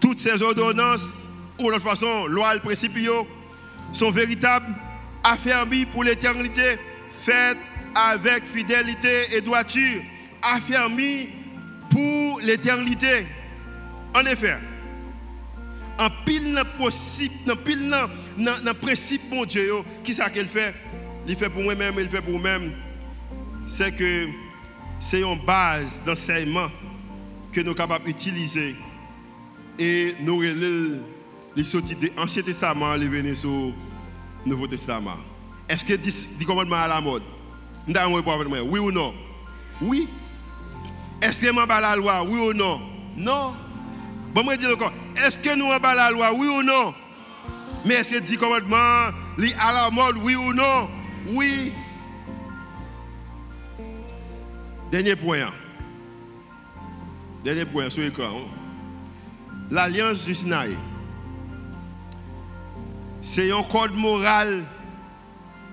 Toutes 0.00 0.18
ces 0.18 0.42
ordonnances, 0.42 1.28
ou 1.58 1.68
de 1.68 1.74
toute 1.74 1.82
façon, 1.82 2.26
loi 2.26 2.56
et 2.56 2.60
principes, 2.60 2.98
sont 3.92 4.10
véritables, 4.10 4.74
affermies 5.22 5.86
pour 5.86 6.04
l'éternité, 6.04 6.78
faites 7.24 7.58
avec 7.94 8.44
fidélité 8.44 9.34
et 9.34 9.40
droiture, 9.40 10.02
affermies 10.42 11.28
pour 11.96 12.40
l'éternité. 12.42 13.26
En 14.14 14.26
effet, 14.26 14.58
en 15.98 16.08
pile 16.26 16.52
dans 16.52 16.60
en 16.60 17.56
pile 17.56 17.88
dans 17.88 18.10
le 18.36 18.72
principe 18.74 19.22
mon 19.30 19.46
Dieu, 19.46 19.72
qui 20.04 20.12
ça 20.12 20.28
qu'elle 20.28 20.46
fait? 20.46 20.74
Il 21.26 21.36
fait 21.36 21.48
pour 21.48 21.62
moi-même, 21.62 21.94
il 21.98 22.10
fait 22.10 22.20
pour 22.20 22.38
moi-même. 22.38 22.72
C'est 23.66 23.96
que 23.96 24.26
c'est 25.00 25.22
une 25.22 25.40
base 25.46 26.02
d'enseignement 26.04 26.68
que 27.50 27.60
nous 27.60 27.68
sommes 27.68 27.76
capables 27.76 28.04
d'utiliser 28.04 28.76
et 29.78 30.14
nous 30.20 30.42
les 30.42 31.64
sorties 31.64 31.96
de 31.96 32.10
l'Ancien 32.14 32.42
Testament, 32.42 32.94
les 32.94 33.08
venir 33.08 33.34
sur 33.34 33.48
le 33.50 33.72
Nouveau 34.44 34.66
Testament. 34.66 35.16
Est-ce 35.66 35.82
que 35.82 35.94
10 35.94 36.28
commandements 36.46 36.76
à 36.76 36.88
la 36.88 37.00
mode? 37.00 37.22
Oui 37.88 38.80
ou 38.80 38.92
non? 38.92 39.14
Oui. 39.80 40.06
Est-ce 41.22 41.46
que 41.46 41.52
nous 41.52 41.60
avons 41.60 41.80
la 41.80 41.96
loi 41.96 42.22
Oui 42.24 42.38
ou 42.40 42.52
non? 42.52 42.80
Non. 43.16 43.54
Bon, 44.34 44.44
moi, 44.44 44.56
dire 44.56 44.70
encore. 44.70 44.92
Est-ce 45.16 45.38
que 45.38 45.56
nous 45.56 45.70
avons 45.72 45.94
la 45.94 46.10
loi 46.10 46.32
Oui 46.34 46.46
ou 46.46 46.62
non? 46.62 46.94
Mais 47.84 47.94
est-ce 47.94 48.12
que 48.12 48.18
10 48.18 48.36
commandements 48.36 48.76
à 49.58 49.72
la 49.72 49.90
mode 49.90 50.16
Oui 50.18 50.36
ou 50.36 50.52
non? 50.52 50.88
Oui. 51.28 51.72
Dernier 54.90 55.16
point. 55.16 55.52
Dernier 57.44 57.64
point 57.64 57.88
sur 57.90 58.02
l'écran. 58.02 58.42
L'alliance 59.70 60.24
du 60.24 60.34
Sinaï. 60.34 60.76
C'est 63.22 63.50
un 63.50 63.62
code 63.62 63.94
moral 63.94 64.64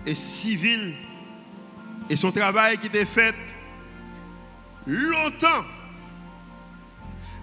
et 0.05 0.15
civil. 0.15 0.95
Et 2.09 2.15
son 2.15 2.31
travail 2.31 2.77
qui 2.77 2.87
était 2.87 3.05
fait 3.05 3.35
longtemps. 4.85 5.65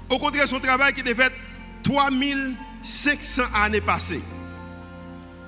Au 0.09 0.19
contraire, 0.19 0.49
son 0.49 0.61
travail 0.61 0.93
qui 0.93 1.01
était 1.01 1.15
fait 1.15 1.33
3500 1.83 3.43
années 3.55 3.81
passées. 3.81 4.23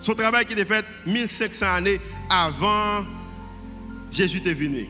Son 0.00 0.14
travail 0.14 0.46
qui 0.46 0.52
était 0.52 0.64
fait 0.64 0.84
1500 1.06 1.66
années 1.66 2.00
avant 2.28 3.04
Jésus 4.10 4.42
est 4.44 4.54
venu. 4.54 4.88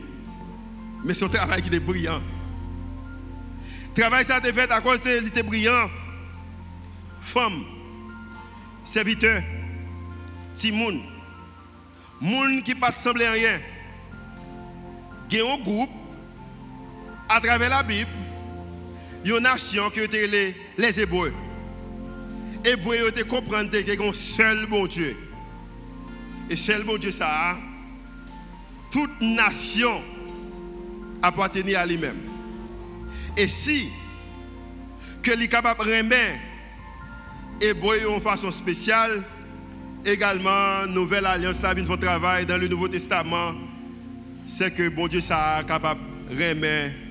Mais 1.03 1.13
son 1.13 1.27
travail 1.27 1.61
qui 1.61 1.67
était 1.67 1.79
brillant. 1.79 2.21
Travail 3.95 4.25
ça 4.25 4.35
a 4.35 4.39
été 4.39 4.53
fait 4.53 4.71
à 4.71 4.81
cause 4.81 5.01
de 5.01 5.27
était 5.27 5.43
brillant. 5.43 5.89
Femme, 7.21 7.63
serviteur, 8.83 9.41
timoun, 10.55 11.01
moun 12.19 12.61
qui 12.63 12.75
pas 12.75 12.91
semblé 12.91 13.27
rien. 13.27 13.59
Il 15.31 15.39
y 15.39 15.41
a 15.41 15.57
groupe 15.57 15.89
à 17.33 17.41
travers 17.41 17.69
la 17.71 17.81
Bible, 17.81 18.11
il 19.25 19.31
y 19.31 19.33
a 19.33 19.37
une 19.37 19.43
nation 19.43 19.89
qui 19.89 20.01
était 20.01 20.27
les, 20.27 20.55
les 20.77 20.99
Hébreux. 20.99 21.33
Hébreux 22.63 23.11
ils 23.17 23.23
comprendre 23.23 23.71
qu'il 23.71 24.13
seul 24.13 24.67
bon 24.67 24.85
Dieu. 24.85 25.17
Et 26.49 26.55
seul 26.55 26.83
bon 26.83 26.97
Dieu 26.97 27.11
ça, 27.11 27.57
toute 28.91 29.19
nation 29.19 30.01
appartenait 31.23 31.73
à 31.73 31.85
lui-même. 31.87 32.21
Et 33.35 33.47
si 33.47 33.89
que 35.23 35.31
les 35.31 35.47
capable 35.47 35.85
de 35.85 35.97
remettre 35.97 36.39
Hébreux 37.59 38.05
en 38.09 38.19
façon 38.19 38.51
spéciale, 38.51 39.23
également, 40.05 40.85
Nouvelle 40.87 41.25
Alliance, 41.25 41.61
la 41.63 41.73
travail 41.97 42.45
dans 42.45 42.57
le 42.57 42.67
Nouveau 42.67 42.87
Testament, 42.87 43.53
c'est 44.47 44.71
que 44.75 44.89
bon 44.89 45.07
Dieu 45.07 45.21
ça 45.21 45.63
capable 45.67 46.01
de 46.29 46.35
remettre 46.35 47.02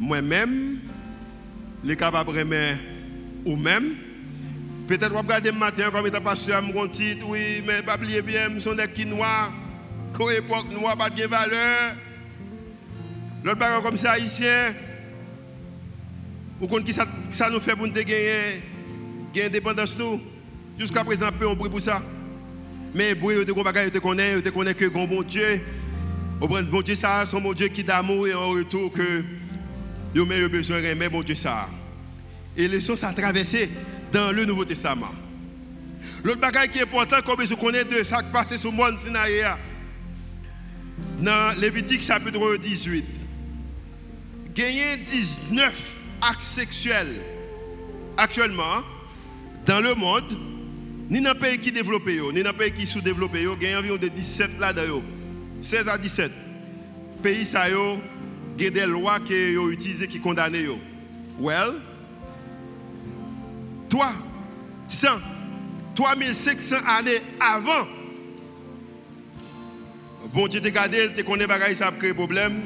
moi-même, 0.00 0.78
les 1.84 1.94
capable 1.94 2.32
de 2.32 2.38
remettre 2.38 2.80
ou 3.44 3.54
même. 3.54 3.94
Peut-être 4.88 5.12
vous 5.12 5.18
regardez 5.18 5.52
matin 5.52 5.90
comme 5.92 6.06
étant 6.06 6.20
pasteur, 6.20 6.62
mon 6.62 6.88
titre, 6.88 7.26
oui, 7.28 7.62
mais 7.64 7.82
pas 7.82 7.96
oublier 7.96 8.22
bien, 8.22 8.48
nous 8.48 8.74
des 8.74 8.88
qui 8.88 9.06
noirs, 9.06 9.52
pas 10.98 11.10
de 11.10 11.26
valeur. 11.26 11.94
L'autre 13.44 13.58
bagarre 13.58 13.82
comme 13.82 13.96
ça, 13.96 14.12
haïtien, 14.12 14.74
vous 16.58 16.66
connaissez 16.66 16.92
qui 16.92 16.98
ça, 16.98 17.06
ça 17.30 17.50
nous 17.50 17.60
fait 17.60 17.76
pour 17.76 17.86
nous 17.86 17.92
gagner, 17.92 18.62
gagner 19.32 19.46
indépendance. 19.46 19.96
Jusqu'à 20.78 21.04
présent, 21.04 21.28
on 21.46 21.56
prie 21.56 21.70
pour 21.70 21.80
ça. 21.80 22.02
Mais 22.94 23.12
eux, 23.12 23.44
ils 23.46 24.00
connaissent, 24.00 24.42
ils 24.44 24.52
connaissent 24.52 24.74
que 24.74 24.86
bon 24.86 25.22
Dieu. 25.22 25.60
Bon 26.40 26.82
Dieu, 26.82 26.94
ça, 26.94 27.24
c'est 27.26 27.38
mon 27.38 27.52
Dieu 27.52 27.68
qui 27.68 27.84
d'amour 27.84 28.26
et 28.26 28.34
en 28.34 28.50
retour 28.50 28.90
que 28.90 29.22
ils 30.14 30.20
ont 30.20 30.26
besoin 30.26 30.80
de 30.80 31.08
bon 31.08 31.22
Dieu 31.22 31.34
ça. 31.34 31.68
Et 32.56 32.80
choses 32.80 33.04
à 33.04 33.12
traverser 33.12 33.70
dans 34.12 34.32
le 34.32 34.44
Nouveau 34.44 34.64
Testament. 34.64 35.12
L'autre 36.24 36.40
bagage 36.40 36.68
qui 36.68 36.78
est 36.78 36.82
important, 36.82 37.16
comme 37.24 37.44
je 37.46 37.54
connais 37.54 37.84
de 37.84 38.02
ça 38.02 38.22
qui 38.22 38.30
passe 38.32 38.56
sur 38.56 38.70
le 38.70 38.76
monde 38.76 38.98
Sinaï, 38.98 39.44
dans 41.20 41.58
Lévitique 41.58 42.02
chapitre 42.02 42.56
18, 42.56 43.04
gagner 44.54 44.96
19 45.08 45.72
actes 46.22 46.44
sexuels 46.44 47.20
actuellement 48.16 48.82
dans 49.66 49.80
le 49.80 49.94
monde, 49.94 50.36
ni 51.08 51.20
dans 51.20 51.32
le 51.32 51.38
pays 51.38 51.58
qui 51.58 51.72
développé, 51.72 52.20
ni 52.34 52.42
dans 52.42 52.50
le 52.50 52.56
pays 52.56 52.72
qui 52.72 52.86
sous-développé, 52.86 53.42
il 53.42 53.68
y 53.68 53.72
a 53.72 53.78
environ 53.78 53.96
de 53.96 54.08
17 54.08 54.58
là-dedans. 54.58 55.02
16 55.60 55.88
à 55.88 55.98
17. 55.98 56.32
Pays 57.22 57.44
ça 57.44 57.64
y 58.64 58.66
a 58.66 58.70
des 58.70 58.86
lois 58.86 59.20
qui 59.20 59.56
ont 59.58 59.70
utilisées 59.70 60.08
qui 60.08 60.20
condamnent. 60.20 60.78
Well, 61.38 61.74
toi, 63.88 64.12
100, 64.88 65.08
3500 65.94 66.76
années 66.86 67.20
avant, 67.40 67.86
bon 70.32 70.46
Dieu 70.46 70.60
te 70.60 70.68
gardé, 70.68 71.08
tu 71.16 71.24
connais 71.24 71.46
bagaille 71.46 71.76
ça 71.76 71.88
a 71.88 71.92
créé 71.92 72.12
problème, 72.12 72.60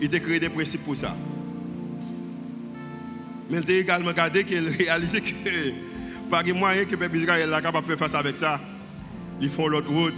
il 0.00 0.08
t'a 0.08 0.20
créé 0.20 0.38
des 0.38 0.48
principes 0.48 0.84
pour 0.84 0.96
ça. 0.96 1.16
Mais 3.50 3.58
il 3.58 3.64
t'a 3.64 3.72
également 3.72 4.12
gardé 4.12 4.44
qu'il 4.44 4.68
réalisé 4.68 5.20
que 5.20 5.88
pas 6.30 6.42
de 6.42 6.52
moyen 6.52 6.84
que 6.84 6.90
le 6.92 6.96
peuple 6.98 7.16
Israël 7.16 7.52
est 7.52 7.62
capable 7.62 7.86
de 7.86 7.96
faire 7.96 8.08
face 8.08 8.14
avec 8.14 8.36
ça. 8.36 8.60
Ils 9.40 9.50
font 9.50 9.66
l'autre 9.66 9.90
route. 9.90 10.14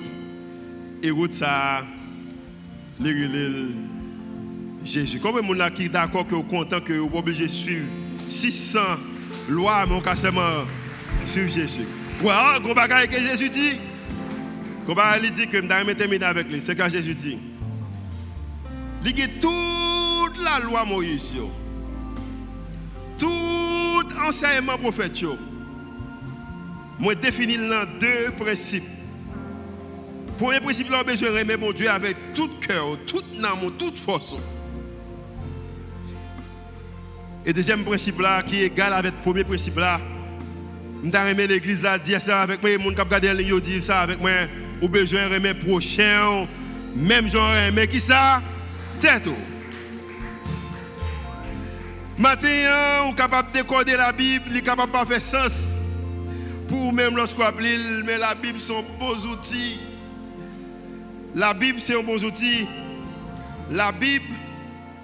Et 1.03 1.11
route 1.11 1.33
ça, 1.33 1.85
les 2.99 3.15
Jésus. 4.85 5.21
Combien 5.21 5.43
de 5.43 5.59
gens 5.59 5.71
qui 5.71 5.87
sont 5.87 5.93
d'accord 5.93 6.27
que 6.27 6.35
vous 6.35 6.43
content 6.43 6.81
que 6.81 6.93
vous 6.95 7.11
obligé 7.15 7.45
de 7.45 7.51
suivre 7.51 7.87
600 8.29 8.81
lois, 9.49 9.85
mais 9.87 9.95
on 9.95 10.17
seulement 10.17 10.65
suivre 11.27 11.51
Jésus? 11.51 11.87
Ouais, 12.23 12.33
gros 12.63 12.75
bagage 12.75 13.09
que 13.09 13.21
Jésus 13.21 13.51
dit. 13.51 13.81
Gros 14.85 14.95
bagage 14.95 15.33
dit 15.33 15.47
que 15.47 15.63
je 15.63 15.87
vais 15.87 15.95
terminer 15.95 16.25
avec 16.25 16.49
lui. 16.49 16.63
C'est 16.65 16.75
quand 16.75 16.89
Jésus 16.89 17.15
dit. 17.15 17.39
Il 19.05 19.23
a 19.23 19.27
toute 19.41 20.43
la 20.43 20.61
loi 20.61 20.85
Moïse. 20.85 21.33
Tout 23.19 24.07
enseignement 24.27 24.79
prophète. 24.79 25.23
Moi, 26.99 27.15
définis 27.15 27.57
dans 27.57 27.87
deux 27.99 28.31
principes. 28.39 28.85
Premier 30.39 30.61
principe, 30.61 30.91
là, 30.91 31.03
besoin 31.03 31.31
de 31.31 31.57
mon 31.57 31.73
Dieu 31.73 31.89
avec 31.89 32.17
tout 32.35 32.49
cœur, 32.67 32.99
toute 33.07 33.25
âme, 33.45 33.71
toute 33.79 33.99
force. 33.99 34.37
Et 37.45 37.53
deuxième 37.53 37.85
principe 37.85 38.21
là, 38.21 38.43
qui 38.43 38.63
est 38.63 38.67
égal 38.67 38.93
avec 38.93 39.15
le 39.15 39.21
premier 39.23 39.45
principe 39.45 39.79
là, 39.79 40.01
je 41.03 41.35
vais 41.35 41.47
l'église 41.47 41.83
là, 41.83 41.99
dire 41.99 42.21
ça 42.21 42.43
avec 42.43 42.61
moi, 42.61 42.71
les 42.71 42.83
gens 42.83 42.91
qui 42.91 43.01
regardent 43.01 43.63
dire 43.63 43.83
ça 43.83 44.01
avec 44.03 44.21
moi, 44.21 44.31
ou 44.83 44.89
besoin 44.89 45.29
de 45.29 45.35
remettre 45.35 45.65
prochain 45.65 46.47
Même 46.95 47.29
genre, 47.29 47.51
mais 47.73 47.87
qui 47.87 48.01
ça? 48.01 48.43
Tête. 49.01 49.29
Maintenant, 52.19 52.49
on 53.07 53.13
est 53.13 53.17
capable 53.17 53.51
de 53.53 53.59
décoder 53.59 53.97
la 53.97 54.13
Bible, 54.13 54.45
il 54.51 54.59
est 54.59 54.63
capable 54.63 54.93
de 54.93 55.15
faire 55.15 55.23
sens. 55.23 55.53
Pour 56.69 56.93
même 56.93 57.17
lorsqu'on 57.17 57.45
appelle, 57.45 58.03
mais 58.05 58.19
la 58.19 58.35
Bible 58.35 58.61
sont 58.61 58.85
bons 58.99 59.27
outils. 59.27 59.81
La 61.35 61.55
Bible, 61.55 61.81
c'est 61.81 61.99
un 61.99 62.03
bon 62.03 62.23
outil. 62.23 62.69
La 63.71 63.91
Bible, 63.93 64.27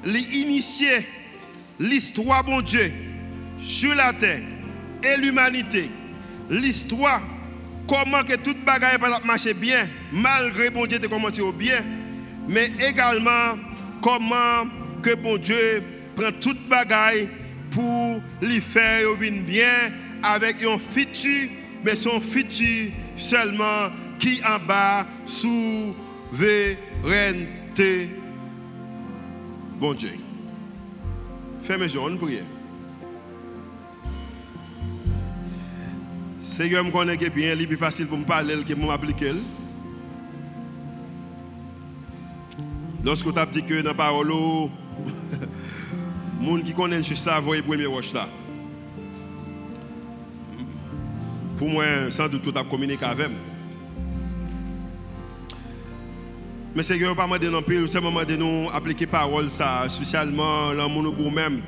l'initier 0.04 1.06
l'histoire 1.78 2.44
bon 2.44 2.60
Dieu 2.60 2.92
sur 3.64 3.94
la 3.94 4.12
terre 4.12 4.42
et 5.02 5.16
l'humanité. 5.18 5.90
L'histoire, 6.48 7.22
comment 7.88 8.22
que 8.22 8.36
toute 8.36 8.64
bagaille 8.64 8.98
marcher 9.24 9.54
bien, 9.54 9.88
malgré 10.12 10.70
bon 10.70 10.86
Dieu 10.86 10.98
de 10.98 11.06
commencé 11.06 11.40
au 11.40 11.52
bien, 11.52 11.84
mais 12.48 12.70
également 12.86 13.58
comment 14.00 14.68
que 15.02 15.14
bon 15.14 15.36
Dieu 15.36 15.82
prend 16.14 16.32
toute 16.40 16.68
bagaille 16.68 17.28
pour 17.70 18.20
lui 18.40 18.60
faire 18.60 19.14
bien 19.16 19.92
avec 20.22 20.62
un 20.62 20.78
futur, 20.78 21.48
mais 21.84 21.96
son 21.96 22.20
futur 22.20 22.92
seulement 23.16 23.90
qui 24.18 24.40
en 24.44 24.58
bas 24.64 25.06
souveraineté. 25.26 28.08
Bon 29.78 29.92
Dieu. 29.92 30.25
Fermez 31.66 31.88
les 31.88 31.94
yeux, 31.94 32.16
prière. 32.16 32.44
Seigneur, 36.40 36.84
je 36.84 36.90
connais 36.92 37.16
bien, 37.16 37.56
c'est 37.58 37.66
plus 37.66 37.76
facile 37.76 38.06
pour 38.06 38.18
me 38.18 38.24
parler 38.24 38.62
que 38.62 38.72
pour 38.72 38.86
m'appliquer. 38.86 39.32
Lorsque 43.04 43.32
tu 43.32 43.38
as 43.38 43.46
dit 43.46 43.64
que 43.64 43.82
dans 43.82 43.90
la 43.90 43.94
parole, 43.94 44.28
les 46.40 46.46
gens 46.46 46.62
qui 46.62 46.72
connaissent 46.72 47.08
juste 47.08 47.24
ça, 47.24 47.40
voient 47.40 47.56
le 47.56 47.62
premier 47.62 47.86
roche 47.86 48.12
là. 48.12 48.28
Pour 51.56 51.68
moi, 51.68 51.84
sans 52.10 52.28
doute, 52.28 52.42
tu 52.42 52.56
as 52.56 52.62
communiqué 52.62 53.04
avec 53.04 53.28
moi. 53.28 53.55
Mais 56.76 56.82
Seigneur, 56.82 57.16
pas 57.16 57.24
demander 57.24 57.48
non 57.48 57.62
plus, 57.62 57.88
c'est 57.88 58.02
moment 58.02 58.22
de 58.22 58.36
nous 58.36 58.68
appliquer 58.70 59.06
parole 59.06 59.50
ça, 59.50 59.86
spécialement 59.88 60.74
l'amour 60.74 61.04
pour 61.14 61.24
nous-mêmes. 61.24 61.62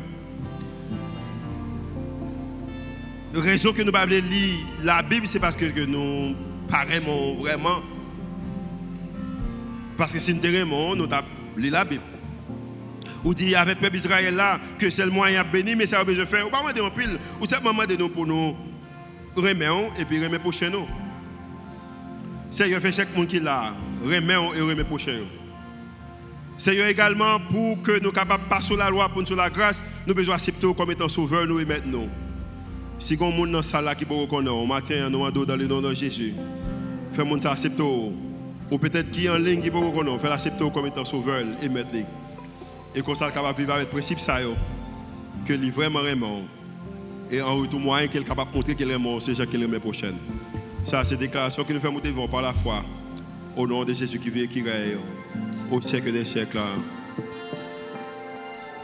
La 3.32 3.40
raison 3.40 3.72
que 3.72 3.80
nous 3.80 3.90
ne 3.90 4.20
lire 4.20 4.66
la 4.82 5.02
Bible, 5.02 5.26
c'est 5.26 5.40
parce 5.40 5.56
que 5.56 5.86
nous 5.86 6.36
parlons 6.68 7.36
vraiment. 7.36 7.80
Parce 9.96 10.12
que 10.12 10.20
si 10.20 10.34
nous 10.34 10.42
vraiment, 10.42 10.94
nous 10.94 11.04
avons 11.04 11.26
lu 11.56 11.70
la 11.70 11.86
Bible. 11.86 12.02
Ou 13.24 13.32
dit 13.32 13.54
avec 13.54 13.76
le 13.76 13.80
peuple 13.84 13.96
Israël 13.96 14.34
là 14.34 14.60
que 14.78 14.90
c'est 14.90 15.06
le 15.06 15.10
moyen 15.10 15.42
de 15.42 15.48
bénir, 15.48 15.74
mais 15.78 15.86
ça 15.86 16.00
a 16.00 16.04
besoin 16.04 16.24
de 16.24 16.28
faire. 16.28 16.46
Ou 16.46 16.50
pas 16.50 16.60
demander 16.60 16.82
en 16.82 16.90
pile. 16.90 17.18
Ou 17.40 17.46
c'est 17.48 17.62
moment 17.62 17.86
de 17.86 17.96
nous 17.96 18.10
pour 18.10 18.26
nous 18.26 18.54
remettre 19.34 19.98
et 19.98 20.04
puis 20.04 20.22
remettre 20.22 20.42
pour 20.42 20.52
chez 20.52 20.68
nous. 20.68 20.86
Seigneur, 22.50 22.80
fait 22.80 22.92
chaque 22.92 23.14
monde 23.16 23.26
qui 23.26 23.40
l'a, 23.40 23.74
remet 24.04 24.34
et 24.34 24.60
remet 24.60 24.84
prochain. 24.84 25.20
Seigneur, 26.56 26.88
également, 26.88 27.38
pour 27.52 27.80
que 27.82 27.92
nous 27.92 27.98
soyons 27.98 28.10
capables 28.10 28.44
de 28.44 28.48
passer 28.48 28.76
la 28.76 28.90
loi, 28.90 29.08
pour 29.08 29.22
nous 29.22 29.36
la 29.36 29.50
grâce, 29.50 29.82
nous 30.06 30.14
besoin 30.14 30.34
accepter 30.34 30.66
comme 30.74 30.90
étant 30.90 31.08
sauveur, 31.08 31.46
nous 31.46 31.60
et 31.60 31.64
maintenant. 31.64 32.08
Si 32.98 33.16
on 33.20 33.30
monde 33.30 33.52
dans 33.52 33.62
salle 33.62 33.94
qui 33.96 34.04
peut 34.04 34.14
reconnaître, 34.14 34.56
au 34.56 34.66
matin, 34.66 35.08
nous 35.08 35.30
dans 35.30 35.56
le 35.56 35.66
nom 35.66 35.80
de 35.80 35.94
Jésus, 35.94 36.34
fais 37.12 37.24
monde 37.24 37.46
accepter. 37.46 37.82
Ou 38.70 38.78
peut-être 38.78 39.10
qui 39.12 39.28
en 39.30 39.36
ligne 39.36 39.60
qui 39.60 39.70
peut 39.70 39.78
reconnaître, 39.78 40.20
fais 40.20 40.28
l'accepter 40.28 40.68
comme 40.72 40.86
étant 40.86 41.04
sauveur 41.04 41.44
et 41.62 41.68
maintenant. 41.68 42.06
Et 42.94 43.02
qu'on 43.02 43.14
soit 43.14 43.30
capable 43.30 43.56
de 43.56 43.62
vivre 43.62 43.74
avec 43.74 43.86
le 43.86 43.92
principe 43.92 44.18
ça, 44.18 44.38
que 45.46 45.52
lui 45.52 45.70
vraiment 45.70 46.00
vraiment. 46.00 46.42
Et 47.30 47.40
en 47.40 47.56
retour, 47.56 47.78
moyen 47.78 48.08
qu'il 48.08 48.22
est 48.22 48.24
capable 48.24 48.50
de 48.50 48.56
montrer 48.56 48.74
qu'il 48.74 48.90
est 48.90 48.98
mort, 48.98 49.22
c'est 49.22 49.34
Jean 49.34 49.46
qui 49.46 49.62
est 49.62 49.78
prochaine. 49.78 50.16
Ça, 50.84 51.04
c'est 51.04 51.16
déclaration 51.16 51.64
que 51.64 51.72
nous 51.72 51.80
faisons 51.80 51.98
devant 51.98 52.28
par 52.28 52.42
la 52.42 52.52
foi. 52.52 52.82
Au 53.56 53.66
nom 53.66 53.84
de 53.84 53.92
Jésus 53.92 54.18
qui 54.18 54.30
vit 54.30 54.42
et 54.42 54.48
qui 54.48 54.62
règne 54.62 54.98
au 55.70 55.80
siècle 55.80 56.12
des 56.12 56.24
siècles. 56.24 56.58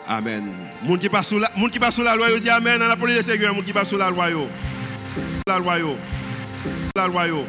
Amen. 0.06 0.52
Moun 0.82 0.98
qui 0.98 1.08
passe 1.08 1.28
sous 1.28 1.38
la, 1.38 1.50
moun 1.56 1.70
qui 1.70 1.78
passe 1.78 1.94
sous 1.94 2.02
la 2.02 2.14
loi, 2.14 2.38
dit 2.38 2.50
Amen. 2.50 2.80
On 2.82 2.90
a 2.90 2.96
parlé 2.96 3.16
de 3.16 3.22
Seigneur, 3.22 3.54
moun 3.54 3.64
qui 3.64 3.72
passe 3.72 3.88
sous 3.88 3.96
la 3.96 4.10
loi. 4.10 4.26
La 5.46 5.58
loi. 5.58 5.76
La 6.96 7.06
loi. 7.06 7.42